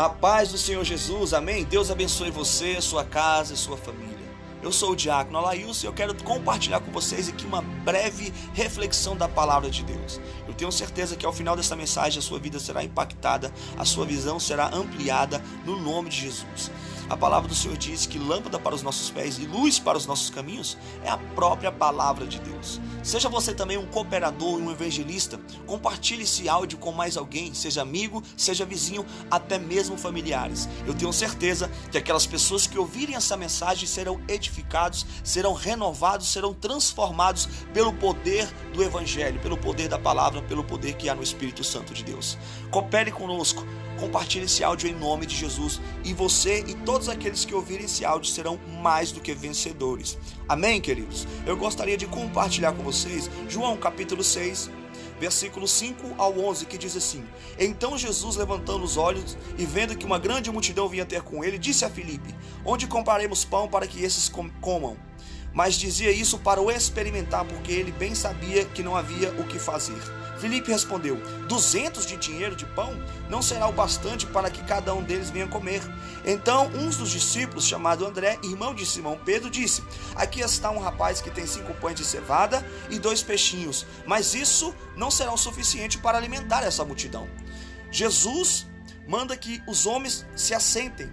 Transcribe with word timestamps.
A 0.00 0.08
paz 0.08 0.50
do 0.50 0.56
Senhor 0.56 0.82
Jesus, 0.82 1.34
amém? 1.34 1.62
Deus 1.62 1.90
abençoe 1.90 2.30
você, 2.30 2.80
sua 2.80 3.04
casa 3.04 3.52
e 3.52 3.56
sua 3.58 3.76
família. 3.76 4.16
Eu 4.62 4.72
sou 4.72 4.92
o 4.92 4.96
Diácono 4.96 5.36
Alailson 5.36 5.84
e 5.84 5.88
eu 5.88 5.92
quero 5.92 6.14
compartilhar 6.24 6.80
com 6.80 6.90
vocês 6.90 7.28
aqui 7.28 7.44
uma 7.44 7.60
breve 7.60 8.32
reflexão 8.54 9.14
da 9.14 9.28
palavra 9.28 9.68
de 9.68 9.84
Deus. 9.84 10.18
Eu 10.48 10.54
tenho 10.54 10.72
certeza 10.72 11.16
que 11.16 11.26
ao 11.26 11.34
final 11.34 11.54
dessa 11.54 11.76
mensagem 11.76 12.18
a 12.18 12.22
sua 12.22 12.38
vida 12.38 12.58
será 12.58 12.82
impactada, 12.82 13.52
a 13.76 13.84
sua 13.84 14.06
visão 14.06 14.40
será 14.40 14.74
ampliada 14.74 15.44
no 15.66 15.78
nome 15.78 16.08
de 16.08 16.22
Jesus. 16.22 16.70
A 17.10 17.16
palavra 17.16 17.48
do 17.48 17.54
Senhor 17.56 17.76
diz 17.76 18.06
que 18.06 18.20
lâmpada 18.20 18.56
para 18.56 18.72
os 18.72 18.82
nossos 18.84 19.10
pés 19.10 19.36
e 19.36 19.44
luz 19.44 19.80
para 19.80 19.98
os 19.98 20.06
nossos 20.06 20.30
caminhos 20.30 20.78
é 21.04 21.10
a 21.10 21.18
própria 21.18 21.72
palavra 21.72 22.24
de 22.24 22.38
Deus. 22.38 22.80
Seja 23.02 23.28
você 23.28 23.52
também 23.52 23.76
um 23.76 23.84
cooperador 23.84 24.60
e 24.60 24.62
um 24.62 24.70
evangelista, 24.70 25.40
compartilhe 25.66 26.22
esse 26.22 26.48
áudio 26.48 26.78
com 26.78 26.92
mais 26.92 27.16
alguém, 27.16 27.52
seja 27.52 27.82
amigo, 27.82 28.22
seja 28.36 28.64
vizinho, 28.64 29.04
até 29.28 29.58
mesmo 29.58 29.98
familiares. 29.98 30.68
Eu 30.86 30.94
tenho 30.94 31.12
certeza 31.12 31.68
que 31.90 31.98
aquelas 31.98 32.26
pessoas 32.26 32.68
que 32.68 32.78
ouvirem 32.78 33.16
essa 33.16 33.36
mensagem 33.36 33.88
serão 33.88 34.20
edificados, 34.28 35.04
serão 35.24 35.52
renovados, 35.52 36.28
serão 36.28 36.54
transformados 36.54 37.48
pelo 37.74 37.92
poder 37.92 38.46
do 38.72 38.84
evangelho, 38.84 39.40
pelo 39.40 39.58
poder 39.58 39.88
da 39.88 39.98
palavra, 39.98 40.42
pelo 40.42 40.62
poder 40.62 40.94
que 40.94 41.08
há 41.08 41.14
no 41.16 41.24
Espírito 41.24 41.64
Santo 41.64 41.92
de 41.92 42.04
Deus. 42.04 42.38
Coopere 42.70 43.10
conosco 43.10 43.66
compartilhe 44.00 44.46
esse 44.46 44.64
áudio 44.64 44.88
em 44.88 44.94
nome 44.94 45.26
de 45.26 45.36
Jesus 45.36 45.78
e 46.02 46.14
você 46.14 46.64
e 46.66 46.74
todos 46.74 47.08
aqueles 47.08 47.44
que 47.44 47.54
ouvirem 47.54 47.84
esse 47.84 48.04
áudio 48.04 48.32
serão 48.32 48.58
mais 48.82 49.12
do 49.12 49.20
que 49.20 49.34
vencedores. 49.34 50.18
Amém, 50.48 50.80
queridos? 50.80 51.28
Eu 51.46 51.56
gostaria 51.56 51.98
de 51.98 52.06
compartilhar 52.06 52.72
com 52.72 52.82
vocês 52.82 53.30
João 53.48 53.76
capítulo 53.76 54.24
6, 54.24 54.70
versículo 55.20 55.68
5 55.68 56.14
ao 56.16 56.36
11, 56.38 56.64
que 56.64 56.78
diz 56.78 56.96
assim: 56.96 57.22
Então 57.58 57.98
Jesus, 57.98 58.36
levantando 58.36 58.82
os 58.82 58.96
olhos 58.96 59.36
e 59.58 59.66
vendo 59.66 59.96
que 59.96 60.06
uma 60.06 60.18
grande 60.18 60.50
multidão 60.50 60.88
vinha 60.88 61.04
ter 61.04 61.20
com 61.20 61.44
ele, 61.44 61.58
disse 61.58 61.84
a 61.84 61.90
Filipe: 61.90 62.34
Onde 62.64 62.86
compraremos 62.86 63.44
pão 63.44 63.68
para 63.68 63.86
que 63.86 64.02
esses 64.02 64.30
comam? 64.60 65.09
Mas 65.52 65.74
dizia 65.74 66.12
isso 66.12 66.38
para 66.38 66.60
o 66.60 66.70
experimentar, 66.70 67.44
porque 67.44 67.72
ele 67.72 67.92
bem 67.92 68.14
sabia 68.14 68.64
que 68.64 68.82
não 68.82 68.96
havia 68.96 69.30
o 69.32 69.44
que 69.44 69.58
fazer. 69.58 70.00
Filipe 70.40 70.72
respondeu: 70.72 71.16
Duzentos 71.46 72.06
de 72.06 72.16
dinheiro 72.16 72.56
de 72.56 72.64
pão 72.64 72.96
não 73.28 73.42
será 73.42 73.68
o 73.68 73.72
bastante 73.72 74.26
para 74.26 74.50
que 74.50 74.64
cada 74.64 74.94
um 74.94 75.02
deles 75.02 75.28
venha 75.28 75.46
comer. 75.46 75.82
Então, 76.24 76.66
um 76.68 76.88
dos 76.88 77.10
discípulos, 77.10 77.66
chamado 77.66 78.06
André, 78.06 78.38
irmão 78.42 78.74
de 78.74 78.86
Simão 78.86 79.20
Pedro, 79.22 79.50
disse: 79.50 79.84
Aqui 80.16 80.40
está 80.40 80.70
um 80.70 80.78
rapaz 80.78 81.20
que 81.20 81.30
tem 81.30 81.46
cinco 81.46 81.74
pães 81.74 81.96
de 81.96 82.04
cevada 82.04 82.66
e 82.88 82.98
dois 82.98 83.22
peixinhos, 83.22 83.86
mas 84.06 84.34
isso 84.34 84.74
não 84.96 85.10
será 85.10 85.32
o 85.32 85.36
suficiente 85.36 85.98
para 85.98 86.16
alimentar 86.16 86.62
essa 86.62 86.84
multidão. 86.84 87.28
Jesus 87.90 88.66
manda 89.06 89.36
que 89.36 89.62
os 89.66 89.84
homens 89.84 90.24
se 90.34 90.54
assentem. 90.54 91.12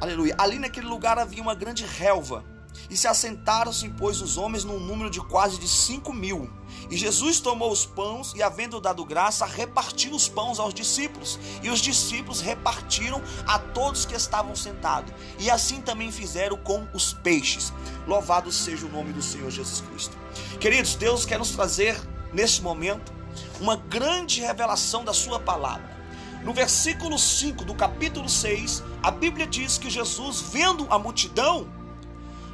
Aleluia. 0.00 0.34
Ali 0.38 0.58
naquele 0.58 0.86
lugar 0.86 1.18
havia 1.18 1.42
uma 1.42 1.54
grande 1.54 1.84
relva. 1.84 2.57
E 2.90 2.96
se 2.96 3.06
assentaram-se, 3.06 3.88
pois, 3.90 4.22
os 4.22 4.38
homens 4.38 4.64
num 4.64 4.78
número 4.78 5.10
de 5.10 5.20
quase 5.20 5.58
de 5.58 5.68
cinco 5.68 6.12
mil. 6.12 6.50
E 6.90 6.96
Jesus 6.96 7.38
tomou 7.38 7.70
os 7.70 7.84
pães 7.84 8.32
e, 8.34 8.42
havendo 8.42 8.80
dado 8.80 9.04
graça, 9.04 9.44
repartiu 9.44 10.14
os 10.14 10.28
pães 10.28 10.58
aos 10.58 10.72
discípulos. 10.72 11.38
E 11.62 11.68
os 11.68 11.80
discípulos 11.80 12.40
repartiram 12.40 13.22
a 13.46 13.58
todos 13.58 14.06
que 14.06 14.14
estavam 14.14 14.56
sentados. 14.56 15.12
E 15.38 15.50
assim 15.50 15.82
também 15.82 16.10
fizeram 16.10 16.56
com 16.56 16.86
os 16.94 17.12
peixes. 17.12 17.72
Louvado 18.06 18.50
seja 18.50 18.86
o 18.86 18.90
nome 18.90 19.12
do 19.12 19.20
Senhor 19.20 19.50
Jesus 19.50 19.82
Cristo. 19.82 20.16
Queridos, 20.58 20.94
Deus 20.94 21.26
quer 21.26 21.38
nos 21.38 21.50
trazer 21.50 22.00
neste 22.32 22.62
momento 22.62 23.12
uma 23.60 23.76
grande 23.76 24.40
revelação 24.40 25.04
da 25.04 25.12
Sua 25.12 25.38
palavra. 25.38 25.98
No 26.42 26.54
versículo 26.54 27.18
5 27.18 27.64
do 27.64 27.74
capítulo 27.74 28.28
6, 28.28 28.82
a 29.02 29.10
Bíblia 29.10 29.46
diz 29.46 29.76
que 29.76 29.90
Jesus, 29.90 30.40
vendo 30.40 30.86
a 30.88 30.98
multidão, 30.98 31.68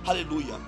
aleluia, 0.06 0.58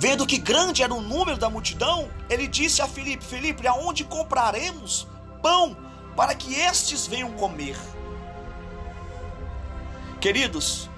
Vendo 0.00 0.24
que 0.24 0.38
grande 0.38 0.80
era 0.80 0.94
o 0.94 1.00
número 1.00 1.36
da 1.36 1.50
multidão, 1.50 2.08
ele 2.30 2.46
disse 2.46 2.80
a 2.80 2.86
Filipe: 2.86 3.24
Filipe, 3.24 3.66
aonde 3.66 4.04
compraremos 4.04 5.08
pão 5.42 5.76
para 6.14 6.36
que 6.36 6.54
estes 6.54 7.04
venham 7.04 7.32
comer? 7.32 7.76
Queridos, 10.20 10.88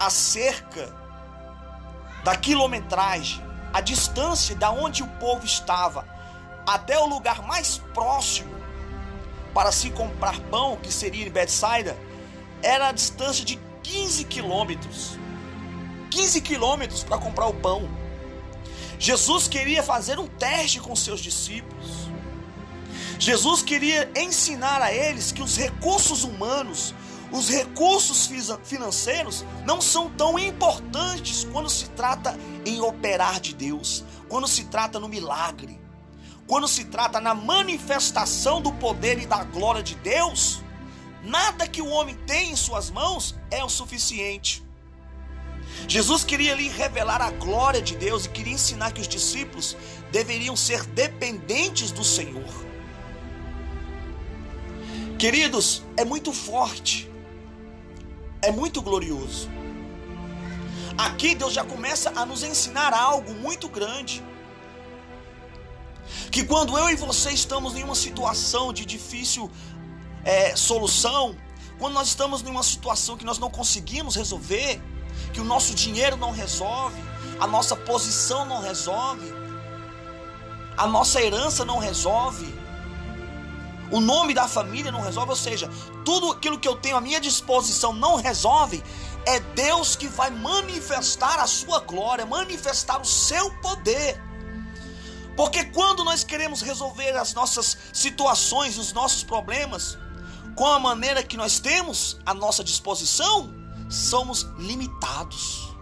a 0.00 0.10
cerca 0.10 0.92
da 2.24 2.36
quilometragem, 2.36 3.40
a 3.72 3.80
distância 3.80 4.56
da 4.56 4.72
onde 4.72 5.04
o 5.04 5.08
povo 5.20 5.44
estava 5.44 6.04
até 6.66 6.98
o 6.98 7.06
lugar 7.06 7.42
mais 7.42 7.78
próximo 7.94 8.52
para 9.54 9.70
se 9.70 9.90
comprar 9.90 10.40
pão, 10.50 10.76
que 10.78 10.92
seria 10.92 11.24
em 11.24 11.30
Betsaida, 11.30 11.96
era 12.60 12.88
a 12.88 12.92
distância 12.92 13.44
de 13.44 13.56
15 13.84 14.24
quilômetros. 14.24 15.16
15 16.16 16.40
quilômetros 16.40 17.04
para 17.04 17.18
comprar 17.18 17.46
o 17.46 17.52
pão. 17.52 17.86
Jesus 18.98 19.46
queria 19.46 19.82
fazer 19.82 20.18
um 20.18 20.26
teste 20.26 20.80
com 20.80 20.96
seus 20.96 21.20
discípulos. 21.20 22.08
Jesus 23.18 23.62
queria 23.62 24.10
ensinar 24.16 24.80
a 24.80 24.90
eles 24.90 25.30
que 25.30 25.42
os 25.42 25.58
recursos 25.58 26.24
humanos, 26.24 26.94
os 27.30 27.50
recursos 27.50 28.30
financeiros 28.64 29.44
não 29.66 29.78
são 29.82 30.08
tão 30.08 30.38
importantes 30.38 31.46
quando 31.52 31.68
se 31.68 31.90
trata 31.90 32.34
em 32.64 32.80
operar 32.80 33.38
de 33.38 33.54
Deus, 33.54 34.02
quando 34.26 34.48
se 34.48 34.64
trata 34.64 34.98
no 34.98 35.10
milagre, 35.10 35.78
quando 36.46 36.66
se 36.66 36.86
trata 36.86 37.20
na 37.20 37.34
manifestação 37.34 38.62
do 38.62 38.72
poder 38.72 39.18
e 39.18 39.26
da 39.26 39.44
glória 39.44 39.82
de 39.82 39.96
Deus. 39.96 40.62
Nada 41.22 41.68
que 41.68 41.82
o 41.82 41.88
homem 41.88 42.14
tem 42.26 42.52
em 42.52 42.56
suas 42.56 42.90
mãos 42.90 43.34
é 43.50 43.62
o 43.62 43.68
suficiente. 43.68 44.65
Jesus 45.88 46.24
queria 46.24 46.52
ali 46.52 46.68
revelar 46.68 47.22
a 47.22 47.30
glória 47.30 47.80
de 47.80 47.96
Deus 47.96 48.24
e 48.24 48.28
queria 48.28 48.54
ensinar 48.54 48.92
que 48.92 49.00
os 49.00 49.08
discípulos 49.08 49.76
deveriam 50.10 50.56
ser 50.56 50.84
dependentes 50.84 51.90
do 51.90 52.02
Senhor. 52.02 52.66
Queridos, 55.18 55.82
é 55.96 56.04
muito 56.04 56.32
forte, 56.32 57.10
é 58.42 58.50
muito 58.50 58.82
glorioso. 58.82 59.48
Aqui 60.98 61.34
Deus 61.34 61.52
já 61.52 61.64
começa 61.64 62.10
a 62.16 62.26
nos 62.26 62.42
ensinar 62.42 62.92
algo 62.92 63.34
muito 63.34 63.68
grande. 63.68 64.22
Que 66.30 66.44
quando 66.44 66.76
eu 66.76 66.88
e 66.90 66.96
você 66.96 67.30
estamos 67.30 67.76
em 67.76 67.82
uma 67.82 67.94
situação 67.94 68.72
de 68.72 68.84
difícil 68.84 69.50
é, 70.24 70.56
solução, 70.56 71.36
quando 71.78 71.94
nós 71.94 72.08
estamos 72.08 72.42
em 72.42 72.50
uma 72.50 72.62
situação 72.62 73.16
que 73.16 73.24
nós 73.24 73.38
não 73.38 73.50
conseguimos 73.50 74.16
resolver, 74.16 74.80
que 75.32 75.40
o 75.40 75.44
nosso 75.44 75.74
dinheiro 75.74 76.16
não 76.16 76.30
resolve, 76.30 77.00
a 77.38 77.46
nossa 77.46 77.76
posição 77.76 78.44
não 78.44 78.60
resolve, 78.60 79.32
a 80.76 80.86
nossa 80.86 81.22
herança 81.22 81.64
não 81.64 81.78
resolve, 81.78 82.46
o 83.90 84.00
nome 84.00 84.34
da 84.34 84.48
família 84.48 84.90
não 84.90 85.00
resolve, 85.00 85.30
ou 85.30 85.36
seja, 85.36 85.70
tudo 86.04 86.30
aquilo 86.30 86.58
que 86.58 86.66
eu 86.66 86.76
tenho 86.76 86.96
à 86.96 87.00
minha 87.00 87.20
disposição 87.20 87.92
não 87.92 88.16
resolve, 88.16 88.82
é 89.24 89.40
Deus 89.40 89.96
que 89.96 90.08
vai 90.08 90.30
manifestar 90.30 91.38
a 91.38 91.46
sua 91.46 91.80
glória, 91.80 92.26
manifestar 92.26 93.00
o 93.00 93.04
seu 93.04 93.50
poder. 93.60 94.20
Porque 95.36 95.64
quando 95.64 96.02
nós 96.02 96.24
queremos 96.24 96.62
resolver 96.62 97.10
as 97.10 97.34
nossas 97.34 97.76
situações, 97.92 98.78
os 98.78 98.92
nossos 98.92 99.22
problemas, 99.22 99.98
com 100.54 100.66
a 100.66 100.78
maneira 100.78 101.22
que 101.22 101.36
nós 101.36 101.60
temos 101.60 102.18
à 102.24 102.32
nossa 102.32 102.64
disposição, 102.64 103.52
somos 103.88 104.46
limitados. 104.58 105.74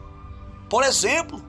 Por 0.69 0.83
exemplo, 0.83 1.43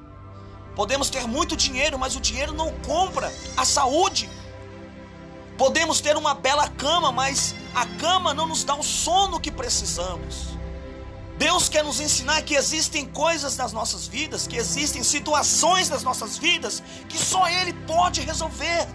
podemos 0.76 1.10
ter 1.10 1.28
muito 1.28 1.56
dinheiro, 1.56 1.98
mas 1.98 2.16
o 2.16 2.20
dinheiro 2.20 2.54
não 2.54 2.72
compra 2.80 3.34
a 3.56 3.66
saúde. 3.66 4.30
Podemos 5.58 6.02
ter 6.02 6.18
uma 6.18 6.34
bela 6.34 6.68
cama, 6.70 7.12
mas 7.12 7.56
a 7.74 7.86
cama 7.86 8.34
não 8.34 8.48
nos 8.48 8.64
dá 8.64 8.76
o 8.76 8.84
sono 8.84 9.40
que 9.40 9.52
precisamos. 9.52 10.56
Deus 11.38 11.68
quer 11.68 11.84
nos 11.84 12.00
ensinar 12.00 12.42
que 12.44 12.56
existem 12.56 13.06
coisas 13.06 13.58
nas 13.58 13.74
nossas 13.74 14.08
vidas, 14.08 14.48
que 14.48 14.56
existem 14.56 15.04
situações 15.04 15.90
nas 15.90 16.04
nossas 16.04 16.38
vidas 16.38 16.82
que 17.10 17.18
só 17.18 17.48
Ele 17.48 17.74
pode 17.86 18.22
resolver. 18.22 18.88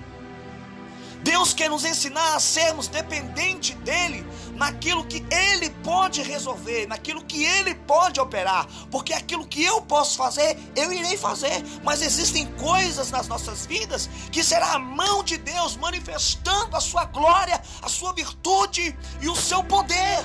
Deus 1.22 1.52
quer 1.52 1.68
nos 1.68 1.84
ensinar 1.84 2.34
a 2.34 2.40
sermos 2.40 2.88
dependentes 2.88 3.76
dEle 3.84 4.26
naquilo 4.60 5.06
que 5.06 5.24
Ele 5.34 5.70
pode 5.82 6.20
resolver, 6.20 6.86
naquilo 6.86 7.24
que 7.24 7.42
Ele 7.46 7.74
pode 7.74 8.20
operar, 8.20 8.66
porque 8.90 9.14
aquilo 9.14 9.46
que 9.46 9.64
eu 9.64 9.80
posso 9.80 10.18
fazer, 10.18 10.54
eu 10.76 10.92
irei 10.92 11.16
fazer, 11.16 11.64
mas 11.82 12.02
existem 12.02 12.44
coisas 12.56 13.10
nas 13.10 13.26
nossas 13.26 13.64
vidas 13.64 14.10
que 14.30 14.44
será 14.44 14.74
a 14.74 14.78
mão 14.78 15.24
de 15.24 15.38
Deus 15.38 15.76
manifestando 15.76 16.76
a 16.76 16.80
sua 16.80 17.06
glória, 17.06 17.58
a 17.80 17.88
sua 17.88 18.12
virtude 18.12 18.94
e 19.22 19.30
o 19.30 19.34
seu 19.34 19.64
poder. 19.64 20.22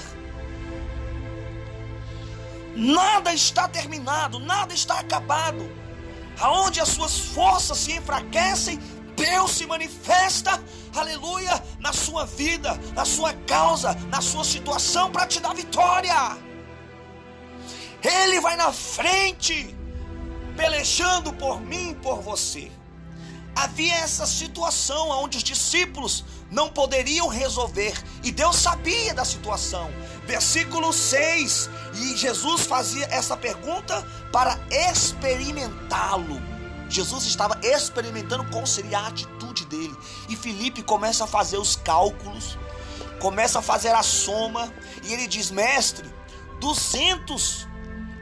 Nada 2.75 3.33
está 3.33 3.69
terminado, 3.69 4.37
nada 4.37 4.73
está 4.73 4.99
acabado. 4.99 5.65
Aonde 6.37 6.81
as 6.81 6.89
suas 6.89 7.17
forças 7.17 7.77
se 7.77 7.93
enfraquecem, 7.93 8.81
Deus 9.15 9.51
se 9.51 9.65
manifesta, 9.65 10.61
aleluia, 10.95 11.63
na 11.79 11.93
sua 11.93 12.25
vida, 12.25 12.79
na 12.93 13.05
sua 13.05 13.33
causa, 13.33 13.93
na 14.09 14.21
sua 14.21 14.43
situação 14.43 15.11
para 15.11 15.25
te 15.25 15.39
dar 15.39 15.53
vitória. 15.53 16.37
Ele 18.03 18.39
vai 18.39 18.55
na 18.55 18.71
frente, 18.71 19.75
pelejando 20.55 21.33
por 21.33 21.59
mim 21.61 21.91
e 21.91 21.95
por 21.95 22.21
você. 22.21 22.71
Havia 23.55 23.95
essa 23.95 24.25
situação 24.25 25.09
onde 25.09 25.37
os 25.37 25.43
discípulos 25.43 26.25
não 26.51 26.69
poderiam 26.69 27.29
resolver 27.29 27.93
e 28.21 28.31
Deus 28.31 28.57
sabia 28.57 29.13
da 29.13 29.23
situação. 29.23 29.89
Versículo 30.25 30.91
6: 30.91 31.69
E 31.95 32.17
Jesus 32.17 32.63
fazia 32.63 33.05
essa 33.05 33.37
pergunta 33.37 34.05
para 34.31 34.59
experimentá-lo. 34.69 36.54
Jesus 36.89 37.25
estava 37.25 37.59
experimentando 37.63 38.45
qual 38.45 38.65
seria 38.65 38.99
a 38.99 39.07
atitude 39.07 39.65
dele. 39.65 39.95
E 40.29 40.35
Felipe 40.35 40.83
começa 40.83 41.23
a 41.23 41.27
fazer 41.27 41.57
os 41.57 41.75
cálculos, 41.75 42.57
começa 43.19 43.59
a 43.59 43.61
fazer 43.61 43.89
a 43.89 44.03
soma, 44.03 44.71
e 45.03 45.13
ele 45.13 45.27
diz: 45.27 45.51
Mestre, 45.51 46.09
200 46.59 47.67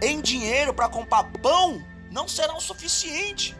em 0.02 0.22
dinheiro 0.22 0.74
para 0.74 0.90
comprar 0.90 1.24
pão 1.42 1.84
não 2.12 2.28
será 2.28 2.56
o 2.56 2.62
suficiente. 2.62 3.56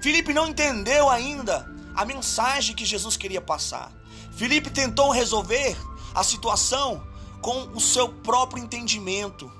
Felipe 0.00 0.32
não 0.32 0.48
entendeu 0.48 1.08
ainda 1.08 1.66
a 1.94 2.04
mensagem 2.04 2.74
que 2.74 2.84
Jesus 2.84 3.16
queria 3.16 3.40
passar. 3.40 3.92
Felipe 4.32 4.70
tentou 4.70 5.10
resolver 5.10 5.76
a 6.14 6.22
situação 6.22 7.06
com 7.40 7.68
o 7.74 7.80
seu 7.80 8.08
próprio 8.08 8.62
entendimento 8.62 9.50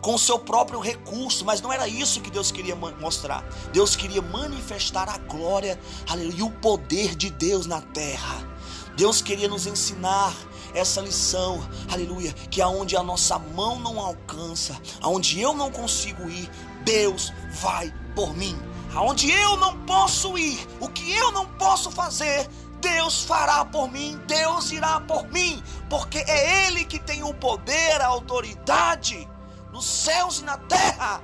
com 0.00 0.14
o 0.14 0.18
seu 0.18 0.38
próprio 0.38 0.80
recurso, 0.80 1.44
mas 1.44 1.60
não 1.60 1.72
era 1.72 1.86
isso 1.86 2.20
que 2.20 2.30
Deus 2.30 2.50
queria 2.50 2.74
mostrar. 2.74 3.42
Deus 3.72 3.94
queria 3.94 4.22
manifestar 4.22 5.08
a 5.08 5.18
glória, 5.18 5.78
aleluia, 6.08 6.38
e 6.38 6.42
o 6.42 6.50
poder 6.50 7.14
de 7.14 7.30
Deus 7.30 7.66
na 7.66 7.80
terra. 7.80 8.48
Deus 8.96 9.22
queria 9.22 9.48
nos 9.48 9.66
ensinar 9.66 10.34
essa 10.74 11.00
lição, 11.00 11.66
aleluia, 11.90 12.32
que 12.50 12.60
aonde 12.60 12.96
a 12.96 13.02
nossa 13.02 13.38
mão 13.38 13.78
não 13.78 13.98
alcança, 13.98 14.80
aonde 15.00 15.40
eu 15.40 15.54
não 15.54 15.70
consigo 15.70 16.28
ir, 16.28 16.50
Deus 16.84 17.32
vai 17.60 17.92
por 18.14 18.36
mim. 18.36 18.58
Aonde 18.94 19.30
eu 19.30 19.56
não 19.56 19.78
posso 19.84 20.36
ir, 20.36 20.66
o 20.80 20.88
que 20.88 21.12
eu 21.12 21.30
não 21.30 21.46
posso 21.46 21.90
fazer, 21.90 22.48
Deus 22.80 23.22
fará 23.22 23.64
por 23.64 23.90
mim, 23.90 24.20
Deus 24.26 24.72
irá 24.72 25.00
por 25.00 25.28
mim, 25.28 25.62
porque 25.88 26.18
é 26.18 26.66
Ele 26.66 26.84
que 26.84 26.98
tem 26.98 27.22
o 27.22 27.32
poder, 27.32 28.00
a 28.00 28.06
autoridade 28.06 29.28
nos 29.72 29.86
céus 29.86 30.40
e 30.40 30.44
na 30.44 30.56
terra, 30.56 31.22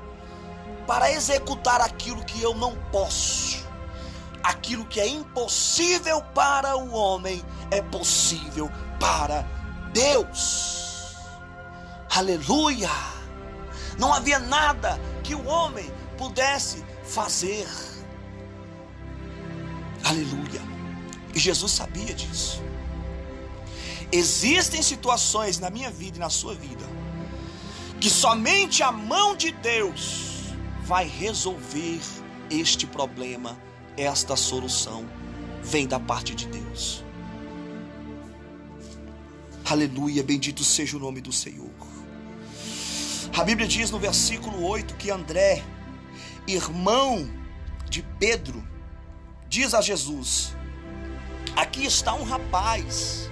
para 0.86 1.10
executar 1.10 1.80
aquilo 1.80 2.24
que 2.24 2.40
eu 2.40 2.54
não 2.54 2.76
posso. 2.92 3.66
Aquilo 4.42 4.84
que 4.84 5.00
é 5.00 5.08
impossível 5.08 6.22
para 6.34 6.76
o 6.76 6.92
homem 6.92 7.44
é 7.70 7.82
possível 7.82 8.70
para 9.00 9.42
Deus. 9.92 11.16
Aleluia! 12.14 12.90
Não 13.98 14.14
havia 14.14 14.38
nada 14.38 15.00
que 15.24 15.34
o 15.34 15.44
homem 15.46 15.90
pudesse 16.16 16.84
fazer. 17.02 17.66
Aleluia! 20.04 20.62
E 21.34 21.38
Jesus 21.38 21.72
sabia 21.72 22.14
disso. 22.14 22.62
Existem 24.12 24.80
situações 24.80 25.58
na 25.58 25.68
minha 25.68 25.90
vida 25.90 26.16
e 26.16 26.20
na 26.20 26.30
sua 26.30 26.54
vida 26.54 26.95
que 28.06 28.10
somente 28.10 28.84
a 28.84 28.92
mão 28.92 29.34
de 29.34 29.50
Deus 29.50 30.54
vai 30.84 31.08
resolver 31.08 31.98
este 32.48 32.86
problema, 32.86 33.58
esta 33.96 34.36
solução 34.36 35.04
vem 35.60 35.88
da 35.88 35.98
parte 35.98 36.32
de 36.32 36.46
Deus. 36.46 37.04
Aleluia, 39.64 40.22
bendito 40.22 40.62
seja 40.62 40.96
o 40.96 41.00
nome 41.00 41.20
do 41.20 41.32
Senhor. 41.32 41.68
A 43.36 43.42
Bíblia 43.42 43.66
diz 43.66 43.90
no 43.90 43.98
versículo 43.98 44.64
8 44.64 44.94
que 44.94 45.10
André, 45.10 45.64
irmão 46.46 47.28
de 47.90 48.04
Pedro, 48.20 48.62
diz 49.48 49.74
a 49.74 49.80
Jesus: 49.80 50.54
Aqui 51.56 51.84
está 51.84 52.14
um 52.14 52.22
rapaz 52.22 53.28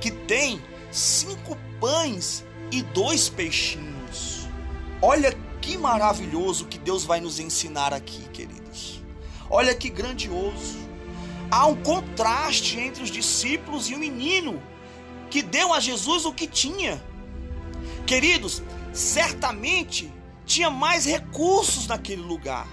que 0.00 0.12
tem 0.12 0.62
cinco 0.88 1.58
pães 1.80 2.44
e 2.70 2.82
dois 2.82 3.28
peixinhos. 3.28 3.87
Olha 5.00 5.32
que 5.60 5.78
maravilhoso 5.78 6.66
que 6.66 6.78
Deus 6.78 7.04
vai 7.04 7.20
nos 7.20 7.38
ensinar 7.38 7.94
aqui, 7.94 8.28
queridos. 8.30 9.02
Olha 9.48 9.74
que 9.74 9.88
grandioso. 9.88 10.78
Há 11.50 11.66
um 11.66 11.76
contraste 11.76 12.78
entre 12.78 13.02
os 13.02 13.10
discípulos 13.10 13.88
e 13.88 13.94
o 13.94 13.98
menino 13.98 14.62
que 15.30 15.42
deu 15.42 15.72
a 15.72 15.80
Jesus 15.80 16.24
o 16.24 16.32
que 16.32 16.46
tinha. 16.46 17.02
Queridos, 18.06 18.62
certamente 18.92 20.12
tinha 20.44 20.70
mais 20.70 21.04
recursos 21.04 21.86
naquele 21.86 22.22
lugar. 22.22 22.66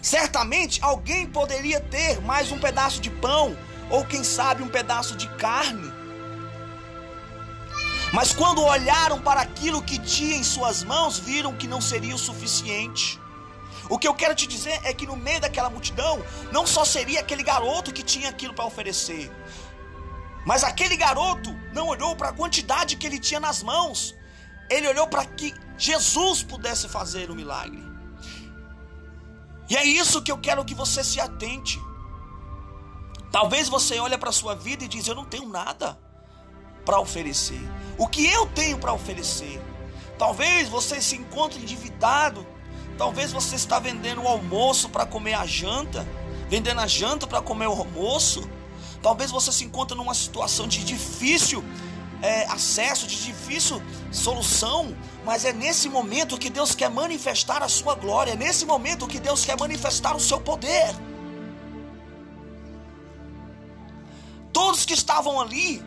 Certamente 0.00 0.82
alguém 0.82 1.26
poderia 1.26 1.80
ter 1.80 2.20
mais 2.22 2.50
um 2.50 2.58
pedaço 2.58 3.00
de 3.00 3.10
pão, 3.10 3.56
ou 3.90 4.04
quem 4.04 4.22
sabe 4.22 4.62
um 4.62 4.68
pedaço 4.68 5.16
de 5.16 5.28
carne. 5.36 5.97
Mas 8.12 8.32
quando 8.32 8.62
olharam 8.62 9.20
para 9.20 9.40
aquilo 9.40 9.82
que 9.82 9.98
tinha 9.98 10.36
em 10.36 10.44
suas 10.44 10.82
mãos, 10.82 11.18
viram 11.18 11.54
que 11.54 11.66
não 11.66 11.80
seria 11.80 12.14
o 12.14 12.18
suficiente. 12.18 13.20
O 13.90 13.98
que 13.98 14.08
eu 14.08 14.14
quero 14.14 14.34
te 14.34 14.46
dizer 14.46 14.80
é 14.84 14.92
que 14.92 15.06
no 15.06 15.16
meio 15.16 15.40
daquela 15.40 15.70
multidão, 15.70 16.22
não 16.52 16.66
só 16.66 16.84
seria 16.84 17.20
aquele 17.20 17.42
garoto 17.42 17.92
que 17.92 18.02
tinha 18.02 18.28
aquilo 18.28 18.54
para 18.54 18.64
oferecer, 18.64 19.30
mas 20.44 20.64
aquele 20.64 20.96
garoto 20.96 21.54
não 21.72 21.88
olhou 21.88 22.16
para 22.16 22.30
a 22.30 22.32
quantidade 22.32 22.96
que 22.96 23.06
ele 23.06 23.18
tinha 23.18 23.40
nas 23.40 23.62
mãos, 23.62 24.14
ele 24.70 24.88
olhou 24.88 25.06
para 25.06 25.24
que 25.24 25.54
Jesus 25.76 26.42
pudesse 26.42 26.88
fazer 26.88 27.30
o 27.30 27.34
milagre. 27.34 27.82
E 29.68 29.76
é 29.76 29.84
isso 29.84 30.22
que 30.22 30.32
eu 30.32 30.38
quero 30.38 30.64
que 30.64 30.74
você 30.74 31.04
se 31.04 31.20
atente. 31.20 31.78
Talvez 33.30 33.68
você 33.68 33.98
olhe 34.00 34.16
para 34.16 34.30
a 34.30 34.32
sua 34.32 34.54
vida 34.54 34.84
e 34.84 34.88
diz: 34.88 35.06
Eu 35.06 35.14
não 35.14 35.26
tenho 35.26 35.48
nada 35.48 35.98
para 36.84 36.98
oferecer. 36.98 37.60
O 37.98 38.06
que 38.06 38.24
eu 38.26 38.46
tenho 38.46 38.78
para 38.78 38.92
oferecer? 38.92 39.60
Talvez 40.16 40.68
você 40.68 41.00
se 41.02 41.16
encontre 41.16 41.60
endividado. 41.60 42.46
Talvez 42.96 43.32
você 43.32 43.56
está 43.56 43.80
vendendo 43.80 44.22
o 44.22 44.28
almoço 44.28 44.88
para 44.88 45.04
comer 45.04 45.34
a 45.34 45.44
janta, 45.44 46.06
vendendo 46.48 46.80
a 46.80 46.86
janta 46.86 47.26
para 47.26 47.42
comer 47.42 47.66
o 47.66 47.72
almoço. 47.72 48.48
Talvez 49.02 49.32
você 49.32 49.50
se 49.50 49.64
encontre 49.64 49.96
numa 49.96 50.14
situação 50.14 50.68
de 50.68 50.84
difícil 50.84 51.64
é, 52.22 52.44
acesso, 52.46 53.06
de 53.06 53.24
difícil 53.24 53.82
solução, 54.10 54.96
mas 55.24 55.44
é 55.44 55.52
nesse 55.52 55.88
momento 55.88 56.38
que 56.38 56.50
Deus 56.50 56.74
quer 56.74 56.90
manifestar 56.90 57.62
a 57.62 57.68
sua 57.68 57.94
glória, 57.94 58.32
é 58.32 58.36
nesse 58.36 58.64
momento 58.64 59.06
que 59.06 59.20
Deus 59.20 59.44
quer 59.44 59.58
manifestar 59.58 60.16
o 60.16 60.20
seu 60.20 60.40
poder. 60.40 60.94
Todos 64.52 64.84
que 64.84 64.94
estavam 64.94 65.40
ali 65.40 65.82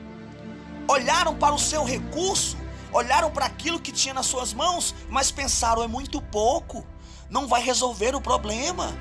olharam 0.92 1.36
para 1.36 1.56
o 1.56 1.60
seu 1.60 1.84
recurso, 1.84 2.58
olharam 2.92 3.32
para 3.32 3.46
aquilo 3.46 3.80
que 3.80 3.92
tinha 3.92 4.14
nas 4.14 4.26
suas 4.26 4.54
mãos, 4.54 4.94
mas 5.10 5.32
pensaram: 5.32 5.84
é 5.84 5.88
muito 5.88 6.22
pouco, 6.22 6.86
não 7.30 7.48
vai 7.48 7.62
resolver 7.64 8.14
o 8.16 8.22
problema. 8.22 8.94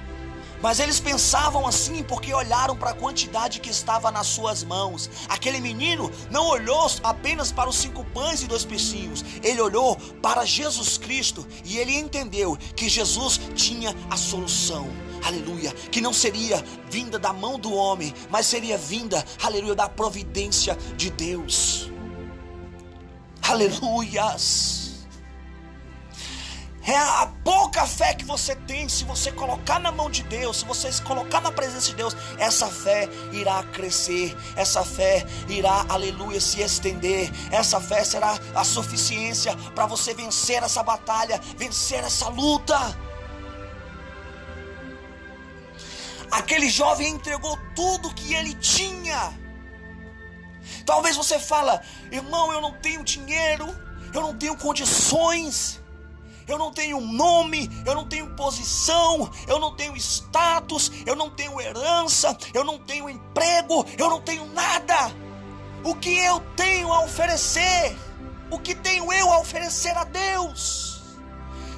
Mas 0.62 0.78
eles 0.78 1.00
pensavam 1.00 1.66
assim 1.66 2.02
porque 2.02 2.34
olharam 2.34 2.76
para 2.76 2.90
a 2.90 2.94
quantidade 2.94 3.60
que 3.60 3.70
estava 3.70 4.10
nas 4.10 4.26
suas 4.26 4.62
mãos. 4.62 5.08
Aquele 5.26 5.58
menino 5.58 6.12
não 6.30 6.46
olhou 6.48 6.86
apenas 7.02 7.50
para 7.50 7.70
os 7.70 7.76
cinco 7.76 8.04
pães 8.04 8.42
e 8.42 8.46
dois 8.46 8.66
peixinhos, 8.66 9.24
ele 9.42 9.60
olhou 9.60 9.96
para 10.20 10.44
Jesus 10.44 10.98
Cristo 10.98 11.48
e 11.64 11.78
ele 11.78 11.96
entendeu 11.96 12.58
que 12.76 12.90
Jesus 12.90 13.40
tinha 13.54 13.96
a 14.10 14.18
solução 14.18 15.09
aleluia, 15.24 15.72
que 15.90 16.00
não 16.00 16.12
seria 16.12 16.64
vinda 16.88 17.18
da 17.18 17.32
mão 17.32 17.58
do 17.58 17.72
homem, 17.72 18.14
mas 18.30 18.46
seria 18.46 18.76
vinda, 18.76 19.24
aleluia, 19.42 19.74
da 19.74 19.88
providência 19.88 20.76
de 20.96 21.10
Deus. 21.10 21.90
Aleluias. 23.42 24.80
É 26.82 26.96
a 26.96 27.30
pouca 27.44 27.86
fé 27.86 28.14
que 28.14 28.24
você 28.24 28.56
tem, 28.56 28.88
se 28.88 29.04
você 29.04 29.30
colocar 29.30 29.78
na 29.78 29.92
mão 29.92 30.10
de 30.10 30.22
Deus, 30.22 30.58
se 30.58 30.64
você 30.64 30.90
se 30.90 31.02
colocar 31.02 31.40
na 31.40 31.52
presença 31.52 31.90
de 31.90 31.94
Deus, 31.94 32.16
essa 32.38 32.66
fé 32.68 33.08
irá 33.32 33.62
crescer, 33.64 34.36
essa 34.56 34.82
fé 34.82 35.24
irá, 35.48 35.84
aleluia, 35.88 36.40
se 36.40 36.60
estender, 36.62 37.30
essa 37.50 37.80
fé 37.80 38.02
será 38.02 38.38
a 38.54 38.64
suficiência 38.64 39.54
para 39.74 39.86
você 39.86 40.14
vencer 40.14 40.62
essa 40.62 40.82
batalha, 40.82 41.40
vencer 41.56 42.02
essa 42.02 42.28
luta. 42.28 42.76
Aquele 46.30 46.68
jovem 46.68 47.08
entregou 47.08 47.58
tudo 47.74 48.14
que 48.14 48.34
ele 48.34 48.54
tinha. 48.54 49.38
Talvez 50.86 51.16
você 51.16 51.38
fala, 51.38 51.82
irmão, 52.10 52.52
eu 52.52 52.60
não 52.60 52.72
tenho 52.80 53.02
dinheiro, 53.02 53.66
eu 54.14 54.20
não 54.20 54.36
tenho 54.36 54.56
condições, 54.56 55.80
eu 56.46 56.58
não 56.58 56.72
tenho 56.72 57.00
nome, 57.00 57.70
eu 57.86 57.94
não 57.94 58.06
tenho 58.06 58.34
posição, 58.34 59.30
eu 59.46 59.58
não 59.58 59.74
tenho 59.74 59.96
status, 59.96 60.90
eu 61.06 61.14
não 61.14 61.30
tenho 61.30 61.60
herança, 61.60 62.36
eu 62.52 62.64
não 62.64 62.78
tenho 62.78 63.08
emprego, 63.08 63.86
eu 63.96 64.10
não 64.10 64.20
tenho 64.20 64.46
nada. 64.52 65.12
O 65.84 65.94
que 65.94 66.18
eu 66.18 66.40
tenho 66.56 66.92
a 66.92 67.00
oferecer? 67.04 67.96
O 68.50 68.58
que 68.58 68.74
tenho 68.74 69.12
eu 69.12 69.32
a 69.32 69.38
oferecer 69.38 69.96
a 69.96 70.04
Deus? 70.04 71.02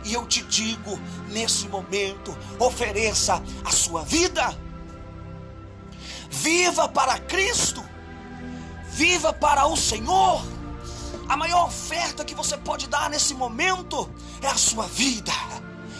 E 0.05 0.15
eu 0.15 0.27
te 0.27 0.43
digo, 0.43 0.99
nesse 1.33 1.69
momento, 1.69 2.37
ofereça 2.59 3.43
a 3.65 3.71
sua 3.73 4.05
vida. 4.05 4.57
Viva 6.31 6.89
para 6.89 7.19
Cristo. 7.19 7.83
Viva 8.91 9.33
para 9.33 9.67
o 9.67 9.77
Senhor. 9.77 10.45
A 11.29 11.37
maior 11.37 11.67
oferta 11.67 12.25
que 12.25 12.35
você 12.35 12.57
pode 12.57 12.87
dar 12.87 13.09
nesse 13.09 13.35
momento 13.35 14.09
é 14.43 14.49
a 14.49 14.57
sua 14.57 14.87
vida, 14.87 15.33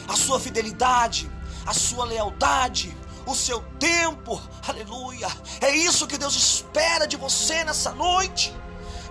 a 0.07 0.15
sua 0.15 0.39
fidelidade, 0.39 1.31
a 1.65 1.73
sua 1.73 2.05
lealdade, 2.05 2.95
o 3.27 3.35
seu 3.35 3.61
tempo. 3.79 4.41
Aleluia. 4.67 5.29
É 5.61 5.71
isso 5.71 6.07
que 6.07 6.19
Deus 6.19 6.37
espera 6.37 7.07
de 7.07 7.17
você 7.17 7.65
nessa 7.65 7.93
noite. 7.93 8.55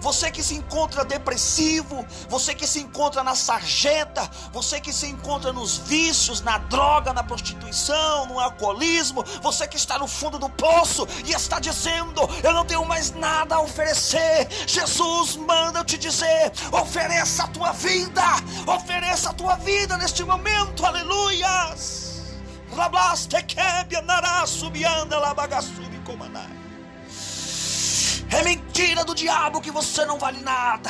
Você 0.01 0.31
que 0.31 0.41
se 0.41 0.55
encontra 0.55 1.05
depressivo, 1.05 2.05
você 2.27 2.55
que 2.55 2.65
se 2.65 2.79
encontra 2.79 3.24
na 3.24 3.36
sarjeta, 3.36 4.27
você 4.51 4.81
que 4.81 4.91
se 4.91 5.05
encontra 5.05 5.53
nos 5.53 5.77
vícios, 5.77 6.41
na 6.41 6.58
droga, 6.58 7.13
na 7.13 7.24
prostituição, 7.24 8.25
no 8.25 8.39
alcoolismo, 8.39 9.24
você 9.43 9.67
que 9.67 9.77
está 9.77 10.00
no 10.00 10.08
fundo 10.08 10.39
do 10.39 10.50
poço 10.50 11.08
e 11.24 11.31
está 11.31 11.60
dizendo: 11.60 12.22
Eu 12.43 12.51
não 12.51 12.65
tenho 12.65 12.84
mais 12.84 13.12
nada 13.12 13.55
a 13.55 13.62
oferecer. 13.62 14.48
Jesus 14.65 15.36
manda 15.36 15.79
eu 15.79 15.86
te 15.86 16.00
dizer: 16.00 16.51
ofereça 16.72 17.43
a 17.43 17.48
tua 17.48 17.72
vida, 17.72 18.24
ofereça 18.65 19.29
a 19.29 19.34
tua 19.34 19.55
vida 19.55 19.98
neste 19.98 20.24
momento, 20.24 20.84
aleluias. 20.84 22.12
Rablaste 22.75 23.36
narasubianda 24.05 25.20
labagassubi 25.20 25.90
comanai. 25.90 25.90
É 28.31 28.43
mentira 28.43 29.03
do 29.03 29.13
diabo 29.13 29.59
que 29.59 29.69
você 29.69 30.05
não 30.05 30.17
vale 30.17 30.39
nada. 30.41 30.89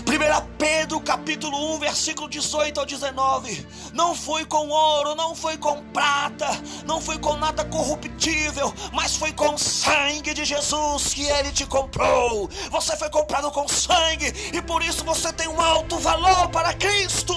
1 0.00 0.56
Pedro 0.56 1.00
capítulo 1.00 1.74
1, 1.76 1.78
versículo 1.80 2.28
18 2.28 2.78
ao 2.78 2.86
19. 2.86 3.66
Não 3.92 4.14
foi 4.14 4.44
com 4.44 4.68
ouro, 4.68 5.14
não 5.16 5.34
foi 5.34 5.58
com 5.58 5.82
prata, 5.86 6.48
não 6.86 7.00
foi 7.00 7.18
com 7.18 7.36
nada 7.36 7.64
corruptível, 7.64 8.72
mas 8.92 9.16
foi 9.16 9.32
com 9.32 9.58
sangue 9.58 10.32
de 10.32 10.44
Jesus 10.44 11.12
que 11.12 11.24
ele 11.24 11.50
te 11.52 11.66
comprou. 11.66 12.48
Você 12.70 12.96
foi 12.96 13.10
comprado 13.10 13.50
com 13.50 13.66
sangue 13.66 14.32
e 14.52 14.62
por 14.62 14.82
isso 14.82 15.04
você 15.04 15.32
tem 15.32 15.48
um 15.48 15.60
alto 15.60 15.98
valor 15.98 16.48
para 16.50 16.72
Cristo. 16.74 17.34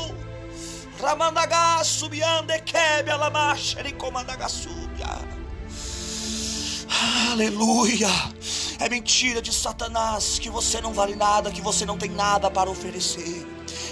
Ramandagá 1.01 1.83
subiande 1.83 2.59
kebe 2.61 3.11
alamaxeri 3.11 3.93
comandagassubia. 3.93 5.32
Aleluia! 7.31 8.07
É 8.79 8.87
mentira 8.87 9.41
de 9.41 9.51
Satanás 9.51 10.37
que 10.37 10.49
você 10.49 10.79
não 10.79 10.93
vale 10.93 11.15
nada, 11.15 11.51
que 11.51 11.61
você 11.61 11.85
não 11.85 11.97
tem 11.97 12.09
nada 12.09 12.51
para 12.51 12.69
oferecer. 12.69 13.47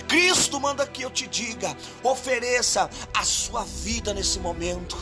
Cristo 0.07 0.59
manda 0.59 0.85
que 0.85 1.01
eu 1.01 1.09
te 1.09 1.27
diga: 1.27 1.75
ofereça 2.03 2.89
a 3.13 3.23
sua 3.23 3.63
vida 3.63 4.13
nesse 4.13 4.39
momento. 4.39 4.95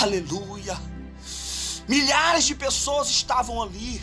Aleluia! 0.00 0.78
Milhares 1.86 2.44
de 2.44 2.54
pessoas 2.54 3.10
estavam 3.10 3.62
ali, 3.62 4.00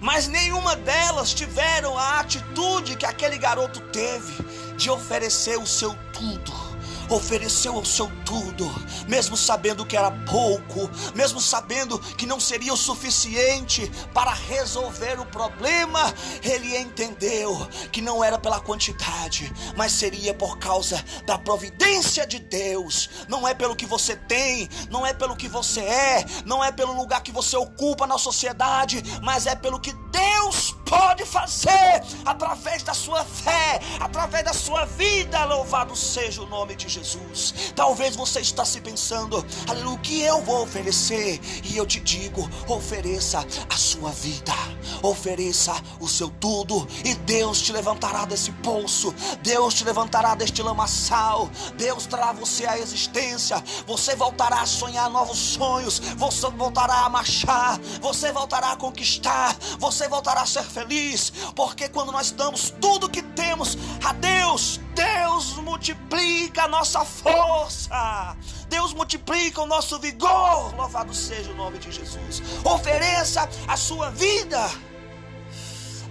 mas 0.00 0.26
nenhuma 0.26 0.74
delas 0.74 1.34
tiveram 1.34 1.98
a 1.98 2.20
atitude 2.20 2.96
que 2.96 3.04
aquele 3.04 3.36
garoto 3.36 3.80
teve 3.90 4.42
de 4.76 4.88
oferecer 4.88 5.58
o 5.58 5.66
seu 5.66 5.94
tudo 6.12 6.67
ofereceu 7.08 7.76
o 7.76 7.84
seu 7.84 8.10
tudo, 8.24 8.70
mesmo 9.06 9.36
sabendo 9.36 9.84
que 9.84 9.96
era 9.96 10.10
pouco, 10.10 10.90
mesmo 11.14 11.40
sabendo 11.40 11.98
que 11.98 12.26
não 12.26 12.38
seria 12.38 12.72
o 12.72 12.76
suficiente 12.76 13.90
para 14.12 14.32
resolver 14.32 15.18
o 15.20 15.26
problema, 15.26 16.12
ele 16.42 16.76
entendeu 16.76 17.68
que 17.90 18.00
não 18.00 18.22
era 18.22 18.38
pela 18.38 18.60
quantidade, 18.60 19.52
mas 19.76 19.92
seria 19.92 20.34
por 20.34 20.58
causa 20.58 21.02
da 21.24 21.38
providência 21.38 22.26
de 22.26 22.38
Deus. 22.38 23.08
Não 23.28 23.46
é 23.46 23.54
pelo 23.54 23.76
que 23.76 23.86
você 23.86 24.14
tem, 24.14 24.68
não 24.90 25.06
é 25.06 25.12
pelo 25.12 25.36
que 25.36 25.48
você 25.48 25.80
é, 25.80 26.24
não 26.44 26.62
é 26.62 26.70
pelo 26.70 26.92
lugar 26.92 27.22
que 27.22 27.32
você 27.32 27.56
ocupa 27.56 28.06
na 28.06 28.18
sociedade, 28.18 29.02
mas 29.22 29.46
é 29.46 29.54
pelo 29.54 29.80
que 29.80 29.92
Deus 30.10 30.77
pode 30.88 31.24
fazer 31.24 32.02
através 32.24 32.82
da 32.82 32.94
sua 32.94 33.24
fé, 33.24 33.80
através 34.00 34.44
da 34.44 34.52
sua 34.52 34.84
vida. 34.86 35.44
Louvado 35.44 35.94
seja 35.94 36.42
o 36.42 36.46
nome 36.46 36.74
de 36.74 36.88
Jesus. 36.88 37.72
Talvez 37.76 38.16
você 38.16 38.40
está 38.40 38.64
se 38.64 38.80
pensando, 38.80 39.44
aleluia, 39.68 39.94
o 39.94 39.98
que 39.98 40.20
eu 40.22 40.42
vou 40.42 40.62
oferecer? 40.62 41.40
E 41.64 41.76
eu 41.76 41.86
te 41.86 42.00
digo, 42.00 42.48
ofereça 42.66 43.44
a 43.68 43.76
sua 43.76 44.10
vida, 44.10 44.52
ofereça 45.02 45.74
o 46.00 46.08
seu 46.08 46.30
tudo, 46.30 46.86
e 47.04 47.14
Deus 47.14 47.60
te 47.60 47.72
levantará 47.72 48.24
desse 48.24 48.50
poço, 48.52 49.14
Deus 49.42 49.74
te 49.74 49.84
levantará 49.84 50.34
deste 50.34 50.62
lamaçal, 50.62 51.50
Deus 51.76 52.06
trará 52.06 52.32
você 52.32 52.66
à 52.66 52.78
existência, 52.78 53.62
você 53.86 54.14
voltará 54.14 54.60
a 54.60 54.66
sonhar 54.66 55.10
novos 55.10 55.38
sonhos, 55.38 55.98
você 55.98 56.48
voltará 56.50 57.04
a 57.04 57.08
marchar, 57.08 57.78
você 58.00 58.32
voltará 58.32 58.72
a 58.72 58.76
conquistar, 58.76 59.56
você 59.78 60.08
voltará 60.08 60.42
a 60.42 60.46
ser 60.46 60.62
feliz 60.62 60.77
feliz, 60.78 61.32
porque 61.56 61.88
quando 61.88 62.12
nós 62.12 62.30
damos 62.30 62.70
tudo 62.80 63.10
que 63.10 63.22
temos 63.22 63.76
a 64.04 64.12
Deus, 64.12 64.80
Deus 64.94 65.56
multiplica 65.56 66.64
a 66.64 66.68
nossa 66.68 67.04
força. 67.04 68.36
Deus 68.68 68.92
multiplica 68.92 69.60
o 69.60 69.66
nosso 69.66 69.98
vigor. 69.98 70.74
Louvado 70.76 71.12
seja 71.12 71.50
o 71.50 71.56
nome 71.56 71.78
de 71.78 71.90
Jesus. 71.90 72.42
Ofereça 72.64 73.48
a 73.66 73.76
sua 73.76 74.10
vida. 74.10 74.70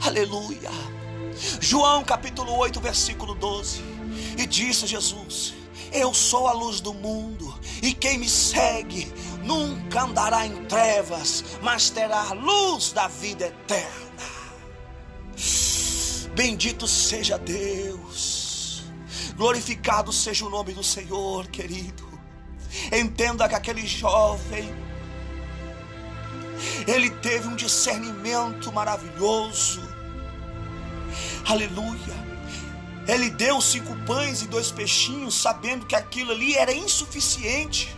Aleluia. 0.05 0.71
João 1.62 2.03
capítulo 2.03 2.53
8, 2.57 2.81
versículo 2.81 3.36
12. 3.36 3.81
E 4.38 4.45
disse 4.45 4.86
Jesus: 4.86 5.53
Eu 5.93 6.13
sou 6.13 6.47
a 6.47 6.51
luz 6.51 6.81
do 6.81 6.93
mundo, 6.93 7.57
e 7.81 7.93
quem 7.93 8.17
me 8.17 8.27
segue 8.27 9.12
nunca 9.43 10.03
andará 10.03 10.45
em 10.45 10.65
trevas, 10.65 11.43
mas 11.62 11.89
terá 11.89 12.19
a 12.19 12.33
luz 12.33 12.91
da 12.91 13.07
vida 13.07 13.45
eterna. 13.45 14.37
Bendito 16.38 16.88
seja 16.88 17.36
Deus, 17.39 18.84
glorificado 19.36 20.13
seja 20.13 20.46
o 20.46 20.51
nome 20.51 20.72
do 20.72 20.84
Senhor, 20.84 21.48
querido. 21.48 22.08
Entenda 22.94 23.50
que 23.50 23.56
aquele 23.56 23.88
jovem, 23.88 24.72
ele 26.86 27.10
teve 27.10 27.48
um 27.48 27.56
discernimento 27.56 28.72
maravilhoso, 28.72 29.82
aleluia. 31.44 32.13
Ele 33.08 33.32
deu 33.32 33.60
cinco 33.60 33.96
pães 34.06 34.44
e 34.44 34.48
dois 34.48 34.72
peixinhos, 34.72 35.34
sabendo 35.34 35.88
que 35.88 35.96
aquilo 35.96 36.34
ali 36.34 36.56
era 36.56 36.72
insuficiente, 36.72 37.98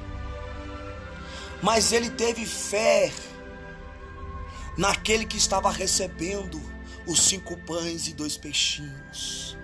mas 1.61 1.91
ele 1.91 2.09
teve 2.09 2.45
fé 2.45 3.11
naquele 4.77 5.25
que 5.25 5.35
estava 5.35 5.69
recebendo 5.69 6.78
os 7.09 7.21
cinco 7.23 7.57
pães 7.65 8.07
e 8.07 8.13
dois 8.13 8.37
peixinhos. 8.37 9.57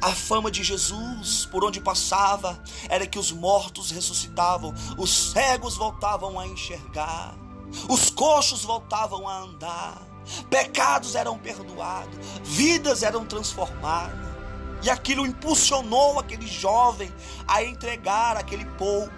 A 0.00 0.12
fama 0.12 0.50
de 0.50 0.62
Jesus, 0.62 1.46
por 1.46 1.64
onde 1.64 1.80
passava, 1.80 2.62
era 2.88 3.06
que 3.06 3.18
os 3.18 3.32
mortos 3.32 3.90
ressuscitavam, 3.90 4.74
os 4.96 5.32
cegos 5.32 5.76
voltavam 5.76 6.38
a 6.38 6.46
enxergar, 6.46 7.34
os 7.88 8.10
coxos 8.10 8.64
voltavam 8.64 9.28
a 9.28 9.40
andar, 9.40 10.02
pecados 10.48 11.14
eram 11.14 11.38
perdoados, 11.38 12.18
vidas 12.44 13.02
eram 13.02 13.24
transformadas. 13.26 14.29
E 14.82 14.88
aquilo 14.88 15.26
impulsionou 15.26 16.18
aquele 16.18 16.46
jovem 16.46 17.12
a 17.46 17.62
entregar 17.62 18.36
aquele 18.36 18.64
pouco. 18.64 19.10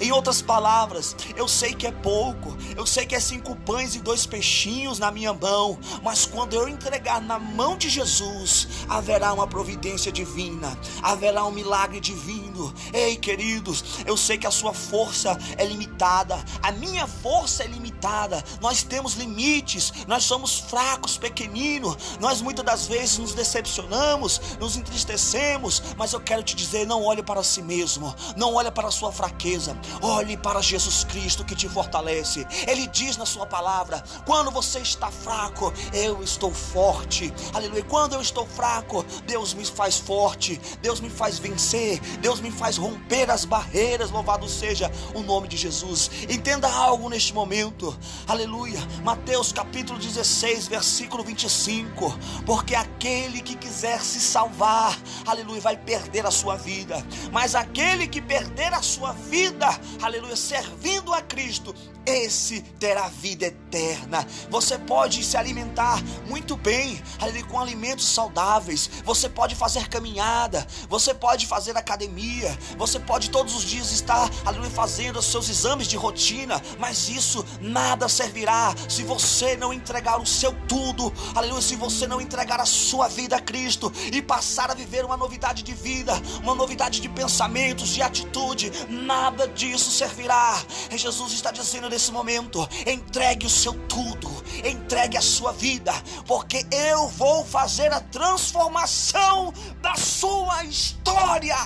Em 0.00 0.12
outras 0.12 0.42
palavras, 0.42 1.16
eu 1.36 1.48
sei 1.48 1.74
que 1.74 1.86
é 1.86 1.92
pouco, 1.92 2.56
eu 2.76 2.84
sei 2.84 3.06
que 3.06 3.14
é 3.14 3.20
cinco 3.20 3.56
pães 3.56 3.94
e 3.94 4.00
dois 4.00 4.26
peixinhos 4.26 4.98
na 4.98 5.10
minha 5.10 5.32
mão, 5.32 5.78
mas 6.02 6.26
quando 6.26 6.54
eu 6.54 6.68
entregar 6.68 7.20
na 7.22 7.38
mão 7.38 7.76
de 7.76 7.88
Jesus, 7.88 8.68
haverá 8.88 9.32
uma 9.32 9.46
providência 9.46 10.12
divina, 10.12 10.78
haverá 11.02 11.44
um 11.46 11.50
milagre 11.50 12.00
divino. 12.00 12.74
Ei, 12.92 13.16
queridos, 13.16 14.02
eu 14.04 14.16
sei 14.16 14.36
que 14.36 14.46
a 14.46 14.50
sua 14.50 14.74
força 14.74 15.38
é 15.56 15.64
limitada, 15.64 16.42
a 16.62 16.72
minha 16.72 17.06
força 17.06 17.62
é 17.62 17.66
limitada, 17.66 18.44
nós 18.60 18.82
temos 18.82 19.14
limites, 19.14 19.92
nós 20.06 20.24
somos 20.24 20.58
fracos, 20.58 21.16
pequeninos, 21.16 21.96
nós 22.20 22.42
muitas 22.42 22.64
das 22.64 22.86
vezes 22.86 23.18
nos 23.18 23.32
decepcionamos, 23.32 24.40
nos 24.60 24.76
entristecemos 24.76 25.05
entristecemos, 25.06 25.82
mas 25.96 26.12
eu 26.12 26.20
quero 26.20 26.42
te 26.42 26.54
dizer: 26.56 26.86
não 26.86 27.04
olhe 27.04 27.22
para 27.22 27.42
si 27.42 27.62
mesmo, 27.62 28.14
não 28.36 28.54
olhe 28.54 28.70
para 28.70 28.88
a 28.88 28.90
sua 28.90 29.12
fraqueza, 29.12 29.76
olhe 30.02 30.36
para 30.36 30.60
Jesus 30.60 31.04
Cristo 31.04 31.44
que 31.44 31.54
te 31.54 31.68
fortalece. 31.68 32.46
Ele 32.66 32.86
diz 32.88 33.16
na 33.16 33.24
sua 33.24 33.46
palavra: 33.46 34.02
quando 34.24 34.50
você 34.50 34.80
está 34.80 35.10
fraco, 35.10 35.72
eu 35.92 36.22
estou 36.22 36.52
forte. 36.52 37.32
Aleluia. 37.54 37.84
Quando 37.84 38.14
eu 38.14 38.20
estou 38.20 38.46
fraco, 38.46 39.04
Deus 39.26 39.54
me 39.54 39.64
faz 39.64 39.96
forte, 39.96 40.60
Deus 40.82 41.00
me 41.00 41.08
faz 41.08 41.38
vencer, 41.38 42.00
Deus 42.20 42.40
me 42.40 42.50
faz 42.50 42.76
romper 42.76 43.30
as 43.30 43.44
barreiras. 43.44 44.10
Louvado 44.10 44.48
seja 44.48 44.90
o 45.14 45.20
nome 45.20 45.48
de 45.48 45.56
Jesus. 45.56 46.10
Entenda 46.28 46.68
algo 46.68 47.08
neste 47.08 47.32
momento. 47.32 47.96
Aleluia. 48.26 48.80
Mateus 49.04 49.52
capítulo 49.52 49.98
16, 49.98 50.66
versículo 50.68 51.22
25. 51.22 52.16
Porque 52.44 52.74
aquele 52.74 53.40
que 53.40 53.54
quiser 53.54 54.00
se 54.00 54.20
salvar, 54.20 54.95
aleluia, 55.26 55.60
vai 55.60 55.76
perder 55.76 56.26
a 56.26 56.30
sua 56.30 56.56
vida. 56.56 57.04
Mas 57.32 57.54
aquele 57.54 58.06
que 58.06 58.20
perder 58.20 58.72
a 58.72 58.82
sua 58.82 59.12
vida, 59.12 59.68
aleluia, 60.02 60.36
servindo 60.36 61.12
a 61.12 61.22
Cristo, 61.22 61.74
esse 62.06 62.60
terá 62.78 63.08
vida 63.08 63.46
eterna. 63.46 64.24
Você 64.48 64.78
pode 64.78 65.24
se 65.24 65.36
alimentar 65.36 66.00
muito 66.28 66.56
bem, 66.56 67.02
ali 67.18 67.42
com 67.42 67.58
alimentos 67.58 68.06
saudáveis. 68.08 68.88
Você 69.04 69.28
pode 69.28 69.54
fazer 69.56 69.88
caminhada, 69.88 70.64
você 70.88 71.12
pode 71.12 71.46
fazer 71.46 71.76
academia, 71.76 72.56
você 72.78 73.00
pode 73.00 73.30
todos 73.30 73.54
os 73.56 73.64
dias 73.64 73.90
estar 73.90 74.30
ali 74.44 74.70
fazendo 74.70 75.18
os 75.18 75.26
seus 75.26 75.48
exames 75.48 75.88
de 75.88 75.96
rotina, 75.96 76.62
mas 76.78 77.08
isso 77.08 77.44
nada 77.60 78.08
servirá 78.08 78.74
se 78.88 79.02
você 79.02 79.56
não 79.56 79.72
entregar 79.72 80.20
o 80.20 80.26
seu 80.26 80.52
tudo, 80.68 81.12
aleluia, 81.34 81.60
se 81.60 81.74
você 81.74 82.06
não 82.06 82.20
entregar 82.20 82.60
a 82.60 82.66
sua 82.66 83.08
vida 83.08 83.36
a 83.36 83.40
Cristo 83.40 83.92
e 84.12 84.22
passar 84.22 84.70
a 84.70 84.74
viver 84.74 84.85
uma 85.04 85.16
novidade 85.16 85.62
de 85.62 85.74
vida, 85.74 86.12
uma 86.42 86.54
novidade 86.54 87.00
de 87.00 87.08
pensamentos, 87.08 87.88
de 87.88 88.02
atitude, 88.02 88.70
nada 88.88 89.48
disso 89.48 89.90
servirá. 89.90 90.60
E 90.90 90.98
Jesus 90.98 91.32
está 91.32 91.50
dizendo 91.50 91.88
nesse 91.88 92.12
momento: 92.12 92.66
entregue 92.86 93.46
o 93.46 93.50
seu 93.50 93.74
tudo, 93.86 94.30
entregue 94.64 95.16
a 95.16 95.22
sua 95.22 95.52
vida, 95.52 95.92
porque 96.26 96.64
eu 96.70 97.08
vou 97.08 97.44
fazer 97.44 97.92
a 97.92 98.00
transformação 98.00 99.52
da 99.80 99.94
sua 99.96 100.64
história. 100.64 101.56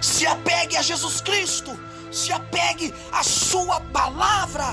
Se 0.00 0.26
apegue 0.26 0.76
a 0.76 0.82
Jesus 0.82 1.20
Cristo, 1.20 1.78
se 2.10 2.32
apegue 2.32 2.92
à 3.12 3.22
Sua 3.22 3.80
palavra. 3.80 4.66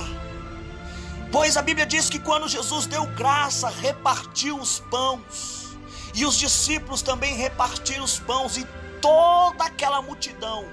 Pois 1.31 1.57
a 1.57 1.61
Bíblia 1.61 1.85
diz 1.85 2.09
que 2.09 2.19
quando 2.19 2.47
Jesus 2.47 2.87
deu 2.87 3.05
graça, 3.07 3.67
repartiu 3.67 4.57
os 4.57 4.79
pães, 4.79 5.56
e 6.17 6.25
os 6.25 6.35
discípulos 6.35 7.03
também 7.03 7.35
repartiram 7.35 8.03
os 8.03 8.17
pães, 8.17 8.57
e 8.57 8.67
toda 8.99 9.63
aquela 9.63 10.01
multidão, 10.01 10.65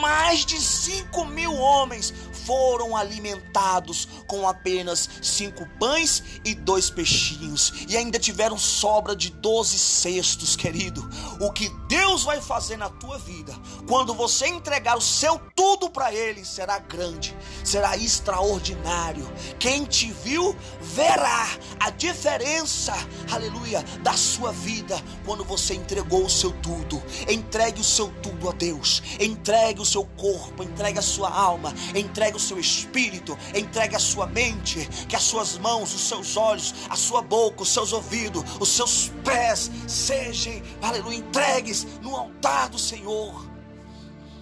mais 0.00 0.46
de 0.46 0.60
cinco 0.60 1.24
mil 1.24 1.52
homens, 1.52 2.14
foram 2.44 2.96
alimentados 2.96 4.08
com 4.26 4.48
apenas 4.48 5.08
cinco 5.22 5.66
pães 5.78 6.22
e 6.44 6.54
dois 6.54 6.90
peixinhos, 6.90 7.72
e 7.88 7.96
ainda 7.96 8.18
tiveram 8.18 8.58
sobra 8.58 9.14
de 9.14 9.30
doze 9.30 9.78
cestos, 9.78 10.56
querido. 10.56 11.08
O 11.40 11.52
que 11.52 11.68
Deus 11.88 12.24
vai 12.24 12.40
fazer 12.40 12.76
na 12.76 12.88
tua 12.88 13.18
vida, 13.18 13.54
quando 13.86 14.14
você 14.14 14.46
entregar 14.46 14.96
o 14.96 15.00
seu 15.00 15.40
tudo 15.54 15.90
para 15.90 16.12
Ele, 16.12 16.44
será 16.44 16.78
grande, 16.78 17.36
será 17.64 17.96
extraordinário. 17.96 19.30
Quem 19.58 19.84
te 19.84 20.10
viu 20.10 20.56
verá 20.80 21.48
a 21.80 21.90
diferença, 21.90 22.94
aleluia, 23.30 23.82
da 24.02 24.14
sua 24.14 24.52
vida 24.52 25.00
quando 25.24 25.44
você 25.44 25.74
entregou 25.74 26.24
o 26.24 26.30
seu 26.30 26.52
tudo. 26.60 27.02
Entregue 27.28 27.80
o 27.80 27.84
seu 27.84 28.08
tudo 28.22 28.48
a 28.48 28.52
Deus, 28.52 29.02
entregue 29.20 29.80
o 29.80 29.86
seu 29.86 30.04
corpo, 30.04 30.62
entregue 30.62 30.98
a 30.98 31.02
sua 31.02 31.30
alma, 31.30 31.72
entregue 31.94 32.31
entregue 32.32 32.36
o 32.36 32.40
seu 32.40 32.58
espírito, 32.58 33.38
entregue 33.54 33.96
a 33.96 33.98
sua 33.98 34.26
mente, 34.26 34.88
que 35.08 35.16
as 35.16 35.22
suas 35.22 35.58
mãos, 35.58 35.94
os 35.94 36.08
seus 36.08 36.36
olhos, 36.36 36.74
a 36.88 36.96
sua 36.96 37.22
boca, 37.22 37.62
os 37.62 37.68
seus 37.68 37.92
ouvidos, 37.92 38.42
os 38.58 38.68
seus 38.68 39.10
pés 39.24 39.70
sejam, 39.86 40.62
aleluia, 40.80 41.18
entregues 41.18 41.86
no 42.00 42.16
altar 42.16 42.68
do 42.70 42.78
Senhor. 42.78 43.46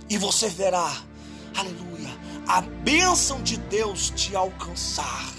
E 0.08 0.16
você 0.16 0.48
verá, 0.48 0.96
aleluia, 1.56 2.10
a 2.46 2.60
bênção 2.60 3.42
de 3.42 3.56
Deus 3.56 4.10
te 4.10 4.34
alcançar. 4.36 5.30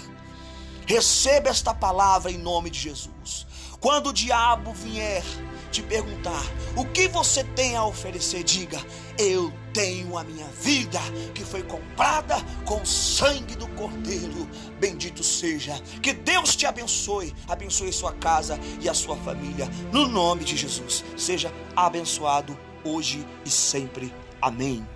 Receba 0.86 1.48
esta 1.48 1.72
palavra 1.72 2.30
em 2.30 2.38
nome 2.38 2.68
de 2.68 2.78
Jesus. 2.78 3.46
Quando 3.80 4.08
o 4.08 4.12
diabo 4.12 4.72
vier 4.72 5.24
te 5.72 5.82
perguntar 5.82 6.44
o 6.76 6.84
que 6.84 7.08
você 7.08 7.42
tem 7.42 7.74
a 7.74 7.84
oferecer, 7.84 8.44
diga: 8.44 8.78
Eu 9.18 9.52
tenho 9.72 10.16
a 10.18 10.22
minha 10.22 10.46
vida 10.60 11.00
que 11.34 11.44
foi 11.44 11.62
comprada 11.62 12.36
com 12.66 12.80
o 12.80 12.86
sangue 12.86 13.56
do 13.56 13.66
Cordeiro. 13.68 14.46
Bendito 14.78 15.24
seja. 15.24 15.80
Que 16.02 16.12
Deus 16.12 16.54
te 16.54 16.66
abençoe, 16.66 17.34
abençoe 17.48 17.92
sua 17.92 18.12
casa 18.12 18.60
e 18.80 18.88
a 18.88 18.94
sua 18.94 19.16
família. 19.16 19.68
No 19.90 20.06
nome 20.06 20.44
de 20.44 20.56
Jesus. 20.56 21.02
Seja 21.16 21.52
abençoado 21.74 22.56
hoje 22.84 23.26
e 23.44 23.50
sempre. 23.50 24.14
Amém. 24.40 24.86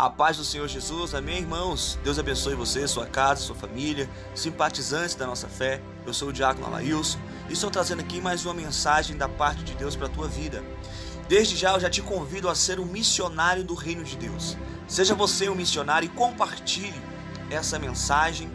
A 0.00 0.08
paz 0.08 0.38
do 0.38 0.44
Senhor 0.46 0.66
Jesus, 0.66 1.14
amém, 1.14 1.40
irmãos? 1.40 1.98
Deus 2.02 2.18
abençoe 2.18 2.54
você, 2.54 2.88
sua 2.88 3.04
casa, 3.04 3.42
sua 3.42 3.54
família, 3.54 4.08
simpatizantes 4.34 5.14
da 5.14 5.26
nossa 5.26 5.46
fé. 5.46 5.82
Eu 6.06 6.14
sou 6.14 6.30
o 6.30 6.32
Diácono 6.32 6.68
Alailson 6.68 7.18
e 7.50 7.52
estou 7.52 7.70
trazendo 7.70 8.00
aqui 8.00 8.18
mais 8.18 8.46
uma 8.46 8.54
mensagem 8.54 9.14
da 9.14 9.28
parte 9.28 9.62
de 9.62 9.74
Deus 9.74 9.96
para 9.96 10.06
a 10.06 10.08
tua 10.08 10.26
vida. 10.26 10.64
Desde 11.28 11.54
já 11.54 11.74
eu 11.74 11.80
já 11.80 11.90
te 11.90 12.00
convido 12.00 12.48
a 12.48 12.54
ser 12.54 12.80
um 12.80 12.86
missionário 12.86 13.62
do 13.62 13.74
reino 13.74 14.02
de 14.02 14.16
Deus. 14.16 14.56
Seja 14.88 15.14
você 15.14 15.50
um 15.50 15.54
missionário 15.54 16.06
e 16.06 16.08
compartilhe 16.08 17.02
essa 17.50 17.78
mensagem, 17.78 18.50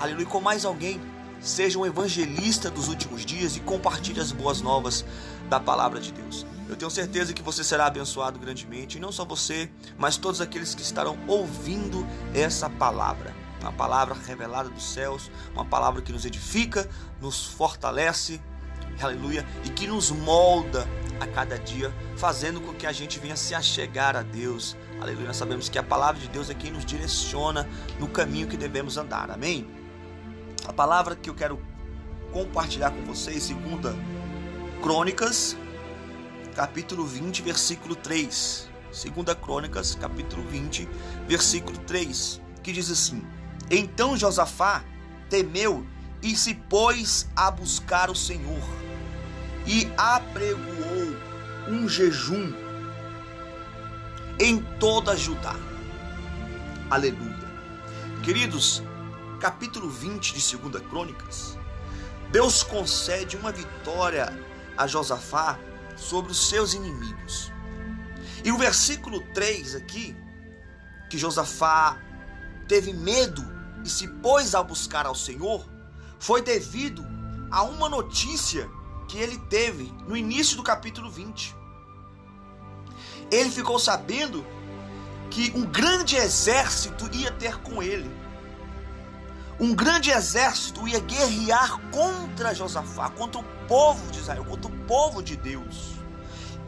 aleluia, 0.00 0.26
com 0.26 0.40
mais 0.40 0.64
alguém. 0.64 1.00
Seja 1.38 1.78
um 1.78 1.86
evangelista 1.86 2.72
dos 2.72 2.88
últimos 2.88 3.24
dias 3.24 3.56
e 3.56 3.60
compartilhe 3.60 4.18
as 4.18 4.32
boas 4.32 4.60
novas 4.60 5.04
da 5.48 5.60
palavra 5.60 6.00
de 6.00 6.10
Deus. 6.10 6.44
Eu 6.68 6.76
tenho 6.76 6.90
certeza 6.90 7.32
que 7.32 7.42
você 7.42 7.64
será 7.64 7.86
abençoado 7.86 8.38
grandemente, 8.38 8.98
e 8.98 9.00
não 9.00 9.10
só 9.10 9.24
você, 9.24 9.70
mas 9.96 10.18
todos 10.18 10.40
aqueles 10.40 10.74
que 10.74 10.82
estarão 10.82 11.18
ouvindo 11.26 12.06
essa 12.34 12.68
palavra. 12.68 13.34
Uma 13.60 13.72
palavra 13.72 14.14
revelada 14.14 14.68
dos 14.68 14.84
céus, 14.84 15.30
uma 15.54 15.64
palavra 15.64 16.02
que 16.02 16.12
nos 16.12 16.26
edifica, 16.26 16.88
nos 17.20 17.46
fortalece, 17.46 18.40
aleluia, 19.00 19.46
e 19.64 19.70
que 19.70 19.86
nos 19.86 20.10
molda 20.10 20.86
a 21.18 21.26
cada 21.26 21.58
dia, 21.58 21.92
fazendo 22.16 22.60
com 22.60 22.74
que 22.74 22.86
a 22.86 22.92
gente 22.92 23.18
venha 23.18 23.34
se 23.34 23.54
achegar 23.54 24.14
a 24.14 24.22
Deus. 24.22 24.76
Aleluia. 25.00 25.28
Nós 25.28 25.36
sabemos 25.36 25.68
que 25.68 25.78
a 25.78 25.82
palavra 25.82 26.20
de 26.20 26.28
Deus 26.28 26.50
é 26.50 26.54
quem 26.54 26.70
nos 26.70 26.84
direciona 26.84 27.68
no 27.98 28.08
caminho 28.08 28.46
que 28.46 28.56
devemos 28.56 28.96
andar. 28.96 29.30
Amém? 29.30 29.66
A 30.66 30.72
palavra 30.72 31.16
que 31.16 31.30
eu 31.30 31.34
quero 31.34 31.60
compartilhar 32.30 32.90
com 32.90 33.02
vocês, 33.04 33.42
segunda 33.42 33.96
Crônicas, 34.82 35.56
capítulo 36.58 37.06
20, 37.06 37.40
versículo 37.42 37.94
3. 37.94 38.68
Segunda 38.90 39.32
Crônicas, 39.32 39.94
capítulo 39.94 40.42
20, 40.42 40.88
versículo 41.28 41.78
3, 41.78 42.40
que 42.64 42.72
diz 42.72 42.90
assim: 42.90 43.24
Então 43.70 44.16
Josafá 44.16 44.82
temeu 45.30 45.86
e 46.20 46.34
se 46.34 46.54
pôs 46.54 47.28
a 47.36 47.48
buscar 47.48 48.10
o 48.10 48.14
Senhor 48.16 48.64
e 49.68 49.88
apregoou 49.96 51.16
um 51.68 51.88
jejum 51.88 52.52
em 54.40 54.58
toda 54.80 55.16
Judá. 55.16 55.54
Aleluia. 56.90 57.52
Queridos, 58.24 58.82
capítulo 59.38 59.88
20 59.88 60.34
de 60.34 60.40
Segunda 60.40 60.80
Crônicas, 60.80 61.56
Deus 62.32 62.64
concede 62.64 63.36
uma 63.36 63.52
vitória 63.52 64.36
a 64.76 64.88
Josafá 64.88 65.56
sobre 65.98 66.32
os 66.32 66.48
seus 66.48 66.74
inimigos. 66.74 67.52
E 68.44 68.52
o 68.52 68.56
versículo 68.56 69.20
3 69.34 69.74
aqui, 69.74 70.16
que 71.10 71.18
Josafá 71.18 71.98
teve 72.66 72.92
medo 72.92 73.44
e 73.84 73.90
se 73.90 74.06
pôs 74.06 74.54
a 74.54 74.62
buscar 74.62 75.06
ao 75.06 75.14
Senhor, 75.14 75.68
foi 76.18 76.42
devido 76.42 77.04
a 77.50 77.62
uma 77.62 77.88
notícia 77.88 78.68
que 79.08 79.18
ele 79.18 79.38
teve 79.48 79.92
no 80.06 80.16
início 80.16 80.56
do 80.56 80.62
capítulo 80.62 81.10
20. 81.10 81.56
Ele 83.30 83.50
ficou 83.50 83.78
sabendo 83.78 84.44
que 85.30 85.52
um 85.54 85.64
grande 85.64 86.16
exército 86.16 87.08
ia 87.14 87.30
ter 87.32 87.58
com 87.58 87.82
ele. 87.82 88.10
Um 89.60 89.74
grande 89.74 90.10
exército 90.10 90.86
ia 90.86 91.00
guerrear 91.00 91.80
contra 91.90 92.54
Josafá, 92.54 93.10
contra 93.10 93.40
o 93.40 93.44
povo 93.66 94.10
de 94.12 94.20
Israel, 94.20 94.44
contra 94.44 94.70
o 94.70 94.78
povo 94.86 95.20
de 95.20 95.36
Deus. 95.36 95.94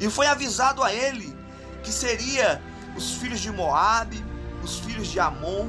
E 0.01 0.11
foi 0.11 0.27
avisado 0.27 0.83
a 0.83 0.93
ele 0.93 1.37
que 1.85 1.93
seria 1.93 2.61
os 2.97 3.13
filhos 3.13 3.39
de 3.39 3.53
Moabe, 3.53 4.25
os 4.63 4.81
filhos 4.81 5.07
de 5.07 5.21
Amon. 5.21 5.69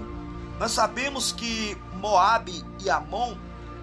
Nós 0.59 0.71
sabemos 0.71 1.31
que 1.31 1.77
Moabe 1.93 2.65
e 2.83 2.89
Amon 2.89 3.35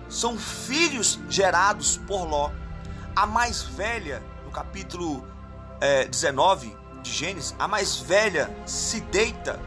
são 0.09 0.37
filhos 0.37 1.21
gerados 1.29 1.97
por 2.09 2.25
Ló. 2.25 2.51
A 3.15 3.25
mais 3.25 3.63
velha, 3.63 4.21
no 4.45 4.51
capítulo 4.51 5.25
é, 5.81 6.07
19 6.07 6.77
de 7.03 7.13
Gênesis, 7.13 7.55
a 7.57 7.69
mais 7.69 7.99
velha 7.99 8.51
se 8.67 9.01
deita 9.01 9.61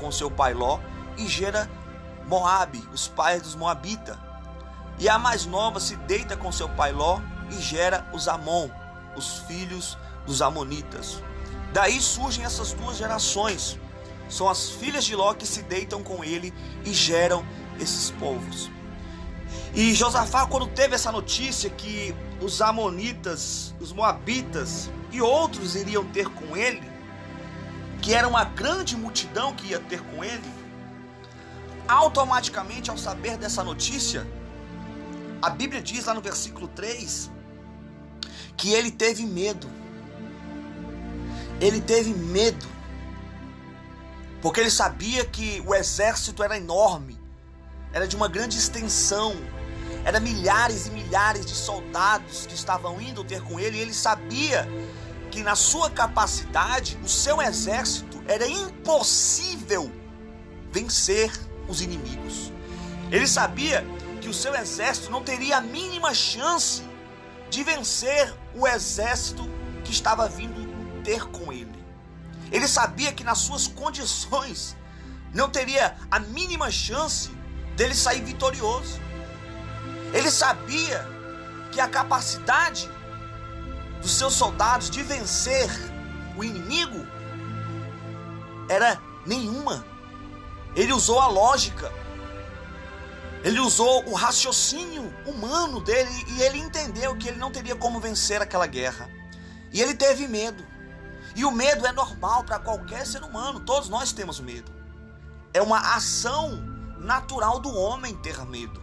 com 0.00 0.10
seu 0.10 0.30
pai 0.30 0.52
Ló 0.52 0.80
e 1.16 1.28
gera 1.28 1.70
Moabe, 2.26 2.86
os 2.92 3.08
pais 3.08 3.42
dos 3.42 3.54
Moabitas. 3.54 4.16
E 4.98 5.08
a 5.08 5.18
mais 5.18 5.44
nova 5.44 5.80
se 5.80 5.96
deita 5.96 6.36
com 6.36 6.52
seu 6.52 6.68
pai 6.68 6.92
Ló 6.92 7.20
e 7.50 7.60
gera 7.60 8.06
os 8.12 8.28
Amon, 8.28 8.68
os 9.16 9.38
filhos 9.40 9.98
dos 10.26 10.40
Amonitas. 10.40 11.22
Daí 11.72 12.00
surgem 12.00 12.44
essas 12.44 12.72
duas 12.72 12.96
gerações. 12.96 13.78
São 14.28 14.48
as 14.48 14.70
filhas 14.70 15.04
de 15.04 15.14
Ló 15.14 15.34
que 15.34 15.46
se 15.46 15.62
deitam 15.62 16.02
com 16.02 16.24
ele 16.24 16.54
e 16.84 16.94
geram 16.94 17.44
esses 17.78 18.10
povos. 18.12 18.70
E 19.74 19.92
Josafá, 19.92 20.46
quando 20.46 20.68
teve 20.68 20.94
essa 20.94 21.10
notícia 21.10 21.68
que 21.68 22.14
os 22.40 22.62
Amonitas, 22.62 23.74
os 23.80 23.92
Moabitas 23.92 24.90
e 25.10 25.20
outros 25.20 25.74
iriam 25.74 26.04
ter 26.04 26.28
com 26.28 26.56
ele, 26.56 26.82
que 28.00 28.14
era 28.14 28.28
uma 28.28 28.44
grande 28.44 28.96
multidão 28.96 29.54
que 29.54 29.68
ia 29.68 29.80
ter 29.80 30.00
com 30.00 30.22
ele, 30.22 30.63
automaticamente, 31.88 32.90
ao 32.90 32.98
saber 32.98 33.36
dessa 33.36 33.62
notícia, 33.62 34.26
a 35.40 35.50
Bíblia 35.50 35.82
diz 35.82 36.06
lá 36.06 36.14
no 36.14 36.20
versículo 36.20 36.68
3 36.68 37.30
que 38.56 38.72
ele 38.72 38.90
teve 38.90 39.24
medo. 39.26 39.68
Ele 41.60 41.80
teve 41.80 42.14
medo. 42.14 42.66
Porque 44.40 44.60
ele 44.60 44.70
sabia 44.70 45.24
que 45.24 45.62
o 45.66 45.74
exército 45.74 46.42
era 46.42 46.56
enorme, 46.56 47.18
era 47.92 48.06
de 48.06 48.14
uma 48.14 48.28
grande 48.28 48.58
extensão, 48.58 49.34
era 50.04 50.20
milhares 50.20 50.86
e 50.86 50.90
milhares 50.90 51.46
de 51.46 51.54
soldados 51.54 52.46
que 52.46 52.54
estavam 52.54 53.00
indo 53.00 53.24
ter 53.24 53.42
com 53.42 53.58
ele, 53.58 53.78
e 53.78 53.80
ele 53.80 53.94
sabia 53.94 54.68
que 55.30 55.42
na 55.42 55.56
sua 55.56 55.90
capacidade, 55.90 56.98
o 57.02 57.08
seu 57.08 57.40
exército 57.40 58.22
era 58.28 58.46
impossível 58.46 59.90
vencer 60.70 61.32
os 61.68 61.80
inimigos. 61.80 62.52
Ele 63.10 63.26
sabia 63.26 63.84
que 64.20 64.28
o 64.28 64.34
seu 64.34 64.54
exército 64.54 65.10
não 65.10 65.22
teria 65.22 65.58
a 65.58 65.60
mínima 65.60 66.14
chance 66.14 66.82
de 67.50 67.62
vencer 67.62 68.34
o 68.54 68.66
exército 68.66 69.48
que 69.84 69.92
estava 69.92 70.28
vindo 70.28 71.02
ter 71.02 71.24
com 71.26 71.52
ele. 71.52 71.84
Ele 72.50 72.66
sabia 72.66 73.12
que 73.12 73.24
nas 73.24 73.38
suas 73.38 73.66
condições 73.66 74.76
não 75.32 75.48
teria 75.50 75.96
a 76.10 76.18
mínima 76.18 76.70
chance 76.70 77.30
dele 77.76 77.94
sair 77.94 78.22
vitorioso. 78.22 79.00
Ele 80.12 80.30
sabia 80.30 81.06
que 81.72 81.80
a 81.80 81.88
capacidade 81.88 82.88
dos 84.00 84.12
seus 84.12 84.34
soldados 84.34 84.88
de 84.88 85.02
vencer 85.02 85.68
o 86.36 86.44
inimigo 86.44 87.04
era 88.68 89.00
nenhuma. 89.26 89.84
Ele 90.74 90.92
usou 90.92 91.20
a 91.20 91.28
lógica 91.28 91.92
ele 93.44 93.60
usou 93.60 94.08
o 94.08 94.14
raciocínio 94.14 95.14
humano 95.26 95.78
dele 95.78 96.10
e 96.28 96.40
ele 96.40 96.56
entendeu 96.56 97.14
que 97.14 97.28
ele 97.28 97.36
não 97.36 97.50
teria 97.50 97.76
como 97.76 98.00
vencer 98.00 98.40
aquela 98.40 98.66
guerra. 98.66 99.06
E 99.70 99.82
ele 99.82 99.94
teve 99.94 100.26
medo. 100.26 100.64
E 101.36 101.44
o 101.44 101.50
medo 101.50 101.86
é 101.86 101.92
normal 101.92 102.44
para 102.44 102.58
qualquer 102.58 103.06
ser 103.06 103.22
humano, 103.22 103.60
todos 103.60 103.90
nós 103.90 104.12
temos 104.12 104.40
medo. 104.40 104.72
É 105.52 105.60
uma 105.60 105.94
ação 105.94 106.56
natural 106.98 107.60
do 107.60 107.68
homem 107.76 108.16
ter 108.16 108.42
medo. 108.46 108.82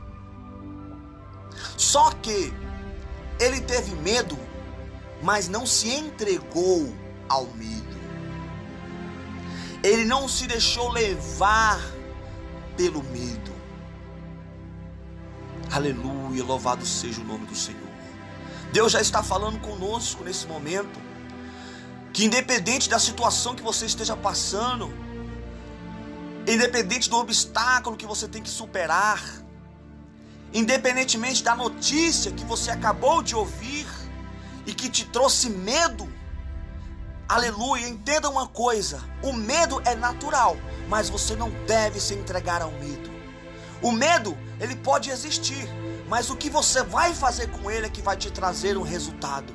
Só 1.75 2.11
que 2.11 2.53
ele 3.39 3.61
teve 3.61 3.95
medo, 3.95 4.37
mas 5.23 5.47
não 5.47 5.65
se 5.65 5.89
entregou 5.89 6.95
ao 7.27 7.47
medo. 7.47 8.00
Ele 9.83 10.05
não 10.05 10.27
se 10.27 10.45
deixou 10.47 10.89
levar 10.89 11.79
pelo 12.77 13.03
medo. 13.03 13.51
Aleluia, 15.71 16.43
louvado 16.43 16.85
seja 16.85 17.21
o 17.21 17.23
nome 17.23 17.45
do 17.45 17.55
Senhor. 17.55 17.81
Deus 18.71 18.91
já 18.91 19.01
está 19.01 19.23
falando 19.23 19.59
conosco 19.59 20.23
nesse 20.23 20.45
momento. 20.45 20.99
Que 22.13 22.25
independente 22.25 22.89
da 22.89 22.99
situação 22.99 23.55
que 23.55 23.63
você 23.63 23.85
esteja 23.85 24.17
passando, 24.17 24.93
independente 26.45 27.09
do 27.09 27.17
obstáculo 27.17 27.95
que 27.95 28.05
você 28.05 28.27
tem 28.27 28.43
que 28.43 28.49
superar, 28.49 29.23
independentemente 30.53 31.41
da 31.41 31.55
notícia 31.55 32.31
que 32.31 32.43
você 32.43 32.69
acabou 32.69 33.21
de 33.21 33.33
ouvir 33.33 33.87
e 34.65 34.73
que 34.73 34.89
te 34.89 35.05
trouxe 35.05 35.49
medo, 35.49 36.07
aleluia, 37.31 37.87
entenda 37.87 38.29
uma 38.29 38.47
coisa: 38.47 39.01
o 39.23 39.31
medo 39.31 39.81
é 39.85 39.95
natural, 39.95 40.57
mas 40.89 41.09
você 41.09 41.35
não 41.35 41.49
deve 41.65 41.99
se 41.99 42.13
entregar 42.13 42.61
ao 42.61 42.71
medo. 42.71 43.09
O 43.81 43.91
medo, 43.91 44.37
ele 44.59 44.75
pode 44.75 45.09
existir, 45.09 45.67
mas 46.07 46.29
o 46.29 46.35
que 46.35 46.49
você 46.49 46.83
vai 46.83 47.13
fazer 47.13 47.49
com 47.49 47.71
ele 47.71 47.87
é 47.87 47.89
que 47.89 48.01
vai 48.01 48.17
te 48.17 48.29
trazer 48.29 48.77
um 48.77 48.83
resultado. 48.83 49.53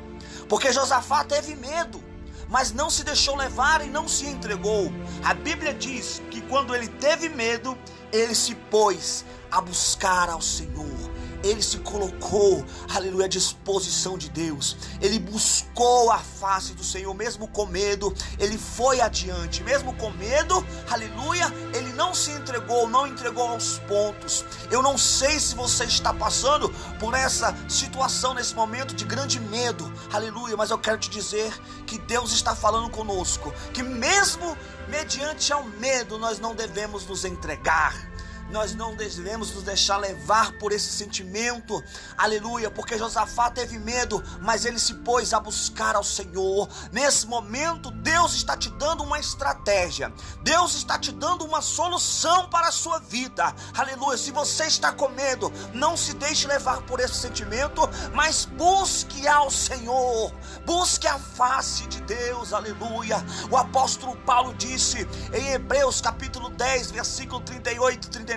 Porque 0.49 0.73
Josafá 0.73 1.23
teve 1.23 1.55
medo, 1.55 2.03
mas 2.49 2.73
não 2.73 2.89
se 2.89 3.05
deixou 3.05 3.37
levar 3.37 3.85
e 3.85 3.91
não 3.91 4.09
se 4.09 4.27
entregou. 4.27 4.91
A 5.23 5.35
Bíblia 5.35 5.75
diz 5.75 6.23
que 6.31 6.41
quando 6.41 6.75
ele 6.75 6.89
teve 6.89 7.29
medo, 7.29 7.77
ele 8.13 8.35
se 8.35 8.55
pôs 8.55 9.25
a 9.51 9.61
buscar 9.61 10.29
ao 10.31 10.41
Senhor 10.41 11.06
ele 11.47 11.63
se 11.63 11.79
colocou, 11.79 12.65
aleluia, 12.95 13.27
à 13.27 13.29
disposição 13.29 14.19
de 14.19 14.29
Deus. 14.31 14.77
Ele 15.01 15.19
buscou 15.19 16.11
a 16.11 16.19
face 16.19 16.73
do 16.75 16.85
Senhor, 16.85 17.13
mesmo 17.15 17.49
com 17.49 17.67
medo, 17.67 18.15
ele 18.39 18.59
foi 18.59 19.01
adiante, 19.01 19.63
mesmo 19.63 19.95
com 19.95 20.11
medo, 20.11 20.65
aleluia, 20.91 21.53
ele 21.75 21.93
não 21.93 22.15
se 22.15 22.31
entregou, 22.31 22.89
não 22.89 23.07
entregou 23.07 23.49
aos 23.49 23.79
pontos. 23.81 24.45
Eu 24.71 24.83
não 24.83 24.99
sei 24.99 25.39
se 25.39 25.55
você 25.55 25.85
está 25.85 26.13
passando 26.13 26.69
por 26.99 27.15
essa 27.15 27.57
situação 27.69 28.35
nesse 28.35 28.55
momento 28.55 28.95
de 28.95 29.05
grande 29.05 29.41
medo, 29.41 29.93
aleluia, 30.13 30.57
mas 30.57 30.71
eu 30.71 30.79
quero 30.79 30.99
te 30.99 31.11
dizer 31.11 31.53
que 31.87 31.99
Deus 31.99 32.33
está 32.33 32.55
falando 32.55 32.91
conosco, 32.91 33.53
que 33.73 33.83
mesmo 33.83 34.57
mediante 34.89 35.53
ao 35.53 35.65
medo, 35.65 36.19
nós 36.19 36.39
não 36.39 36.55
devemos 36.55 37.07
nos 37.07 37.25
entregar 37.25 38.16
nós 38.51 38.75
não 38.75 38.95
devemos 38.95 39.53
nos 39.53 39.63
deixar 39.65 39.97
levar 39.97 40.53
por 40.53 40.73
esse 40.73 40.91
sentimento, 40.91 41.83
aleluia, 42.17 42.71
porque 42.71 42.97
Josafá 42.97 43.51
teve 43.51 43.79
medo, 43.79 44.23
mas 44.41 44.65
ele 44.65 44.79
se 44.79 44.95
pôs 44.95 45.33
a 45.33 45.41
buscar 45.41 45.97
ao 45.97 46.05
Senhor. 46.05 46.69
Nesse 46.93 47.27
momento, 47.27 47.91
Deus 47.91 48.35
está 48.35 48.57
te 48.57 48.71
dando 48.71 49.03
uma 49.03 49.19
estratégia, 49.19 50.13
Deus 50.43 50.75
está 50.75 50.99
te 50.99 51.11
dando 51.13 51.45
uma 51.45 51.61
solução 51.61 52.49
para 52.49 52.69
a 52.69 52.73
sua 52.73 52.99
vida, 52.99 53.55
aleluia. 53.77 54.17
Se 54.17 54.31
você 54.31 54.67
está 54.67 54.93
com 54.93 55.09
medo, 55.09 55.53
não 55.73 55.97
se 55.97 56.15
deixe 56.15 56.47
levar 56.47 56.83
por 56.83 57.01
esse 57.01 57.15
sentimento, 57.15 57.83
mas 58.15 58.45
busque 58.45 59.27
ao 59.27 59.51
Senhor, 59.51 60.33
busque 60.65 61.07
a 61.07 61.19
face 61.19 61.87
de 61.87 62.01
Deus, 62.03 62.53
aleluia. 62.53 63.25
O 63.51 63.57
apóstolo 63.57 64.17
Paulo 64.19 64.55
disse 64.55 65.07
em 65.33 65.53
Hebreus 65.53 66.01
capítulo 66.01 66.49
10, 66.51 66.93
versículo 66.93 67.41
38 67.41 68.07
e 68.07 68.11
39 68.11 68.36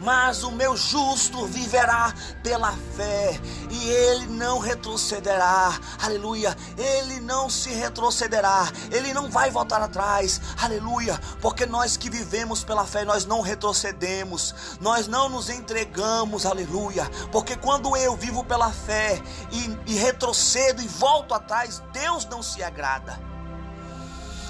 mas 0.00 0.42
o 0.42 0.50
meu 0.50 0.76
justo 0.76 1.46
viverá 1.46 2.12
pela 2.42 2.72
fé, 2.96 3.40
e 3.70 3.88
ele 3.88 4.26
não 4.26 4.58
retrocederá, 4.58 5.78
aleluia, 6.02 6.56
ele 6.76 7.20
não 7.20 7.50
se 7.50 7.70
retrocederá, 7.70 8.70
ele 8.90 9.12
não 9.12 9.30
vai 9.30 9.50
voltar 9.50 9.80
atrás, 9.80 10.40
aleluia, 10.60 11.18
porque 11.40 11.66
nós 11.66 11.96
que 11.96 12.08
vivemos 12.08 12.64
pela 12.64 12.86
fé, 12.86 13.04
nós 13.04 13.24
não 13.24 13.40
retrocedemos, 13.40 14.54
nós 14.80 15.06
não 15.06 15.28
nos 15.28 15.50
entregamos, 15.50 16.46
aleluia, 16.46 17.08
porque 17.32 17.56
quando 17.56 17.96
eu 17.96 18.16
vivo 18.16 18.44
pela 18.44 18.70
fé 18.70 19.20
e, 19.50 19.92
e 19.92 19.94
retrocedo 19.96 20.82
e 20.82 20.88
volto 20.88 21.34
atrás, 21.34 21.82
Deus 21.92 22.24
não 22.26 22.42
se 22.42 22.62
agrada. 22.62 23.35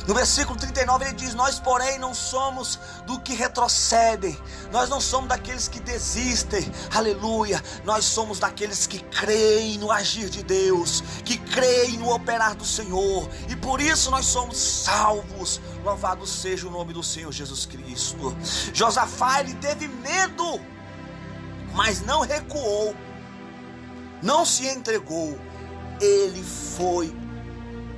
No 0.07 0.15
versículo 0.15 0.57
39 0.57 1.05
ele 1.05 1.15
diz: 1.15 1.35
Nós, 1.35 1.59
porém, 1.59 1.99
não 1.99 2.15
somos 2.15 2.79
do 3.07 3.19
que 3.19 3.35
retrocedem, 3.35 4.39
nós 4.71 4.89
não 4.89 5.01
somos 5.01 5.29
daqueles 5.29 5.67
que 5.67 5.81
desistem, 5.81 6.71
aleluia. 6.95 7.63
Nós 7.85 8.05
somos 8.05 8.39
daqueles 8.39 8.87
que 8.87 9.01
creem 9.01 9.79
no 9.79 9.91
agir 9.91 10.31
de 10.31 10.45
Deus, 10.45 11.03
que 11.25 11.37
creem 11.37 11.99
no 11.99 12.15
operar 12.15 12.55
do 12.55 12.65
Senhor, 12.65 13.29
e 13.49 13.57
por 13.57 13.81
isso 13.81 14.11
nós 14.11 14.27
somos 14.27 14.57
salvos. 14.57 15.61
Louvado 15.85 16.25
seja 16.27 16.69
o 16.69 16.71
nome 16.71 16.93
do 16.93 17.03
Senhor 17.03 17.33
Jesus 17.33 17.67
Cristo. 17.67 18.37
Josafá, 18.73 19.41
ele 19.41 19.55
teve 19.55 19.89
medo, 19.89 20.61
mas 21.75 22.01
não 22.03 22.21
recuou, 22.21 22.95
não 24.23 24.47
se 24.47 24.69
entregou, 24.69 25.37
ele 26.01 26.45
foi 26.45 27.15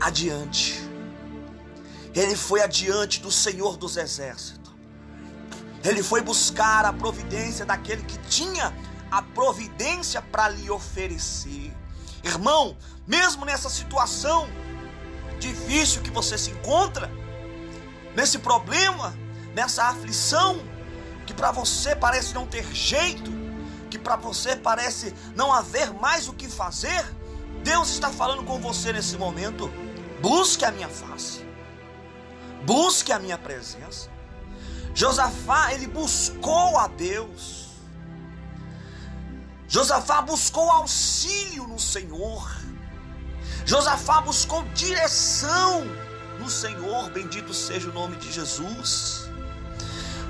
adiante 0.01 0.88
ele 2.19 2.37
foi 2.37 2.63
adiante 2.63 3.21
do 3.21 3.31
Senhor 3.31 3.77
dos 3.77 3.97
Exércitos. 3.97 4.73
Ele 5.85 6.03
foi 6.03 6.21
buscar 6.21 6.85
a 6.85 6.93
providência 6.93 7.65
daquele 7.65 8.03
que 8.03 8.19
tinha 8.29 8.75
a 9.11 9.23
providência 9.23 10.21
para 10.21 10.49
lhe 10.49 10.71
oferecer. 10.71 11.73
Irmão, 12.23 12.77
mesmo 13.07 13.45
nessa 13.45 13.71
situação 13.71 14.49
difícil 15.39 16.03
que 16.03 16.11
você 16.11 16.37
se 16.37 16.51
encontra, 16.51 17.11
nesse 18.15 18.41
problema, 18.41 19.17
nessa 19.55 19.85
aflição, 19.85 20.61
que 21.25 21.33
para 21.33 21.53
você 21.53 21.95
parece 21.95 22.35
não 22.35 22.47
ter 22.47 22.65
jeito, 22.75 23.31
que 23.89 23.99
para 23.99 24.17
você 24.17 24.57
parece 24.57 25.15
não 25.37 25.53
haver 25.53 25.93
mais 25.95 26.29
o 26.29 26.33
que 26.33 26.49
fazer, 26.49 27.05
Deus 27.63 27.91
está 27.91 28.11
falando 28.11 28.45
com 28.45 28.61
você 28.61 28.93
nesse 28.93 29.17
momento. 29.17 29.71
Busque 30.21 30.65
a 30.65 30.73
minha 30.73 30.89
face. 30.89 31.48
Busque 32.65 33.13
a 33.13 33.19
minha 33.19 33.39
presença. 33.39 34.11
Josafá, 34.95 35.73
ele 35.73 35.87
buscou 35.87 36.77
a 36.79 36.89
Deus. 36.89 37.69
Josafá 39.69 40.23
buscou 40.23 40.71
auxílio 40.71 41.67
no 41.67 41.79
Senhor. 41.79 42.51
Josafá 43.65 44.21
buscou 44.23 44.65
direção 44.75 45.85
no 46.39 46.49
Senhor. 46.49 47.11
Bendito 47.11 47.53
seja 47.53 47.91
o 47.91 47.93
nome 47.93 48.17
de 48.17 48.33
Jesus. 48.33 49.29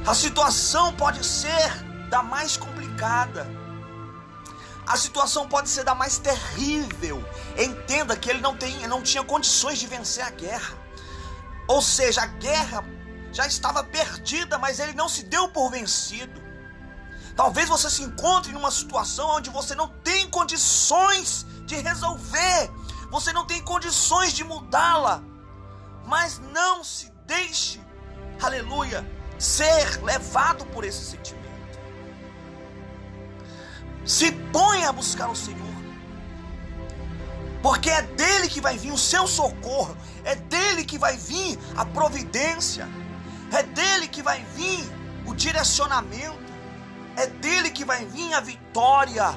A 0.06 0.14
situação 0.14 0.92
pode 0.94 1.24
ser 1.24 1.84
da 2.08 2.22
mais 2.22 2.56
complicada. 2.56 3.46
A 4.86 4.96
situação 4.96 5.46
pode 5.46 5.68
ser 5.68 5.84
da 5.84 5.94
mais 5.94 6.18
terrível. 6.18 7.22
Entenda 7.56 8.16
que 8.16 8.30
ele 8.30 8.40
não, 8.40 8.56
tem, 8.56 8.86
não 8.86 9.02
tinha 9.02 9.22
condições 9.22 9.78
de 9.78 9.86
vencer 9.86 10.24
a 10.24 10.30
guerra. 10.30 10.74
Ou 11.68 11.82
seja, 11.82 12.22
a 12.22 12.26
guerra 12.26 12.82
já 13.30 13.46
estava 13.46 13.84
perdida, 13.84 14.58
mas 14.58 14.80
ele 14.80 14.94
não 14.94 15.08
se 15.08 15.22
deu 15.24 15.48
por 15.50 15.70
vencido. 15.70 16.42
Talvez 17.36 17.68
você 17.68 17.88
se 17.88 18.02
encontre 18.02 18.52
numa 18.52 18.70
situação 18.70 19.28
onde 19.36 19.50
você 19.50 19.74
não 19.74 19.88
tem 20.02 20.28
condições 20.28 21.46
de 21.66 21.76
resolver, 21.76 22.70
você 23.10 23.32
não 23.32 23.46
tem 23.46 23.62
condições 23.62 24.32
de 24.32 24.42
mudá-la, 24.42 25.22
mas 26.06 26.38
não 26.38 26.82
se 26.82 27.12
deixe, 27.26 27.80
aleluia, 28.42 29.06
ser 29.38 30.02
levado 30.02 30.64
por 30.66 30.84
esse 30.84 31.04
sentimento. 31.04 31.78
Se 34.04 34.32
ponha 34.32 34.88
a 34.88 34.92
buscar 34.92 35.28
o 35.28 35.36
Senhor, 35.36 35.67
porque 37.62 37.90
é 37.90 38.02
dele 38.02 38.48
que 38.48 38.60
vai 38.60 38.76
vir 38.76 38.92
o 38.92 38.98
seu 38.98 39.26
socorro, 39.26 39.96
é 40.24 40.34
dele 40.34 40.84
que 40.84 40.98
vai 40.98 41.16
vir 41.16 41.58
a 41.76 41.84
providência, 41.84 42.88
é 43.52 43.62
dele 43.62 44.08
que 44.08 44.22
vai 44.22 44.44
vir 44.54 44.84
o 45.26 45.34
direcionamento, 45.34 46.52
é 47.16 47.26
dele 47.26 47.70
que 47.70 47.84
vai 47.84 48.04
vir 48.04 48.32
a 48.34 48.40
vitória. 48.40 49.34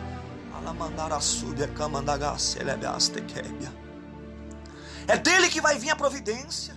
É 5.07 5.17
dele 5.17 5.49
que 5.49 5.59
vai 5.59 5.77
vir 5.79 5.89
a 5.89 5.95
providência. 5.95 6.75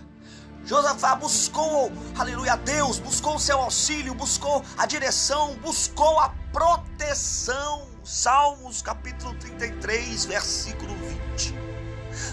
Josafá 0.65 1.15
buscou, 1.15 1.91
aleluia, 2.17 2.57
Deus, 2.57 2.97
buscou 2.97 3.35
o 3.35 3.39
seu 3.39 3.59
auxílio, 3.59 4.15
buscou 4.15 4.63
a 4.75 4.87
direção, 4.87 5.53
buscou 5.61 6.19
a 6.19 6.29
proteção. 6.51 7.87
Salmos 8.03 8.81
capítulo 8.81 9.35
33, 9.35 10.25
versículo 10.25 10.95
20. 10.95 11.24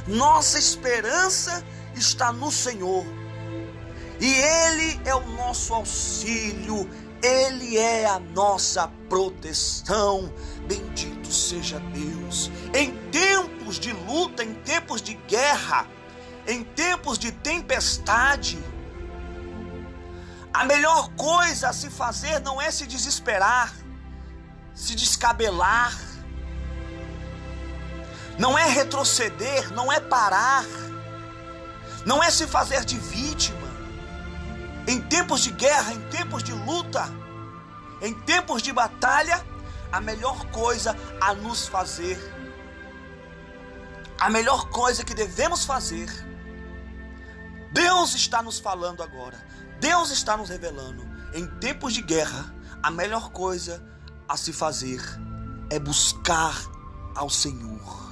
Nossa 0.07 0.59
esperança 0.59 1.65
está 1.95 2.33
no 2.33 2.51
Senhor, 2.51 3.05
e 4.21 4.33
Ele 4.33 5.01
é 5.05 5.15
o 5.15 5.27
nosso 5.33 5.75
auxílio, 5.75 6.89
Ele 7.23 7.77
é 7.77 8.07
a 8.07 8.19
nossa 8.19 8.89
proteção. 9.09 10.33
Bendito 10.67 11.33
seja 11.33 11.81
Deus. 11.81 12.51
Em 12.73 12.93
tempos 13.11 13.81
de 13.81 13.93
luta, 13.93 14.45
em 14.45 14.55
tempos 14.55 15.03
de 15.03 15.15
guerra, 15.15 15.87
em 16.47 16.63
tempos 16.63 17.19
de 17.19 17.33
tempestade, 17.33 18.63
a 20.53 20.65
melhor 20.65 21.09
coisa 21.15 21.71
a 21.71 21.73
se 21.73 21.91
fazer 21.91 22.39
não 22.41 22.61
é 22.61 22.71
se 22.71 22.87
desesperar, 22.87 23.75
se 24.75 24.95
descabelar, 24.95 25.99
não 28.39 28.59
é 28.59 28.69
retroceder, 28.69 29.73
não 29.73 29.93
é 29.93 30.01
parar, 30.01 30.65
não 32.05 32.23
é 32.23 32.31
se 32.31 32.47
fazer 32.47 32.85
de 32.85 32.99
vítima. 32.99 33.61
Em 34.87 35.01
tempos 35.01 35.43
de 35.43 35.51
guerra, 35.51 35.93
em 35.93 36.01
tempos 36.09 36.43
de 36.43 36.53
luta, 36.53 37.09
em 38.01 38.13
tempos 38.13 38.63
de 38.63 38.73
batalha, 38.73 39.45
a 39.93 40.01
melhor 40.01 40.47
coisa 40.47 40.97
a 41.21 41.35
nos 41.35 41.69
fazer, 41.69 42.19
a 44.19 44.29
melhor 44.29 44.69
coisa 44.71 45.05
que 45.05 45.15
devemos 45.15 45.65
fazer 45.65 46.09
Deus 47.73 48.15
está 48.15 48.43
nos 48.43 48.59
falando 48.59 49.03
agora. 49.03 49.43
Deus 49.81 50.11
está 50.11 50.37
nos 50.37 50.51
revelando. 50.51 51.03
Em 51.33 51.47
tempos 51.59 51.95
de 51.95 52.03
guerra, 52.03 52.55
a 52.83 52.91
melhor 52.91 53.31
coisa 53.31 53.83
a 54.29 54.37
se 54.37 54.53
fazer 54.53 55.01
é 55.71 55.79
buscar 55.79 56.55
ao 57.15 57.31
Senhor. 57.31 58.12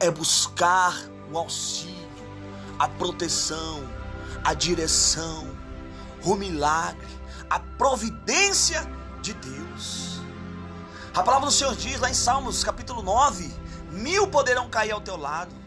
É 0.00 0.10
buscar 0.10 0.94
o 1.30 1.36
auxílio, 1.36 1.96
a 2.78 2.88
proteção, 2.88 3.82
a 4.44 4.54
direção, 4.54 5.48
o 6.24 6.34
milagre, 6.34 7.08
a 7.50 7.58
providência 7.58 8.80
de 9.20 9.34
Deus. 9.34 10.20
A 11.14 11.22
palavra 11.22 11.46
do 11.46 11.52
Senhor 11.52 11.74
diz 11.74 11.98
lá 12.00 12.10
em 12.10 12.14
Salmos 12.14 12.62
capítulo 12.62 13.02
9: 13.02 13.52
mil 13.90 14.28
poderão 14.28 14.68
cair 14.68 14.92
ao 14.92 15.00
teu 15.00 15.16
lado 15.16 15.58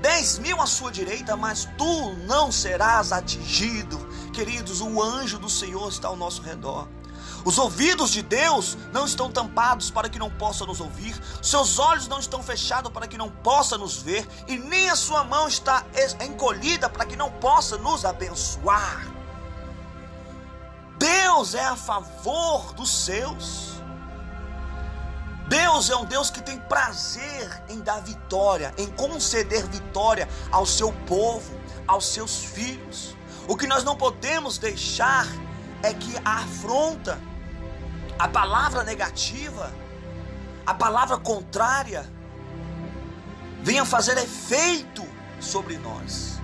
dez 0.00 0.38
mil 0.38 0.60
à 0.60 0.66
sua 0.66 0.90
direita, 0.90 1.36
mas 1.36 1.68
tu 1.76 2.14
não 2.26 2.50
serás 2.52 3.12
atingido. 3.12 3.98
Queridos, 4.32 4.80
o 4.80 5.02
anjo 5.02 5.38
do 5.38 5.48
Senhor 5.48 5.88
está 5.88 6.08
ao 6.08 6.16
nosso 6.16 6.42
redor. 6.42 6.88
Os 7.44 7.58
ouvidos 7.58 8.10
de 8.10 8.22
Deus 8.22 8.76
não 8.92 9.06
estão 9.06 9.30
tampados 9.30 9.90
para 9.90 10.08
que 10.08 10.18
não 10.18 10.30
possa 10.30 10.66
nos 10.66 10.80
ouvir, 10.80 11.14
seus 11.42 11.78
olhos 11.78 12.08
não 12.08 12.18
estão 12.18 12.42
fechados 12.42 12.92
para 12.92 13.06
que 13.06 13.16
não 13.16 13.30
possa 13.30 13.78
nos 13.78 14.02
ver, 14.02 14.28
e 14.46 14.56
nem 14.56 14.90
a 14.90 14.96
sua 14.96 15.24
mão 15.24 15.48
está 15.48 15.84
encolhida 16.20 16.88
para 16.88 17.06
que 17.06 17.16
não 17.16 17.30
possa 17.30 17.78
nos 17.78 18.04
abençoar. 18.04 19.06
Deus 20.98 21.54
é 21.54 21.64
a 21.64 21.76
favor 21.76 22.72
dos 22.72 23.04
seus. 23.04 23.78
Deus 25.48 25.88
é 25.88 25.96
um 25.96 26.04
Deus 26.04 26.30
que 26.30 26.42
tem 26.42 26.58
prazer 26.58 27.62
em 27.70 27.80
dar 27.80 28.00
vitória, 28.00 28.74
em 28.76 28.86
conceder 28.88 29.66
vitória 29.66 30.28
ao 30.52 30.66
seu 30.66 30.92
povo, 31.06 31.58
aos 31.86 32.06
seus 32.06 32.44
filhos. 32.44 33.16
O 33.46 33.56
que 33.56 33.66
nós 33.66 33.82
não 33.82 33.96
podemos 33.96 34.58
deixar 34.58 35.26
é 35.82 35.92
que 35.94 36.16
a 36.24 36.42
afronta, 36.42 37.20
a 38.18 38.28
palavra 38.28 38.84
negativa, 38.84 39.72
a 40.66 40.74
palavra 40.74 41.18
contrária, 41.18 42.10
venha 43.62 43.84
fazer 43.84 44.16
efeito 44.18 45.06
sobre 45.40 45.78
nós. 45.78 46.38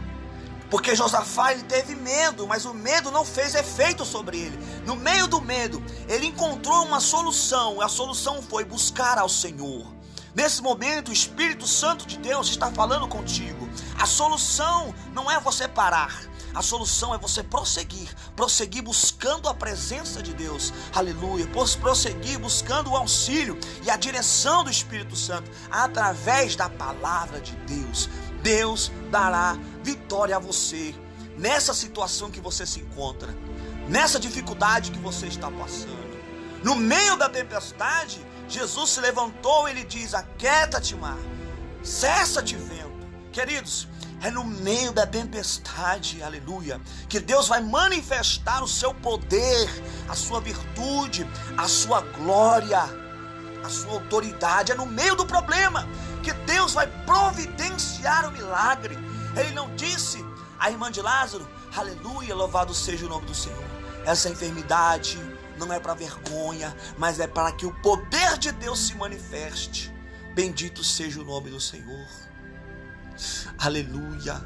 Porque 0.71 0.97
Josafá 0.97 1.53
ele 1.53 1.63
teve 1.63 1.95
medo, 1.95 2.47
mas 2.47 2.65
o 2.65 2.75
medo 2.75 3.11
não 3.11 3.25
fez 3.25 3.55
efeito 3.55 4.05
sobre 4.05 4.39
ele. 4.39 4.59
No 4.85 4.97
meio 4.97 5.27
do 5.27 5.41
medo, 5.41 5.83
ele 6.09 6.27
encontrou 6.27 6.85
uma 6.85 7.01
solução, 7.01 7.81
a 7.81 7.89
solução 7.89 8.43
foi 8.43 8.65
buscar 8.65 9.19
ao 9.19 9.29
Senhor. 9.29 9.87
Nesse 10.35 10.61
momento, 10.61 11.11
o 11.11 11.13
Espírito 11.13 11.65
Santo 11.65 12.07
de 12.07 12.19
Deus 12.19 12.49
está 12.49 12.71
falando 12.73 13.07
contigo. 13.07 13.69
A 13.97 14.05
solução 14.05 14.93
não 15.13 15.31
é 15.31 15.39
você 15.39 15.69
parar. 15.69 16.23
A 16.55 16.63
solução 16.63 17.13
é 17.13 17.19
você 17.19 17.43
prosseguir, 17.43 18.15
prosseguir 18.37 18.83
buscando 18.83 19.49
a 19.49 19.55
presença 19.55 20.23
de 20.23 20.33
Deus, 20.33 20.73
aleluia, 20.95 21.49
prosseguir 21.81 22.39
buscando 22.39 22.91
o 22.91 22.97
auxílio 22.97 23.59
e 23.83 23.91
a 23.91 23.97
direção 23.97 24.63
do 24.63 24.71
Espírito 24.71 25.17
Santo 25.17 25.51
através 25.69 26.55
da 26.55 26.69
palavra 26.69 27.41
de 27.41 27.57
Deus. 27.67 28.09
Deus 28.41 28.93
dará 29.11 29.59
vitória 29.83 30.37
a 30.37 30.39
você 30.39 30.95
nessa 31.37 31.75
situação 31.75 32.31
que 32.31 32.41
você 32.41 32.65
se 32.65 32.81
encontra, 32.81 33.35
nessa 33.89 34.21
dificuldade 34.21 34.93
que 34.93 34.99
você 34.99 35.27
está 35.27 35.51
passando. 35.51 36.15
No 36.63 36.77
meio 36.77 37.17
da 37.17 37.29
tempestade, 37.29 38.25
Jesus 38.49 38.91
se 38.91 39.01
levantou 39.01 39.69
e 39.69 39.73
ele 39.73 39.85
diz: 39.85 40.15
Aquieta-te, 40.15 40.95
mar, 40.95 41.19
cessa-te, 41.83 42.57
vento. 42.57 42.95
Queridos, 43.33 43.89
é 44.25 44.31
no 44.31 44.43
meio 44.43 44.91
da 44.91 45.07
tempestade, 45.07 46.23
aleluia, 46.23 46.81
que 47.11 47.21
Deus 47.21 47.47
vai 47.47 47.61
manifestar 47.61 48.65
o 48.65 48.67
seu 48.67 48.95
poder, 48.95 49.69
a 50.09 50.15
sua 50.15 50.41
virtude, 50.41 51.29
a 51.59 51.69
sua 51.69 52.01
glória, 52.01 52.81
a 53.63 53.69
sua 53.69 53.93
autoridade. 53.93 54.73
É 54.73 54.75
no 54.75 54.87
meio 54.87 55.15
do 55.15 55.27
problema 55.27 55.87
que 56.23 56.33
Deus 56.33 56.73
vai 56.73 56.87
providenciar 57.05 58.27
o 58.27 58.33
milagre. 58.33 58.97
Ele 59.37 59.53
não 59.53 59.77
disse 59.77 60.25
à 60.59 60.71
irmã 60.71 60.91
de 60.91 61.03
Lázaro, 61.03 61.47
aleluia, 61.77 62.35
louvado 62.35 62.73
seja 62.73 63.05
o 63.05 63.11
nome 63.11 63.27
do 63.27 63.35
Senhor. 63.35 63.63
Essa 64.07 64.31
enfermidade 64.31 65.19
não 65.59 65.71
é 65.71 65.79
para 65.79 65.93
vergonha, 65.93 66.75
mas 66.97 67.21
é 67.21 67.27
para 67.27 67.53
que 67.53 67.67
o 67.67 67.75
poder 67.83 68.39
de 68.39 68.53
Deus 68.53 68.87
se 68.87 68.95
manifeste. 68.95 69.93
Bendito 70.35 70.83
seja 70.83 71.21
o 71.21 71.25
nome 71.25 71.51
do 71.51 71.61
Senhor. 71.61 72.09
Aleluia. 73.59 74.43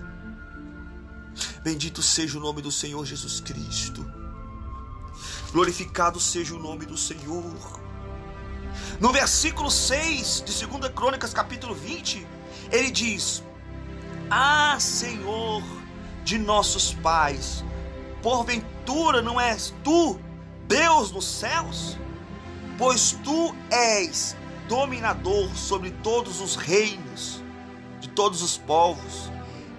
Bendito 1.63 2.03
seja 2.03 2.39
o 2.39 2.41
nome 2.41 2.61
do 2.61 2.71
Senhor 2.71 3.05
Jesus 3.05 3.41
Cristo. 3.41 4.05
Glorificado 5.53 6.21
seja 6.21 6.55
o 6.55 6.59
nome 6.59 6.85
do 6.85 6.97
Senhor. 6.97 7.81
No 9.01 9.13
versículo 9.13 9.71
6 9.71 10.45
de 10.45 10.67
2 10.67 10.93
Crônicas, 10.93 11.33
capítulo 11.33 11.75
20, 11.75 12.27
ele 12.71 12.91
diz: 12.91 13.43
Ah, 14.31 14.77
Senhor 14.79 15.63
de 16.25 16.39
nossos 16.39 16.95
pais, 16.95 17.65
porventura 18.23 19.23
não 19.23 19.41
és 19.41 19.75
tu 19.83 20.21
Deus 20.67 21.11
nos 21.11 21.27
céus? 21.27 21.99
Pois 22.77 23.13
tu 23.25 23.55
és 23.71 24.37
dominador 24.69 25.49
sobre 25.57 25.91
todos 25.91 26.41
os 26.41 26.55
reinos 26.55 27.38
todos 28.19 28.43
os 28.43 28.59
povos, 28.59 29.31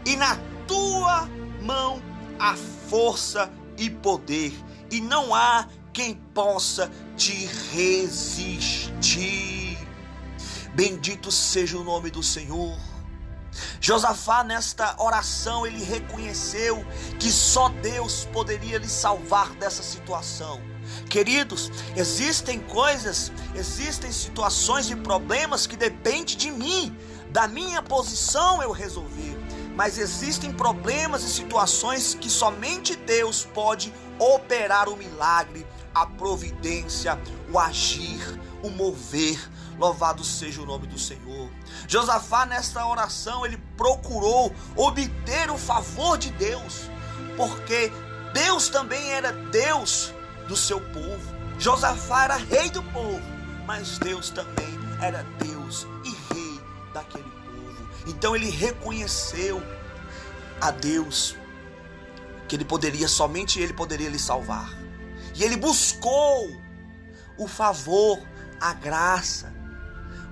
e 0.06 0.16
na 0.16 0.40
tua 0.66 1.28
mão 1.62 2.02
há 2.40 2.56
força 2.90 3.52
e 3.78 3.90
poder, 3.90 4.54
e 4.90 5.02
não 5.02 5.36
há 5.36 5.68
quem 5.92 6.16
possa 6.34 6.90
te 7.18 7.50
resistir. 7.74 8.98
Bendito 10.74 11.30
seja 11.34 11.78
o 11.78 11.84
nome 11.84 12.10
do 12.10 12.24
Senhor. 12.24 12.80
Josafá, 13.82 14.42
nesta 14.42 14.96
oração, 14.98 15.68
ele 15.68 15.84
reconheceu 15.84 16.86
que 17.20 17.30
só 17.30 17.68
Deus 17.68 18.24
poderia 18.32 18.78
lhe 18.78 18.88
salvar 18.88 19.50
dessa 19.56 19.84
situação. 19.84 20.62
Queridos, 21.10 21.70
existem 21.96 22.60
coisas, 22.62 23.34
existem 23.54 24.14
situações 24.14 24.90
e 24.90 24.96
problemas 24.96 25.68
que 25.68 25.76
dependem 25.76 26.38
de 26.38 26.52
mim, 26.52 26.98
da 27.30 27.48
minha 27.48 27.82
posição 27.82 28.62
eu 28.62 28.72
resolver. 28.72 29.38
Mas 29.76 29.98
existem 29.98 30.52
problemas 30.52 31.24
e 31.24 31.30
situações 31.30 32.14
que 32.14 32.30
somente 32.30 32.96
Deus 32.96 33.46
pode 33.54 33.94
operar 34.18 34.90
o 34.90 34.98
milagre, 34.98 35.66
a 35.94 36.06
providência, 36.06 37.18
o 37.52 37.58
agir, 37.58 38.40
o 38.62 38.70
mover. 38.70 39.40
Louvado 39.78 40.24
seja 40.24 40.62
o 40.62 40.66
nome 40.66 40.88
do 40.88 41.00
Senhor. 41.00 41.50
Josafá, 41.88 42.46
nesta 42.46 42.86
oração, 42.86 43.46
ele 43.46 43.58
procurou 43.78 44.54
obter 44.76 45.50
o 45.50 45.58
favor 45.58 46.18
de 46.18 46.30
Deus, 46.32 46.90
porque 47.38 47.90
Deus 48.34 48.68
também 48.68 49.12
era 49.12 49.32
Deus 49.32 50.14
do 50.48 50.58
seu 50.58 50.82
povo. 50.82 51.40
Josafá 51.58 52.26
era 52.26 52.36
rei 52.36 52.70
do 52.70 52.84
povo, 52.84 53.22
mas 53.66 53.98
Deus 53.98 54.30
também 54.30 54.78
era 55.02 55.26
Deus 55.38 55.88
e 56.04 56.19
daquele 57.00 57.24
povo. 57.24 57.90
Então 58.08 58.36
ele 58.36 58.50
reconheceu 58.50 59.62
a 60.62 60.72
Deus 60.72 61.36
que 62.48 62.56
ele 62.56 62.66
poderia, 62.66 63.08
somente 63.08 63.60
ele 63.60 63.74
poderia 63.74 64.10
lhe 64.10 64.20
salvar. 64.20 64.70
E 65.36 65.44
ele 65.44 65.56
buscou 65.56 66.50
o 67.38 67.48
favor, 67.48 68.20
a 68.60 68.74
graça, 68.74 69.54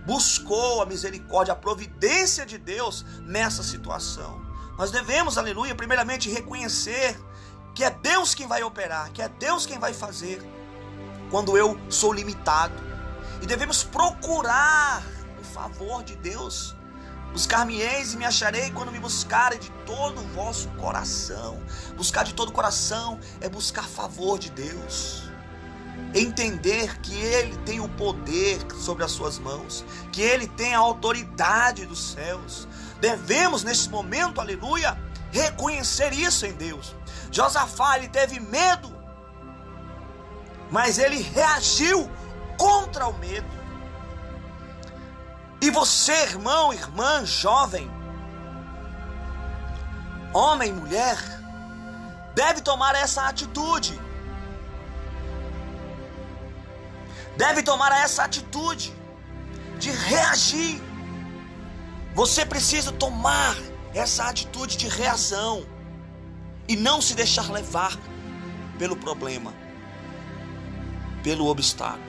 buscou 0.06 0.82
a 0.82 0.86
misericórdia, 0.86 1.53
a 1.53 1.56
providência 1.56 2.45
de 2.45 2.58
Deus 2.58 3.06
nessa 3.21 3.63
situação. 3.63 4.45
Nós 4.77 4.91
devemos, 4.91 5.38
aleluia, 5.38 5.73
primeiramente 5.75 6.30
reconhecer 6.30 7.17
que 7.73 7.84
é 7.84 7.91
Deus 7.91 8.34
quem 8.34 8.47
vai 8.47 8.63
operar, 8.63 9.12
que 9.12 9.21
é 9.21 9.30
Deus 9.30 9.65
quem 9.65 9.80
vai 9.80 9.93
fazer 9.93 10.41
quando 11.30 11.58
eu 11.58 11.80
sou 11.89 12.12
limitado. 12.12 12.73
E 13.41 13.45
devemos 13.45 13.84
procurar 13.84 15.03
favor 15.58 16.04
de 16.04 16.15
Deus. 16.15 16.76
Buscar-me-eis 17.34 18.13
e 18.13 18.17
me 18.17 18.26
acharei 18.26 18.70
quando 18.70 18.91
me 18.91 19.00
buscarem 19.00 19.58
de 19.60 19.72
todo 19.88 20.22
o 20.22 20.28
vosso 20.28 20.70
coração. 20.70 21.60
Buscar 21.96 22.24
de 22.24 22.34
todo 22.36 22.50
o 22.50 22.52
coração 22.52 23.20
é 23.41 23.50
buscar 23.50 23.88
favor 23.88 24.38
de 24.38 24.52
Deus. 24.52 25.24
Entender 26.13 27.00
que 27.00 27.15
Ele 27.15 27.58
tem 27.65 27.80
o 27.80 27.89
poder 27.89 28.60
sobre 28.80 29.04
as 29.04 29.12
suas 29.12 29.39
mãos, 29.39 29.84
que 30.12 30.22
Ele 30.22 30.48
tem 30.48 30.76
a 30.76 30.80
autoridade 30.80 31.88
dos 31.88 32.12
céus. 32.12 32.67
Devemos, 33.02 33.63
nesse 33.63 33.89
momento, 33.89 34.39
aleluia, 34.39 34.96
reconhecer 35.32 36.13
isso 36.13 36.46
em 36.46 36.54
Deus. 36.54 36.96
Josafá 37.32 37.98
ele 37.98 38.08
teve 38.08 38.39
medo, 38.39 38.96
mas 40.72 40.98
ele 40.98 41.20
reagiu 41.20 42.10
contra 42.58 43.08
o 43.08 43.17
medo. 43.17 43.57
E 45.60 45.72
você, 45.72 46.13
irmão, 46.24 46.72
irmã, 46.72 47.26
jovem, 47.26 47.89
homem, 50.34 50.72
mulher, 50.72 51.17
deve 52.36 52.62
tomar 52.62 52.96
essa 52.96 53.24
atitude. 53.24 54.00
Deve 57.36 57.63
tomar 57.63 57.91
essa 57.91 58.24
atitude 58.24 58.93
de 59.80 59.91
reagir. 59.91 60.82
Você 62.13 62.46
precisa 62.46 62.91
tomar 62.91 63.56
essa 63.93 64.26
atitude 64.26 64.78
de 64.78 64.88
reação 64.88 65.65
e 66.67 66.76
não 66.76 67.02
se 67.02 67.15
deixar 67.15 67.52
levar 67.52 67.98
pelo 68.78 68.96
problema, 68.96 69.54
pelo 71.24 71.48
obstáculo. 71.48 72.07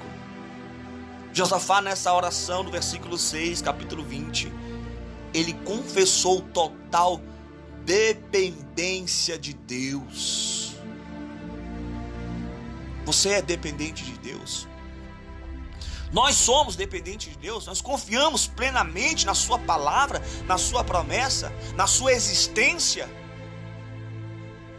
Josafá, 1.32 1.80
nessa 1.80 2.12
oração, 2.12 2.62
no 2.62 2.70
versículo 2.70 3.18
6, 3.18 3.62
capítulo 3.62 4.02
20, 4.02 4.52
ele 5.32 5.52
confessou 5.64 6.40
total 6.40 7.20
dependência 7.84 9.38
de 9.38 9.52
Deus. 9.52 10.74
Você 13.04 13.30
é 13.30 13.42
dependente 13.42 14.04
de 14.04 14.18
Deus. 14.18 14.68
Nós 16.12 16.36
somos 16.36 16.74
dependentes 16.74 17.32
de 17.32 17.38
Deus, 17.38 17.66
nós 17.66 17.80
confiamos 17.80 18.46
plenamente 18.46 19.26
na 19.26 19.34
Sua 19.34 19.58
palavra, 19.58 20.22
na 20.46 20.56
Sua 20.56 20.82
promessa, 20.82 21.52
na 21.74 21.86
Sua 21.86 22.12
existência. 22.12 23.08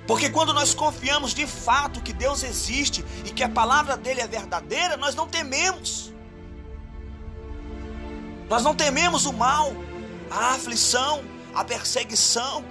Porque 0.08 0.30
quando 0.30 0.54
nós 0.54 0.74
confiamos 0.74 1.36
de 1.36 1.46
fato 1.46 2.02
que 2.02 2.12
Deus 2.12 2.42
existe 2.42 3.06
e 3.26 3.30
que 3.30 3.44
a 3.44 3.50
palavra 3.50 3.96
dele 3.96 4.22
é 4.22 4.28
verdadeira, 4.28 4.98
nós 4.98 5.14
não 5.14 5.28
tememos. 5.28 6.12
Nós 8.50 8.64
não 8.64 8.74
tememos 8.74 9.26
o 9.26 9.34
mal, 9.34 9.72
a 10.32 10.56
aflição, 10.56 11.24
a 11.54 11.64
perseguição. 11.64 12.66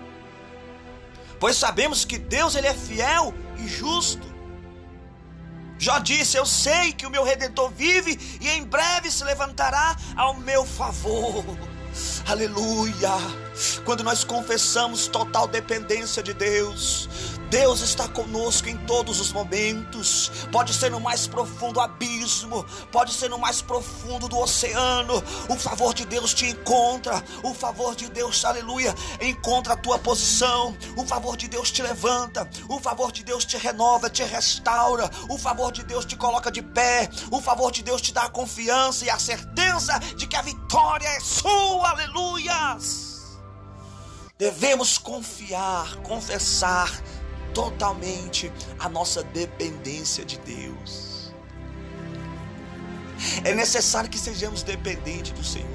Pois 1.38 1.56
sabemos 1.56 2.04
que 2.04 2.18
Deus 2.18 2.56
ele 2.56 2.66
é 2.66 2.74
fiel 2.74 3.32
e 3.58 3.68
justo. 3.68 4.26
Já 5.78 6.00
disse: 6.00 6.36
Eu 6.36 6.44
sei 6.44 6.92
que 6.92 7.06
o 7.06 7.10
meu 7.10 7.22
redentor 7.22 7.70
vive 7.70 8.18
e 8.40 8.48
em 8.48 8.64
breve 8.64 9.10
se 9.10 9.22
levantará 9.22 9.96
ao 10.16 10.34
meu 10.34 10.66
favor. 10.66 11.44
Aleluia! 12.26 13.47
Quando 13.84 14.04
nós 14.04 14.24
confessamos 14.24 15.06
total 15.06 15.46
dependência 15.46 16.22
de 16.22 16.32
Deus, 16.32 17.08
Deus 17.50 17.80
está 17.80 18.06
conosco 18.06 18.68
em 18.68 18.76
todos 18.76 19.20
os 19.20 19.32
momentos. 19.32 20.30
Pode 20.52 20.74
ser 20.74 20.90
no 20.90 21.00
mais 21.00 21.26
profundo 21.26 21.80
abismo, 21.80 22.64
pode 22.92 23.12
ser 23.14 23.30
no 23.30 23.38
mais 23.38 23.62
profundo 23.62 24.28
do 24.28 24.38
oceano. 24.38 25.22
O 25.48 25.56
favor 25.56 25.94
de 25.94 26.04
Deus 26.04 26.34
te 26.34 26.46
encontra. 26.46 27.24
O 27.42 27.54
favor 27.54 27.96
de 27.96 28.08
Deus, 28.10 28.44
aleluia, 28.44 28.94
encontra 29.20 29.72
a 29.72 29.76
tua 29.76 29.98
posição. 29.98 30.76
O 30.96 31.06
favor 31.06 31.36
de 31.36 31.48
Deus 31.48 31.70
te 31.70 31.82
levanta. 31.82 32.48
O 32.68 32.78
favor 32.78 33.10
de 33.10 33.24
Deus 33.24 33.46
te 33.46 33.56
renova, 33.56 34.10
te 34.10 34.22
restaura. 34.22 35.10
O 35.28 35.38
favor 35.38 35.72
de 35.72 35.82
Deus 35.84 36.04
te 36.04 36.16
coloca 36.16 36.50
de 36.50 36.60
pé. 36.60 37.08
O 37.30 37.40
favor 37.40 37.72
de 37.72 37.82
Deus 37.82 38.02
te 38.02 38.12
dá 38.12 38.24
a 38.24 38.28
confiança 38.28 39.06
e 39.06 39.10
a 39.10 39.18
certeza 39.18 39.98
de 40.16 40.26
que 40.26 40.36
a 40.36 40.42
vitória 40.42 41.08
é 41.08 41.20
sua. 41.20 41.88
Aleluias. 41.88 43.07
Devemos 44.38 44.98
confiar, 44.98 45.96
confessar 45.96 47.02
totalmente 47.52 48.52
a 48.78 48.88
nossa 48.88 49.20
dependência 49.24 50.24
de 50.24 50.38
Deus. 50.38 51.32
É 53.44 53.52
necessário 53.52 54.08
que 54.08 54.16
sejamos 54.16 54.62
dependentes 54.62 55.32
do 55.32 55.42
Senhor. 55.42 55.66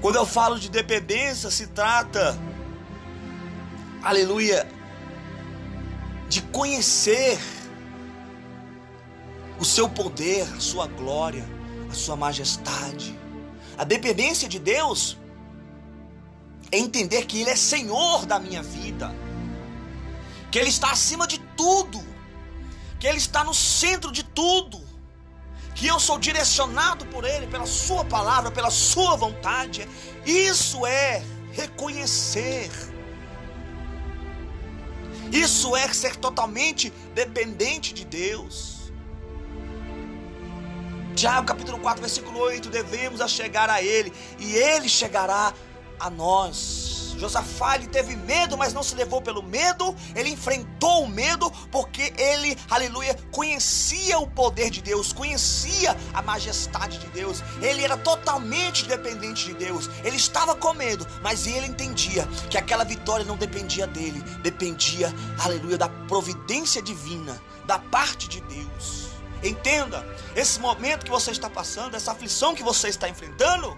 Quando 0.00 0.14
eu 0.14 0.24
falo 0.24 0.56
de 0.56 0.70
dependência, 0.70 1.50
se 1.50 1.66
trata, 1.66 2.38
aleluia, 4.04 4.68
de 6.28 6.42
conhecer 6.42 7.40
o 9.58 9.64
seu 9.64 9.88
poder, 9.88 10.42
a 10.54 10.60
sua 10.60 10.86
glória, 10.86 11.44
a 11.90 11.92
sua 11.92 12.14
majestade. 12.14 13.18
A 13.76 13.82
dependência 13.82 14.48
de 14.48 14.60
Deus 14.60 15.18
é 16.72 16.78
entender 16.78 17.26
que 17.26 17.40
Ele 17.40 17.50
é 17.50 17.56
Senhor 17.56 18.26
da 18.26 18.38
minha 18.38 18.62
vida 18.62 19.14
que 20.50 20.58
Ele 20.58 20.68
está 20.68 20.90
acima 20.90 21.26
de 21.26 21.38
tudo, 21.56 22.02
que 22.98 23.06
Ele 23.06 23.18
está 23.18 23.44
no 23.44 23.54
centro 23.54 24.10
de 24.10 24.22
tudo, 24.22 24.80
que 25.74 25.86
eu 25.86 26.00
sou 26.00 26.18
direcionado 26.18 27.06
por 27.06 27.24
Ele, 27.24 27.46
pela 27.46 27.66
Sua 27.66 28.04
palavra, 28.04 28.50
pela 28.50 28.70
Sua 28.70 29.16
vontade. 29.16 29.88
Isso 30.26 30.84
é 30.84 31.22
reconhecer. 31.52 32.70
Isso 35.32 35.76
é 35.76 35.86
ser 35.92 36.16
totalmente 36.16 36.92
dependente 37.14 37.94
de 37.94 38.04
Deus. 38.04 38.80
Tiago 41.14 41.46
capítulo 41.46 41.78
4, 41.78 42.00
versículo 42.00 42.40
8: 42.40 42.68
devemos 42.68 43.20
a 43.20 43.28
chegar 43.28 43.70
a 43.70 43.80
Ele, 43.80 44.12
e 44.38 44.54
Ele 44.54 44.88
chegará 44.88 45.48
a 45.48 45.54
nós. 46.08 47.00
Josafá 47.20 47.74
ele 47.74 47.86
teve 47.86 48.16
medo, 48.16 48.56
mas 48.56 48.72
não 48.72 48.82
se 48.82 48.94
levou 48.94 49.20
pelo 49.20 49.42
medo, 49.42 49.94
ele 50.16 50.30
enfrentou 50.30 51.04
o 51.04 51.08
medo 51.08 51.50
porque 51.70 52.14
ele, 52.16 52.56
aleluia, 52.70 53.14
conhecia 53.30 54.18
o 54.18 54.26
poder 54.26 54.70
de 54.70 54.80
Deus, 54.80 55.12
conhecia 55.12 55.94
a 56.14 56.22
majestade 56.22 56.96
de 56.96 57.06
Deus, 57.08 57.42
ele 57.60 57.84
era 57.84 57.98
totalmente 57.98 58.86
dependente 58.86 59.44
de 59.44 59.52
Deus, 59.54 59.90
ele 60.02 60.16
estava 60.16 60.54
com 60.56 60.72
medo, 60.72 61.06
mas 61.22 61.46
ele 61.46 61.66
entendia 61.66 62.26
que 62.48 62.56
aquela 62.56 62.84
vitória 62.84 63.26
não 63.26 63.36
dependia 63.36 63.86
dele, 63.86 64.22
dependia, 64.42 65.14
aleluia, 65.44 65.76
da 65.76 65.90
providência 65.90 66.80
divina, 66.80 67.38
da 67.66 67.78
parte 67.78 68.28
de 68.28 68.40
Deus. 68.40 69.10
Entenda, 69.42 70.06
esse 70.34 70.58
momento 70.58 71.04
que 71.04 71.10
você 71.10 71.30
está 71.30 71.48
passando, 71.48 71.94
essa 71.94 72.12
aflição 72.12 72.54
que 72.54 72.62
você 72.62 72.88
está 72.88 73.08
enfrentando, 73.08 73.76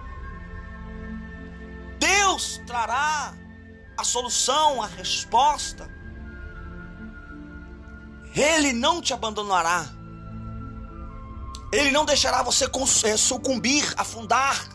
Deus 2.03 2.61
trará 2.66 3.32
a 3.96 4.03
solução, 4.03 4.82
a 4.82 4.86
resposta. 4.86 5.88
Ele 8.34 8.72
não 8.72 9.00
te 9.00 9.14
abandonará. 9.14 9.86
Ele 11.70 11.92
não 11.92 12.05
deixará 12.05 12.42
você 12.42 12.68
eh, 13.05 13.16
sucumbir, 13.16 13.94
afundar. 13.96 14.68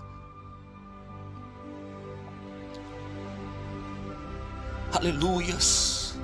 Aleluias. 4.93 6.15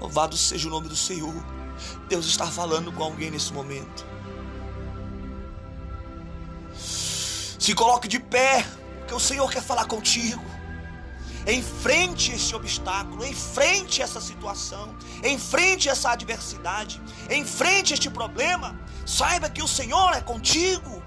Louvado 0.00 0.36
seja 0.36 0.66
o 0.66 0.70
nome 0.72 0.88
do 0.88 0.96
Senhor. 0.96 1.34
Deus 2.08 2.26
está 2.26 2.48
falando 2.48 2.90
com 2.90 3.04
alguém 3.04 3.30
nesse 3.30 3.52
momento. 3.52 4.04
Se 6.74 7.72
coloque 7.76 8.08
de 8.08 8.18
pé 8.18 8.66
porque 9.10 9.14
o 9.14 9.28
Senhor 9.28 9.50
quer 9.50 9.60
falar 9.60 9.86
contigo. 9.86 10.44
Enfrente 11.44 12.30
esse 12.30 12.54
obstáculo, 12.54 13.26
enfrente 13.26 14.00
essa 14.00 14.20
situação, 14.20 14.94
enfrente 15.24 15.88
essa 15.88 16.10
adversidade, 16.10 17.02
enfrente 17.28 17.92
este 17.92 18.08
problema. 18.08 18.78
Saiba 19.04 19.50
que 19.50 19.62
o 19.62 19.66
Senhor 19.66 20.12
é 20.12 20.20
contigo. 20.20 21.02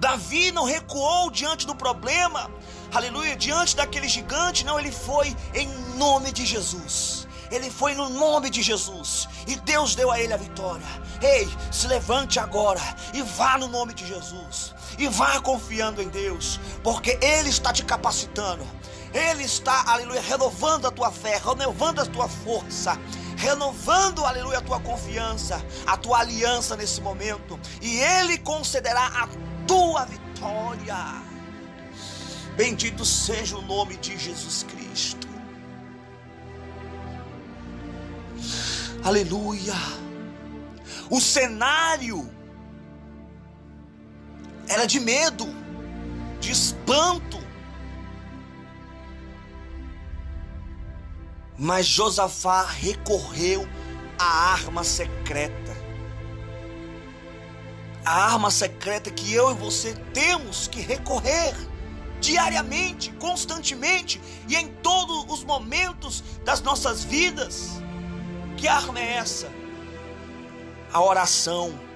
Davi 0.00 0.50
não 0.50 0.64
recuou 0.64 1.30
diante 1.30 1.64
do 1.64 1.76
problema, 1.76 2.50
aleluia, 2.92 3.36
diante 3.36 3.76
daquele 3.76 4.08
gigante, 4.08 4.64
não, 4.64 4.78
ele 4.80 4.90
foi 4.90 5.34
em 5.54 5.68
nome 5.96 6.32
de 6.32 6.44
Jesus. 6.44 7.25
Ele 7.50 7.70
foi 7.70 7.94
no 7.94 8.08
nome 8.08 8.50
de 8.50 8.62
Jesus 8.62 9.28
e 9.46 9.56
Deus 9.56 9.94
deu 9.94 10.10
a 10.10 10.20
ele 10.20 10.32
a 10.32 10.36
vitória. 10.36 10.86
Ei, 11.22 11.48
se 11.70 11.86
levante 11.86 12.38
agora 12.38 12.80
e 13.14 13.22
vá 13.22 13.56
no 13.58 13.68
nome 13.68 13.94
de 13.94 14.06
Jesus 14.06 14.74
e 14.98 15.08
vá 15.08 15.40
confiando 15.40 16.02
em 16.02 16.08
Deus, 16.08 16.58
porque 16.82 17.18
Ele 17.20 17.48
está 17.48 17.72
te 17.72 17.84
capacitando, 17.84 18.66
Ele 19.12 19.44
está, 19.44 19.84
aleluia, 19.90 20.20
renovando 20.20 20.86
a 20.86 20.90
tua 20.90 21.10
fé, 21.10 21.40
renovando 21.44 22.00
a 22.00 22.06
tua 22.06 22.28
força, 22.28 22.98
renovando, 23.36 24.24
aleluia, 24.24 24.58
a 24.58 24.62
tua 24.62 24.80
confiança, 24.80 25.62
a 25.86 25.96
tua 25.96 26.20
aliança 26.20 26.76
nesse 26.76 27.00
momento, 27.00 27.58
e 27.80 27.98
Ele 28.00 28.38
concederá 28.38 29.06
a 29.06 29.28
tua 29.66 30.04
vitória. 30.04 31.22
Bendito 32.56 33.04
seja 33.04 33.58
o 33.58 33.62
nome 33.62 33.96
de 33.96 34.16
Jesus 34.16 34.62
Cristo. 34.62 35.25
Aleluia. 39.06 39.72
O 41.08 41.20
cenário 41.20 42.28
era 44.68 44.84
de 44.84 44.98
medo, 44.98 45.46
de 46.40 46.50
espanto. 46.50 47.38
Mas 51.56 51.86
Josafá 51.86 52.64
recorreu 52.64 53.68
à 54.18 54.54
arma 54.54 54.82
secreta. 54.82 55.76
A 58.04 58.32
arma 58.32 58.50
secreta 58.50 59.08
que 59.08 59.32
eu 59.32 59.52
e 59.52 59.54
você 59.54 59.94
temos 60.12 60.66
que 60.66 60.80
recorrer 60.80 61.54
diariamente, 62.20 63.12
constantemente 63.20 64.20
e 64.48 64.56
em 64.56 64.66
todos 64.82 65.32
os 65.32 65.44
momentos 65.44 66.24
das 66.44 66.60
nossas 66.60 67.04
vidas. 67.04 67.85
Que 68.56 68.68
arma 68.68 68.98
é 68.98 69.14
essa? 69.14 69.50
A 70.92 71.00
oração 71.02 71.86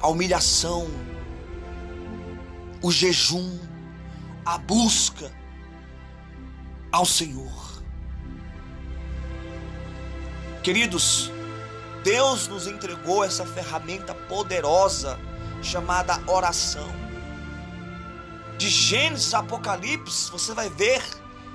a 0.00 0.08
humilhação, 0.08 0.88
o 2.82 2.90
jejum, 2.90 3.58
a 4.44 4.56
busca 4.58 5.32
ao 6.92 7.04
Senhor. 7.04 7.82
Queridos, 10.62 11.30
Deus 12.04 12.46
nos 12.48 12.66
entregou 12.66 13.24
essa 13.24 13.44
ferramenta 13.44 14.14
poderosa 14.14 15.18
chamada 15.62 16.20
oração. 16.26 16.88
De 18.56 18.68
Gênesis 18.68 19.34
a 19.34 19.38
Apocalipse, 19.38 20.30
você 20.30 20.52
vai 20.52 20.68
ver 20.68 21.02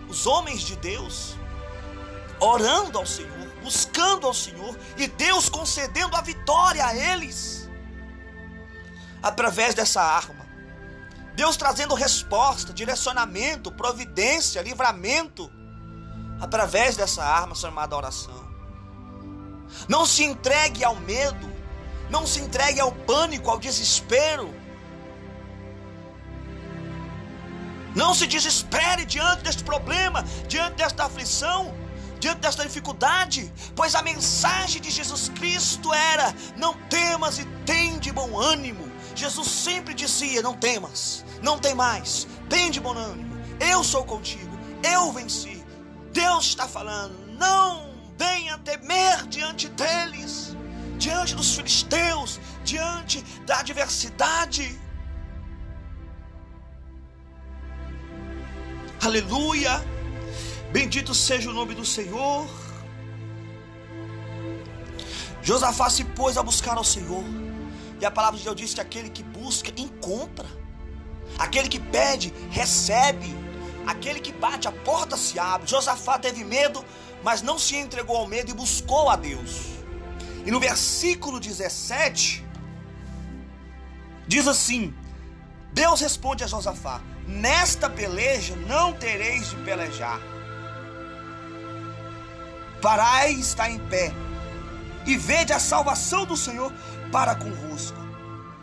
os 0.09 0.25
homens 0.25 0.61
de 0.61 0.75
Deus 0.75 1.35
orando 2.39 2.97
ao 2.97 3.05
Senhor, 3.05 3.47
buscando 3.61 4.27
ao 4.27 4.33
Senhor 4.33 4.77
e 4.97 5.07
Deus 5.07 5.49
concedendo 5.49 6.15
a 6.15 6.21
vitória 6.21 6.85
a 6.85 6.95
eles 6.95 7.69
através 9.21 9.73
dessa 9.73 10.01
arma. 10.01 10.43
Deus 11.35 11.57
trazendo 11.57 11.95
resposta, 11.95 12.73
direcionamento, 12.73 13.71
providência, 13.71 14.61
livramento 14.61 15.51
através 16.39 16.95
dessa 16.95 17.23
arma 17.23 17.55
chamada 17.55 17.95
oração. 17.95 18.43
Não 19.87 20.05
se 20.05 20.23
entregue 20.23 20.83
ao 20.83 20.95
medo, 20.95 21.51
não 22.09 22.27
se 22.27 22.39
entregue 22.39 22.79
ao 22.79 22.91
pânico, 22.91 23.49
ao 23.49 23.57
desespero. 23.57 24.53
Não 27.95 28.13
se 28.13 28.27
desespere 28.27 29.05
diante 29.05 29.43
deste 29.43 29.63
problema, 29.63 30.23
diante 30.47 30.75
desta 30.75 31.05
aflição, 31.05 31.73
diante 32.23 32.39
desta 32.39 32.63
dificuldade, 32.63 33.51
pois 33.75 33.95
a 33.95 34.01
mensagem 34.01 34.81
de 34.81 34.89
Jesus 34.89 35.27
Cristo 35.35 35.93
era: 35.93 36.33
não 36.55 36.73
temas 36.87 37.37
e 37.37 37.45
tem 37.65 37.99
de 37.99 38.13
bom 38.13 38.39
ânimo. 38.39 38.89
Jesus 39.13 39.49
sempre 39.49 39.93
dizia: 39.93 40.41
Não 40.41 40.53
temas, 40.53 41.25
não 41.41 41.59
tem 41.59 41.75
mais, 41.75 42.25
tem 42.49 42.71
de 42.71 42.79
bom 42.79 42.97
ânimo, 42.97 43.35
eu 43.59 43.83
sou 43.83 44.05
contigo, 44.05 44.57
eu 44.81 45.11
venci. 45.11 45.61
Deus 46.13 46.45
está 46.45 46.65
falando: 46.65 47.13
Não 47.37 47.93
venha 48.17 48.57
temer 48.59 49.27
diante 49.27 49.67
deles, 49.67 50.55
diante 50.97 51.35
dos 51.35 51.53
filisteus, 51.55 52.39
diante 52.63 53.21
da 53.45 53.59
adversidade. 53.59 54.79
Aleluia, 59.01 59.83
bendito 60.73 61.13
seja 61.13 61.51
o 61.51 61.53
nome 61.53 61.75
do 61.75 61.85
Senhor. 61.85 62.49
Josafá 65.43 65.87
se 65.87 66.03
pôs 66.03 66.35
a 66.35 66.41
buscar 66.41 66.77
ao 66.77 66.83
Senhor. 66.83 67.23
E 68.01 68.05
a 68.05 68.09
palavra 68.09 68.39
de 68.39 68.43
Deus 68.43 68.55
diz 68.55 68.73
que 68.73 68.81
aquele 68.81 69.09
que 69.09 69.21
busca, 69.21 69.71
encontra. 69.77 70.47
Aquele 71.37 71.69
que 71.69 71.79
pede, 71.79 72.33
recebe. 72.49 73.31
Aquele 73.85 74.19
que 74.19 74.33
bate, 74.33 74.67
a 74.67 74.71
porta 74.71 75.15
se 75.15 75.37
abre. 75.37 75.67
Josafá 75.67 76.17
teve 76.17 76.43
medo, 76.43 76.83
mas 77.23 77.43
não 77.43 77.59
se 77.59 77.75
entregou 77.75 78.17
ao 78.17 78.27
medo 78.27 78.49
e 78.49 78.53
buscou 78.55 79.09
a 79.09 79.15
Deus. 79.15 79.73
E 80.43 80.49
no 80.49 80.59
versículo 80.59 81.39
17, 81.39 82.43
diz 84.27 84.47
assim: 84.47 84.91
Deus 85.71 86.01
responde 86.01 86.43
a 86.43 86.47
Josafá: 86.47 86.99
Nesta 87.27 87.89
peleja 87.89 88.55
não 88.55 88.91
tereis 88.91 89.51
de 89.51 89.57
pelejar. 89.57 90.32
Parai 92.83 93.31
está 93.31 93.69
em 93.69 93.79
pé 93.87 94.13
e 95.05 95.15
vede 95.15 95.53
a 95.53 95.59
salvação 95.59 96.25
do 96.25 96.35
Senhor 96.35 96.69
para 97.13 97.33
convosco, 97.33 97.97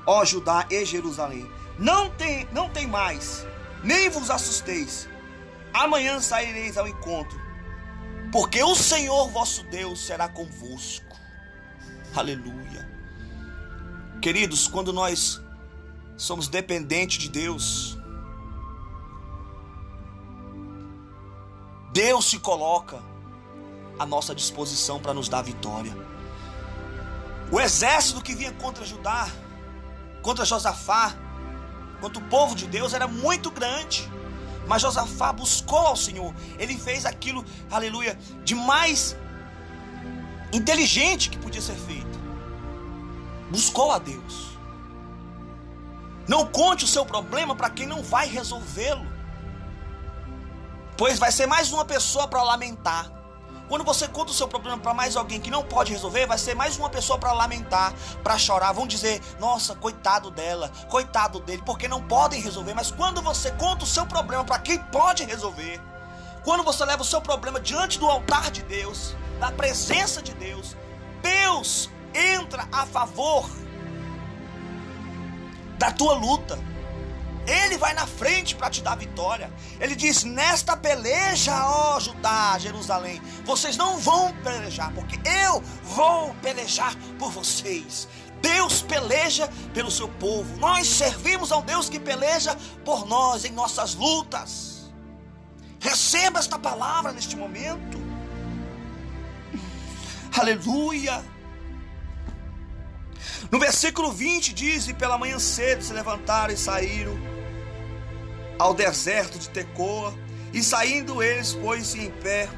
ó 0.05 0.23
Judá 0.27 0.66
e 0.71 0.85
Jerusalém. 0.85 1.51
Não 1.79 2.11
tem, 2.11 2.47
não 2.53 2.68
tem 2.68 2.87
mais, 2.87 3.47
nem 3.83 4.11
vos 4.11 4.29
assusteis. 4.29 5.09
Amanhã 5.73 6.21
saireis 6.21 6.77
ao 6.77 6.87
encontro, 6.87 7.41
porque 8.31 8.62
o 8.62 8.75
Senhor 8.75 9.31
vosso 9.31 9.62
Deus 9.71 10.05
será 10.05 10.29
convosco. 10.29 11.16
Aleluia. 12.14 12.87
Queridos, 14.21 14.68
quando 14.68 14.93
nós 14.93 15.41
somos 16.18 16.47
dependentes 16.47 17.16
de 17.16 17.31
Deus, 17.31 17.99
Deus 21.95 22.29
se 22.29 22.39
coloca 22.39 23.03
à 24.01 24.07
nossa 24.07 24.34
disposição 24.34 24.98
para 24.98 25.12
nos 25.12 25.28
dar 25.28 25.42
vitória. 25.42 25.94
O 27.53 27.61
exército 27.61 28.22
que 28.22 28.34
vinha 28.34 28.51
contra 28.53 28.82
Judá, 28.82 29.28
contra 30.22 30.42
Josafá, 30.46 31.14
contra 32.01 32.18
o 32.18 32.26
povo 32.28 32.55
de 32.55 32.66
Deus 32.66 32.94
era 32.94 33.07
muito 33.07 33.51
grande. 33.51 34.11
Mas 34.66 34.80
Josafá 34.80 35.34
buscou 35.34 35.80
ao 35.80 35.96
Senhor. 35.96 36.34
Ele 36.59 36.78
fez 36.78 37.05
aquilo, 37.05 37.44
aleluia, 37.70 38.18
de 38.42 38.55
mais 38.55 39.14
inteligente 40.51 41.28
que 41.28 41.36
podia 41.36 41.61
ser 41.61 41.76
feito. 41.76 42.18
Buscou 43.51 43.92
a 43.92 43.98
Deus. 43.98 44.59
Não 46.26 46.46
conte 46.46 46.86
o 46.86 46.88
seu 46.88 47.05
problema 47.05 47.55
para 47.55 47.68
quem 47.68 47.86
não 47.86 48.03
vai 48.03 48.26
resolvê-lo. 48.26 49.07
Pois 50.96 51.18
vai 51.18 51.30
ser 51.30 51.44
mais 51.46 51.70
uma 51.70 51.84
pessoa 51.84 52.26
para 52.26 52.42
lamentar. 52.42 53.20
Quando 53.71 53.85
você 53.85 54.09
conta 54.09 54.33
o 54.33 54.35
seu 54.35 54.49
problema 54.49 54.77
para 54.79 54.93
mais 54.93 55.14
alguém 55.14 55.41
que 55.41 55.49
não 55.49 55.62
pode 55.62 55.93
resolver, 55.93 56.27
vai 56.27 56.37
ser 56.37 56.57
mais 56.57 56.77
uma 56.77 56.91
pessoa 56.91 57.16
para 57.16 57.33
lamentar, 57.33 57.95
para 58.21 58.37
chorar. 58.37 58.73
Vão 58.73 58.85
dizer: 58.85 59.23
"Nossa, 59.39 59.77
coitado 59.77 60.29
dela, 60.29 60.73
coitado 60.89 61.39
dele", 61.39 61.62
porque 61.64 61.87
não 61.87 62.03
podem 62.03 62.41
resolver. 62.41 62.75
Mas 62.75 62.91
quando 62.91 63.23
você 63.23 63.53
conta 63.53 63.85
o 63.85 63.87
seu 63.87 64.05
problema 64.05 64.43
para 64.43 64.59
quem 64.59 64.77
pode 64.77 65.23
resolver, 65.23 65.81
quando 66.43 66.64
você 66.64 66.85
leva 66.85 67.03
o 67.03 67.05
seu 67.05 67.21
problema 67.21 67.61
diante 67.61 67.97
do 67.97 68.11
altar 68.11 68.51
de 68.51 68.64
Deus, 68.64 69.14
na 69.39 69.53
presença 69.53 70.21
de 70.21 70.35
Deus, 70.35 70.77
Deus 71.23 71.89
entra 72.12 72.66
a 72.73 72.85
favor 72.87 73.49
da 75.79 75.93
tua 75.93 76.14
luta. 76.14 76.59
Ele 77.47 77.76
vai 77.78 77.95
na 77.95 78.07
frente 78.07 78.55
para 78.55 78.70
te 78.70 78.82
dar 78.82 78.97
vitória. 78.97 79.51
Ele 79.80 79.97
diz: 79.97 80.24
Nesta 80.24 80.76
peleja, 80.76 81.66
ó 81.66 81.99
Judá, 81.99 82.59
Jerusalém, 82.59 83.20
vocês 83.45 83.76
não 83.76 83.99
vão 83.99 84.32
pelejar, 84.43 84.93
porque 84.93 85.18
eu 85.28 85.62
vou 85.82 86.34
pelejar 86.43 86.95
por 87.18 87.30
vocês. 87.30 88.09
Deus 88.41 88.82
peleja 88.82 89.49
pelo 89.74 89.91
seu 89.91 90.09
povo. 90.09 90.57
Nós 90.59 90.86
servimos 90.86 91.53
a 91.53 91.59
um 91.59 91.62
Deus 91.62 91.88
que 91.88 92.01
peleja 92.01 92.57
por 92.84 93.07
nós 93.07 93.45
em 93.45 93.53
nossas 93.53 93.95
lutas. 93.95 94.91
Receba 95.78 96.38
esta 96.38 96.59
palavra 96.59 97.12
neste 97.12 97.36
momento. 97.36 97.99
Aleluia. 100.38 101.24
No 103.51 103.59
versículo 103.59 104.12
20 104.12 104.53
diz: 104.53 104.89
E 104.89 104.95
pela 104.95 105.18
manhã 105.18 105.39
cedo 105.39 105.83
se 105.83 105.93
levantaram 105.93 106.53
e 106.53 106.57
saíram 106.57 107.18
ao 108.59 108.75
deserto 108.75 109.39
de 109.39 109.49
Tecoa, 109.49 110.14
e 110.53 110.62
saindo 110.62 111.23
eles, 111.23 111.55
pôs-se 111.55 111.99
em 111.99 112.11
pé, 112.11 112.49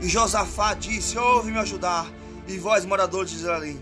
e 0.00 0.08
Josafá 0.08 0.74
disse: 0.74 1.16
Ouve-me 1.16 1.58
ajudar, 1.58 2.06
e 2.46 2.58
vós, 2.58 2.84
moradores 2.84 3.30
de 3.30 3.36
Israel, 3.38 3.76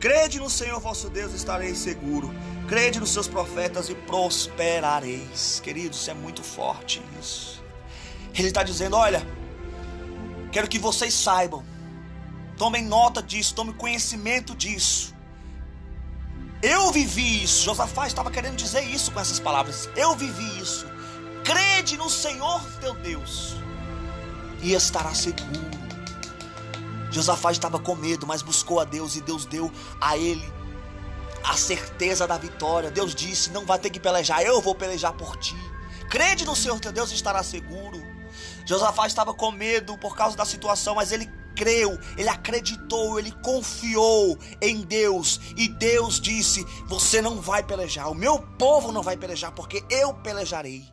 crede 0.00 0.38
no 0.40 0.50
Senhor 0.50 0.80
vosso 0.80 1.08
Deus, 1.08 1.32
estareis 1.32 1.78
seguro. 1.78 2.34
Crede 2.68 2.98
nos 2.98 3.10
seus 3.10 3.28
profetas 3.28 3.88
e 3.88 3.94
prosperareis. 3.94 5.60
Queridos, 5.62 6.00
isso 6.00 6.10
é 6.10 6.14
muito 6.14 6.42
forte 6.42 7.02
isso. 7.20 7.62
Ele 8.34 8.48
está 8.48 8.62
dizendo: 8.62 8.96
olha, 8.96 9.26
quero 10.50 10.68
que 10.68 10.78
vocês 10.78 11.12
saibam, 11.12 11.64
tomem 12.56 12.84
nota 12.84 13.22
disso, 13.22 13.54
tomem 13.54 13.74
conhecimento 13.74 14.54
disso. 14.54 15.11
Eu 16.62 16.92
vivi 16.92 17.42
isso. 17.42 17.64
Josafá 17.64 18.06
estava 18.06 18.30
querendo 18.30 18.56
dizer 18.56 18.82
isso 18.82 19.10
com 19.10 19.18
essas 19.18 19.40
palavras. 19.40 19.90
Eu 19.96 20.14
vivi 20.14 20.60
isso. 20.60 20.86
Crede 21.42 21.96
no 21.96 22.08
Senhor 22.08 22.62
teu 22.80 22.94
Deus 22.94 23.56
e 24.62 24.72
estará 24.72 25.12
seguro. 25.12 25.72
Josafá 27.10 27.50
estava 27.50 27.78
com 27.80 27.96
medo, 27.96 28.26
mas 28.26 28.42
buscou 28.42 28.78
a 28.78 28.84
Deus 28.84 29.16
e 29.16 29.20
Deus 29.20 29.44
deu 29.44 29.70
a 30.00 30.16
ele 30.16 30.50
a 31.42 31.56
certeza 31.56 32.26
da 32.28 32.38
vitória. 32.38 32.90
Deus 32.90 33.12
disse: 33.12 33.50
Não 33.50 33.66
vai 33.66 33.78
ter 33.78 33.90
que 33.90 33.98
pelejar, 33.98 34.42
eu 34.42 34.60
vou 34.60 34.74
pelejar 34.74 35.12
por 35.12 35.36
ti. 35.36 35.56
Crede 36.08 36.44
no 36.44 36.54
Senhor 36.54 36.78
teu 36.78 36.92
Deus 36.92 37.10
e 37.10 37.14
estará 37.14 37.42
seguro. 37.42 38.00
Josafá 38.64 39.06
estava 39.08 39.34
com 39.34 39.50
medo 39.50 39.98
por 39.98 40.16
causa 40.16 40.36
da 40.36 40.44
situação, 40.44 40.94
mas 40.94 41.10
ele 41.10 41.28
creu, 41.54 41.98
ele 42.16 42.28
acreditou, 42.28 43.18
ele 43.18 43.32
confiou 43.42 44.38
em 44.60 44.82
Deus. 44.82 45.40
E 45.56 45.68
Deus 45.68 46.20
disse: 46.20 46.64
Você 46.86 47.22
não 47.22 47.40
vai 47.40 47.62
pelejar, 47.62 48.10
o 48.10 48.14
meu 48.14 48.38
povo 48.58 48.92
não 48.92 49.02
vai 49.02 49.16
pelejar, 49.16 49.52
porque 49.52 49.84
eu 49.90 50.14
pelejarei. 50.14 50.84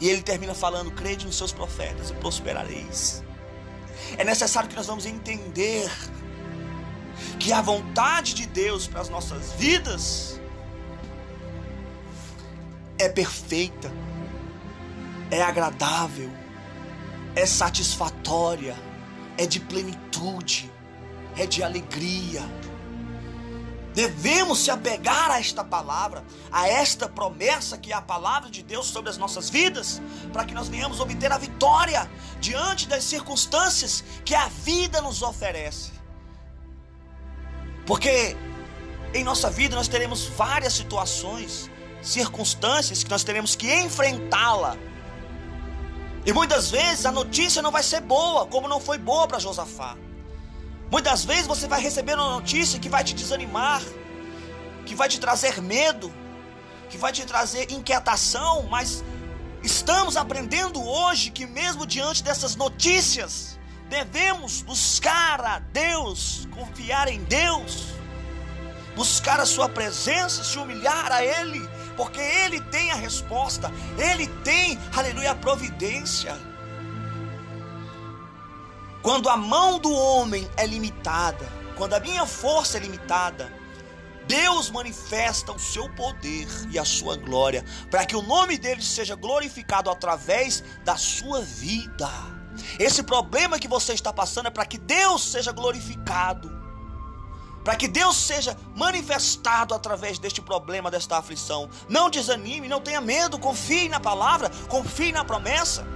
E 0.00 0.08
ele 0.08 0.22
termina 0.22 0.54
falando: 0.54 0.90
crede 0.92 1.26
nos 1.26 1.36
seus 1.36 1.52
profetas 1.52 2.10
e 2.10 2.14
prosperareis. 2.14 3.22
É 4.16 4.24
necessário 4.24 4.68
que 4.68 4.76
nós 4.76 4.86
vamos 4.86 5.06
entender 5.06 5.90
que 7.38 7.52
a 7.52 7.60
vontade 7.60 8.34
de 8.34 8.46
Deus 8.46 8.86
para 8.86 9.00
as 9.00 9.08
nossas 9.08 9.52
vidas 9.52 10.40
é 12.98 13.08
perfeita, 13.08 13.90
é 15.30 15.42
agradável, 15.42 16.30
é 17.34 17.46
satisfatória, 17.46 18.76
é 19.42 19.46
de 19.46 19.60
plenitude, 19.60 20.70
é 21.36 21.46
de 21.46 21.62
alegria 21.62 22.42
Devemos 23.94 24.60
se 24.60 24.70
apegar 24.70 25.30
a 25.30 25.40
esta 25.40 25.64
palavra, 25.64 26.24
a 26.50 26.68
esta 26.68 27.08
promessa 27.08 27.76
que 27.76 27.92
é 27.92 27.94
a 27.94 28.00
palavra 28.00 28.48
de 28.48 28.62
Deus 28.62 28.86
sobre 28.86 29.10
as 29.10 29.18
nossas 29.18 29.50
vidas, 29.50 30.00
para 30.32 30.44
que 30.44 30.54
nós 30.54 30.68
venhamos 30.68 31.00
obter 31.00 31.32
a 31.32 31.38
vitória 31.38 32.08
diante 32.40 32.86
das 32.86 33.02
circunstâncias 33.02 34.04
que 34.24 34.34
a 34.34 34.46
vida 34.46 35.00
nos 35.00 35.22
oferece. 35.22 35.90
Porque 37.84 38.36
em 39.12 39.24
nossa 39.24 39.50
vida 39.50 39.74
nós 39.74 39.88
teremos 39.88 40.24
várias 40.26 40.74
situações, 40.74 41.68
circunstâncias 42.00 43.02
que 43.02 43.10
nós 43.10 43.24
teremos 43.24 43.56
que 43.56 43.74
enfrentá-la. 43.74 44.76
E 46.24 46.32
muitas 46.32 46.70
vezes 46.70 47.06
a 47.06 47.12
notícia 47.12 47.62
não 47.62 47.70
vai 47.70 47.82
ser 47.82 48.00
boa, 48.00 48.46
como 48.46 48.68
não 48.68 48.80
foi 48.80 48.98
boa 48.98 49.26
para 49.26 49.38
Josafá. 49.38 49.96
Muitas 50.90 51.24
vezes 51.24 51.46
você 51.46 51.66
vai 51.66 51.80
receber 51.80 52.14
uma 52.14 52.34
notícia 52.34 52.78
que 52.78 52.88
vai 52.88 53.02
te 53.02 53.14
desanimar, 53.14 53.82
que 54.84 54.94
vai 54.94 55.08
te 55.08 55.18
trazer 55.18 55.62
medo, 55.62 56.12
que 56.90 56.98
vai 56.98 57.12
te 57.12 57.24
trazer 57.24 57.70
inquietação, 57.70 58.64
mas 58.64 59.02
estamos 59.62 60.16
aprendendo 60.16 60.82
hoje 60.84 61.30
que, 61.30 61.46
mesmo 61.46 61.86
diante 61.86 62.22
dessas 62.22 62.56
notícias, 62.56 63.58
devemos 63.88 64.62
buscar 64.62 65.40
a 65.40 65.58
Deus, 65.58 66.48
confiar 66.50 67.08
em 67.08 67.22
Deus, 67.24 67.86
buscar 68.96 69.40
a 69.40 69.46
Sua 69.46 69.68
presença, 69.68 70.44
se 70.44 70.58
humilhar 70.58 71.10
a 71.12 71.24
Ele, 71.24 71.66
porque 72.00 72.18
Ele 72.18 72.62
tem 72.62 72.90
a 72.90 72.94
resposta, 72.94 73.70
Ele 73.98 74.26
tem, 74.42 74.78
aleluia, 74.96 75.32
a 75.32 75.34
providência. 75.34 76.34
Quando 79.02 79.28
a 79.28 79.36
mão 79.36 79.78
do 79.78 79.92
homem 79.92 80.50
é 80.56 80.66
limitada, 80.66 81.46
quando 81.76 81.92
a 81.92 82.00
minha 82.00 82.24
força 82.24 82.78
é 82.78 82.80
limitada, 82.80 83.52
Deus 84.26 84.70
manifesta 84.70 85.52
o 85.52 85.58
seu 85.58 85.90
poder 85.90 86.48
e 86.70 86.78
a 86.78 86.86
sua 86.86 87.18
glória, 87.18 87.66
para 87.90 88.06
que 88.06 88.16
o 88.16 88.22
nome 88.22 88.56
dele 88.56 88.82
seja 88.82 89.14
glorificado 89.14 89.90
através 89.90 90.64
da 90.82 90.96
sua 90.96 91.42
vida. 91.42 92.08
Esse 92.78 93.02
problema 93.02 93.58
que 93.58 93.68
você 93.68 93.92
está 93.92 94.10
passando 94.10 94.46
é 94.46 94.50
para 94.50 94.64
que 94.64 94.78
Deus 94.78 95.22
seja 95.22 95.52
glorificado, 95.52 96.59
para 97.64 97.76
que 97.76 97.86
Deus 97.86 98.16
seja 98.16 98.56
manifestado 98.74 99.74
através 99.74 100.18
deste 100.18 100.40
problema, 100.40 100.90
desta 100.90 101.18
aflição. 101.18 101.68
Não 101.88 102.08
desanime, 102.08 102.68
não 102.68 102.80
tenha 102.80 103.00
medo, 103.00 103.38
confie 103.38 103.88
na 103.88 104.00
palavra, 104.00 104.50
confie 104.68 105.12
na 105.12 105.24
promessa. 105.24 105.86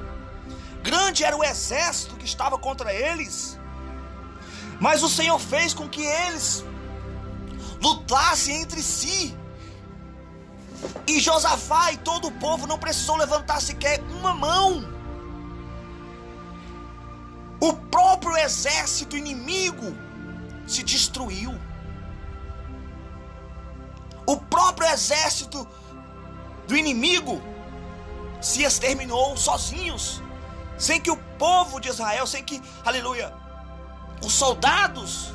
Grande 0.83 1.25
era 1.25 1.37
o 1.37 1.43
exército 1.43 2.17
que 2.17 2.27
estava 2.27 2.59
contra 2.59 2.93
eles. 2.93 3.59
Mas 4.79 5.03
o 5.03 5.09
Senhor 5.09 5.39
fez 5.39 5.73
com 5.73 5.89
que 5.89 6.05
eles 6.05 6.65
lutassem 7.81 8.61
entre 8.61 8.83
si. 8.83 9.35
E 11.07 11.19
Josafá 11.19 11.93
e 11.93 11.97
todo 11.97 12.29
o 12.29 12.33
povo 12.33 12.67
não 12.67 12.79
precisou 12.79 13.17
levantar 13.17 13.61
sequer 13.63 14.01
uma 14.19 14.35
mão. 14.35 14.85
O 17.59 17.73
próprio 17.73 18.37
exército 18.37 19.17
inimigo 19.17 19.97
se 20.67 20.83
destruiu. 20.83 21.59
O 24.27 24.37
próprio 24.37 24.89
exército 24.89 25.67
do 26.67 26.77
inimigo 26.77 27.43
se 28.41 28.63
exterminou 28.63 29.37
sozinhos. 29.37 30.23
sem 30.77 31.01
que 31.01 31.11
o 31.11 31.17
povo 31.39 31.81
de 31.81 31.89
Israel, 31.89 32.27
sem 32.27 32.43
que, 32.43 32.61
aleluia, 32.85 33.33
os 34.25 34.33
soldados 34.33 35.33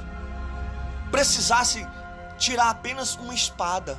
precisassem 1.11 1.87
tirar 2.37 2.69
apenas 2.69 3.15
uma 3.15 3.33
espada. 3.33 3.97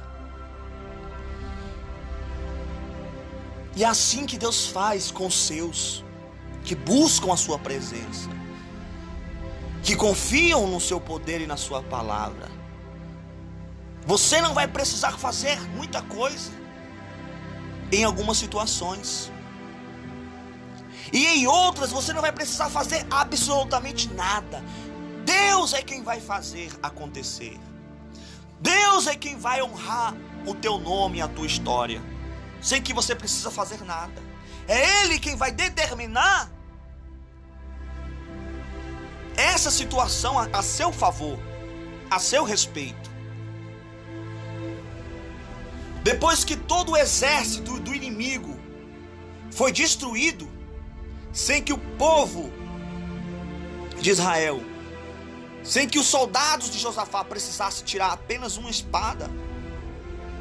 E 3.74 3.84
é 3.84 3.86
assim 3.86 4.26
que 4.26 4.36
Deus 4.36 4.66
faz 4.66 5.10
com 5.10 5.26
os 5.26 5.46
seus, 5.46 6.04
que 6.64 6.74
buscam 6.74 7.32
a 7.32 7.36
sua 7.36 7.58
presença, 7.58 8.28
que 9.82 9.96
confiam 9.96 10.66
no 10.66 10.80
seu 10.80 11.00
poder 11.00 11.40
e 11.40 11.46
na 11.46 11.56
sua 11.56 11.82
palavra. 11.82 12.48
Você 14.06 14.40
não 14.40 14.54
vai 14.54 14.66
precisar 14.66 15.12
fazer 15.12 15.60
muita 15.70 16.02
coisa 16.02 16.50
em 17.92 18.04
algumas 18.04 18.36
situações. 18.36 19.30
E 21.12 21.26
em 21.26 21.46
outras 21.46 21.90
você 21.90 22.12
não 22.12 22.20
vai 22.20 22.32
precisar 22.32 22.70
fazer 22.70 23.06
absolutamente 23.10 24.12
nada. 24.12 24.62
Deus 25.24 25.72
é 25.72 25.82
quem 25.82 26.02
vai 26.02 26.20
fazer 26.20 26.70
acontecer. 26.82 27.58
Deus 28.60 29.06
é 29.06 29.16
quem 29.16 29.38
vai 29.38 29.62
honrar 29.62 30.14
o 30.46 30.54
teu 30.54 30.78
nome 30.78 31.18
e 31.18 31.22
a 31.22 31.28
tua 31.28 31.46
história, 31.46 32.02
sem 32.60 32.82
que 32.82 32.92
você 32.92 33.14
precisa 33.14 33.50
fazer 33.50 33.82
nada. 33.84 34.22
É 34.68 35.04
Ele 35.04 35.18
quem 35.18 35.36
vai 35.36 35.50
determinar 35.50 36.50
essa 39.40 39.70
situação 39.70 40.38
a, 40.38 40.44
a 40.52 40.62
seu 40.62 40.92
favor, 40.92 41.38
a 42.10 42.18
seu 42.18 42.44
respeito. 42.44 43.10
Depois 46.02 46.44
que 46.44 46.56
todo 46.56 46.92
o 46.92 46.96
exército 46.96 47.78
do 47.78 47.94
inimigo 47.94 48.58
foi 49.50 49.72
destruído, 49.72 50.48
sem 51.32 51.62
que 51.62 51.72
o 51.72 51.78
povo 51.78 52.50
de 54.00 54.10
Israel, 54.10 54.62
sem 55.62 55.88
que 55.88 55.98
os 55.98 56.06
soldados 56.06 56.70
de 56.70 56.78
Josafá 56.78 57.22
precisassem 57.22 57.84
tirar 57.84 58.12
apenas 58.12 58.56
uma 58.56 58.70
espada, 58.70 59.30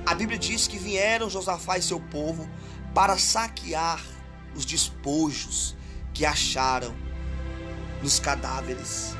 a 0.05 0.15
Bíblia 0.15 0.39
diz 0.39 0.67
que 0.67 0.77
vieram 0.77 1.29
Josafá 1.29 1.77
e 1.77 1.81
seu 1.81 1.99
povo 1.99 2.49
para 2.93 3.17
saquear 3.17 4.01
os 4.55 4.65
despojos 4.65 5.75
que 6.13 6.25
acharam 6.25 6.95
nos 8.01 8.19
cadáveres. 8.19 9.15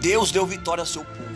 Deus 0.00 0.30
deu 0.30 0.46
vitória 0.46 0.82
ao 0.82 0.86
seu 0.86 1.04
povo. 1.04 1.26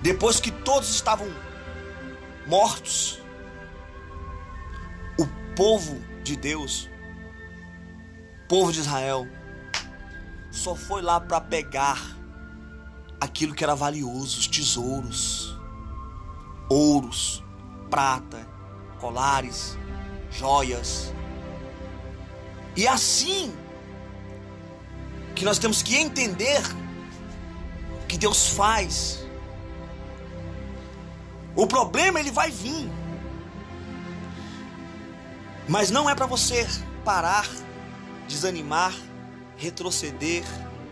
Depois 0.00 0.38
que 0.38 0.50
todos 0.50 0.90
estavam 0.90 1.26
mortos, 2.46 3.20
o 5.18 5.26
povo 5.56 5.98
de 6.22 6.36
Deus, 6.36 6.90
povo 8.46 8.70
de 8.70 8.80
Israel, 8.80 9.26
só 10.50 10.74
foi 10.74 11.02
lá 11.02 11.18
para 11.18 11.40
pegar 11.40 12.00
aquilo 13.20 13.54
que 13.54 13.64
era 13.64 13.74
valioso, 13.74 14.38
os 14.38 14.46
tesouros, 14.46 15.58
ouros, 16.68 17.42
prata, 17.90 18.46
colares, 19.00 19.78
joias. 20.30 21.12
E 22.76 22.86
assim 22.88 23.54
que 25.34 25.44
nós 25.44 25.58
temos 25.58 25.82
que 25.82 25.96
entender 25.96 26.62
que 28.08 28.16
Deus 28.16 28.48
faz. 28.48 29.26
O 31.56 31.66
problema 31.66 32.20
ele 32.20 32.30
vai 32.30 32.50
vir. 32.50 32.90
Mas 35.68 35.90
não 35.90 36.08
é 36.08 36.14
para 36.14 36.26
você 36.26 36.66
parar, 37.04 37.48
desanimar, 38.28 38.94
retroceder, 39.56 40.44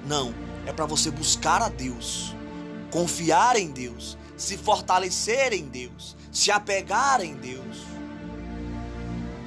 não. 0.04 0.34
É 0.66 0.72
para 0.72 0.86
você 0.86 1.10
buscar 1.10 1.60
a 1.60 1.68
Deus, 1.68 2.34
confiar 2.90 3.56
em 3.56 3.70
Deus, 3.70 4.16
se 4.36 4.56
fortalecer 4.56 5.52
em 5.52 5.68
Deus, 5.68 6.16
se 6.30 6.50
apegar 6.50 7.20
em 7.20 7.34
Deus. 7.34 7.78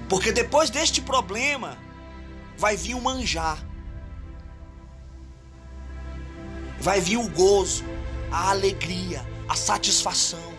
Porque 0.07 0.31
depois 0.31 0.69
deste 0.69 1.01
problema 1.01 1.77
vai 2.57 2.77
vir 2.77 2.95
o 2.95 3.01
manjar. 3.01 3.65
vai 6.85 7.01
vir 7.01 7.17
o 7.17 7.27
gozo, 7.29 7.83
a 8.31 8.51
alegria, 8.51 9.25
a 9.49 9.55
satisfação. 9.55 10.53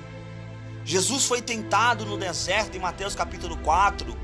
Jesus 0.85 1.25
foi 1.25 1.41
tentado 1.41 2.05
no 2.05 2.17
deserto 2.17 2.77
em 2.77 2.81
Mateus 2.81 3.15
capítulo 3.15 3.57
4 3.59 4.17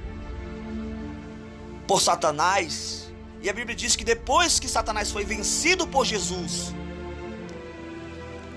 por 1.86 2.00
Satanás. 2.00 3.12
E 3.40 3.48
a 3.48 3.52
Bíblia 3.52 3.76
diz 3.76 3.94
que 3.94 4.04
depois 4.04 4.58
que 4.58 4.68
Satanás 4.68 5.12
foi 5.12 5.24
vencido 5.24 5.86
por 5.86 6.04
Jesus, 6.04 6.72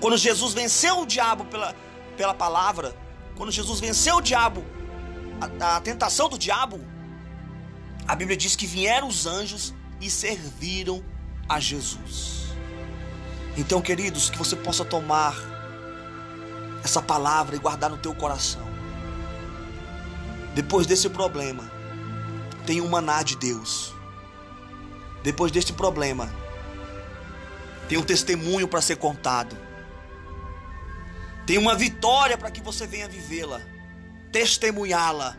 quando 0.00 0.16
Jesus 0.16 0.52
venceu 0.52 1.00
o 1.00 1.06
diabo 1.06 1.44
pela, 1.46 1.74
pela 2.16 2.34
palavra, 2.34 2.94
quando 3.36 3.50
Jesus 3.50 3.80
venceu 3.80 4.16
o 4.16 4.20
diabo, 4.20 4.64
a, 5.60 5.76
a 5.76 5.80
tentação 5.80 6.28
do 6.28 6.38
diabo, 6.38 6.80
a 8.06 8.14
Bíblia 8.14 8.36
diz 8.36 8.54
que 8.54 8.66
vieram 8.66 9.08
os 9.08 9.26
anjos 9.26 9.74
e 10.00 10.10
serviram 10.10 11.02
a 11.48 11.58
Jesus. 11.58 12.46
Então, 13.56 13.80
queridos, 13.80 14.30
que 14.30 14.38
você 14.38 14.54
possa 14.54 14.84
tomar 14.84 15.34
essa 16.84 17.00
palavra 17.02 17.56
e 17.56 17.58
guardar 17.58 17.90
no 17.90 17.96
teu 17.96 18.14
coração. 18.14 18.66
Depois 20.54 20.86
desse 20.86 21.08
problema, 21.08 21.70
tem 22.64 22.80
um 22.80 22.88
maná 22.88 23.22
de 23.22 23.36
Deus. 23.36 23.94
Depois 25.22 25.50
deste 25.50 25.72
problema, 25.72 26.32
tem 27.88 27.98
um 27.98 28.02
testemunho 28.02 28.68
para 28.68 28.80
ser 28.80 28.96
contado. 28.96 29.56
Tem 31.46 31.58
uma 31.58 31.76
vitória 31.76 32.36
para 32.36 32.50
que 32.50 32.60
você 32.60 32.86
venha 32.86 33.08
vivê-la, 33.08 33.60
testemunhá-la 34.32 35.36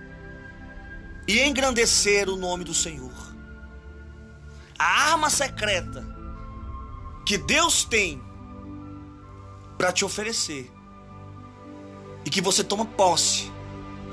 e 1.28 1.42
engrandecer 1.42 2.30
o 2.30 2.38
nome 2.38 2.64
do 2.64 2.74
Senhor. 2.74 3.12
A 4.80 5.12
arma 5.12 5.30
secreta 5.30 6.06
que 7.26 7.38
Deus 7.38 7.84
tem 7.84 8.22
para 9.78 9.92
te 9.92 10.06
oferecer 10.06 10.72
e 12.26 12.30
que 12.30 12.42
você 12.42 12.64
toma 12.64 12.86
posse 12.86 13.52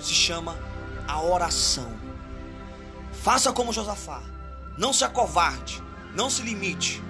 se 0.00 0.12
chama 0.12 0.58
a 1.06 1.22
oração. 1.22 1.92
Faça 3.22 3.52
como 3.52 3.72
Josafá. 3.72 4.20
Não 4.76 4.92
se 4.92 5.04
acovarde, 5.04 5.80
não 6.14 6.28
se 6.28 6.42
limite. 6.42 7.00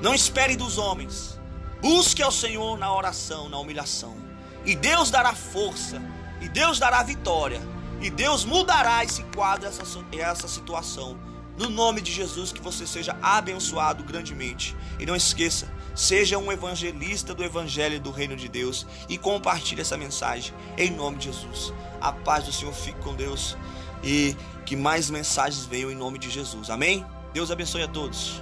Não 0.00 0.14
espere 0.14 0.56
dos 0.56 0.78
homens. 0.78 1.38
Busque 1.82 2.22
ao 2.22 2.30
Senhor 2.30 2.78
na 2.78 2.94
oração, 2.94 3.48
na 3.48 3.58
humilhação. 3.58 4.16
E 4.64 4.76
Deus 4.76 5.10
dará 5.10 5.34
força, 5.34 6.00
e 6.40 6.48
Deus 6.48 6.78
dará 6.78 7.02
vitória, 7.02 7.60
e 8.00 8.08
Deus 8.08 8.44
mudará 8.44 9.04
esse 9.04 9.24
quadro, 9.34 9.66
essa, 9.66 9.82
essa 10.16 10.46
situação 10.46 11.18
no 11.58 11.68
nome 11.68 12.00
de 12.00 12.12
Jesus, 12.12 12.52
que 12.52 12.62
você 12.62 12.86
seja 12.86 13.16
abençoado 13.20 14.04
grandemente. 14.04 14.76
E 14.98 15.04
não 15.04 15.16
esqueça, 15.16 15.68
seja 15.92 16.38
um 16.38 16.52
evangelista 16.52 17.34
do 17.34 17.42
Evangelho 17.42 18.00
do 18.00 18.12
Reino 18.12 18.36
de 18.36 18.48
Deus 18.48 18.86
e 19.08 19.18
compartilhe 19.18 19.80
essa 19.80 19.96
mensagem 19.96 20.54
em 20.78 20.90
nome 20.90 21.18
de 21.18 21.24
Jesus. 21.26 21.72
A 22.00 22.12
paz 22.12 22.44
do 22.44 22.52
Senhor 22.52 22.72
fique 22.72 23.00
com 23.00 23.14
Deus 23.14 23.56
e 24.04 24.36
que 24.64 24.76
mais 24.76 25.10
mensagens 25.10 25.66
venham 25.66 25.90
em 25.90 25.96
nome 25.96 26.18
de 26.18 26.30
Jesus. 26.30 26.70
Amém? 26.70 27.04
Deus 27.34 27.50
abençoe 27.50 27.82
a 27.82 27.88
todos. 27.88 28.40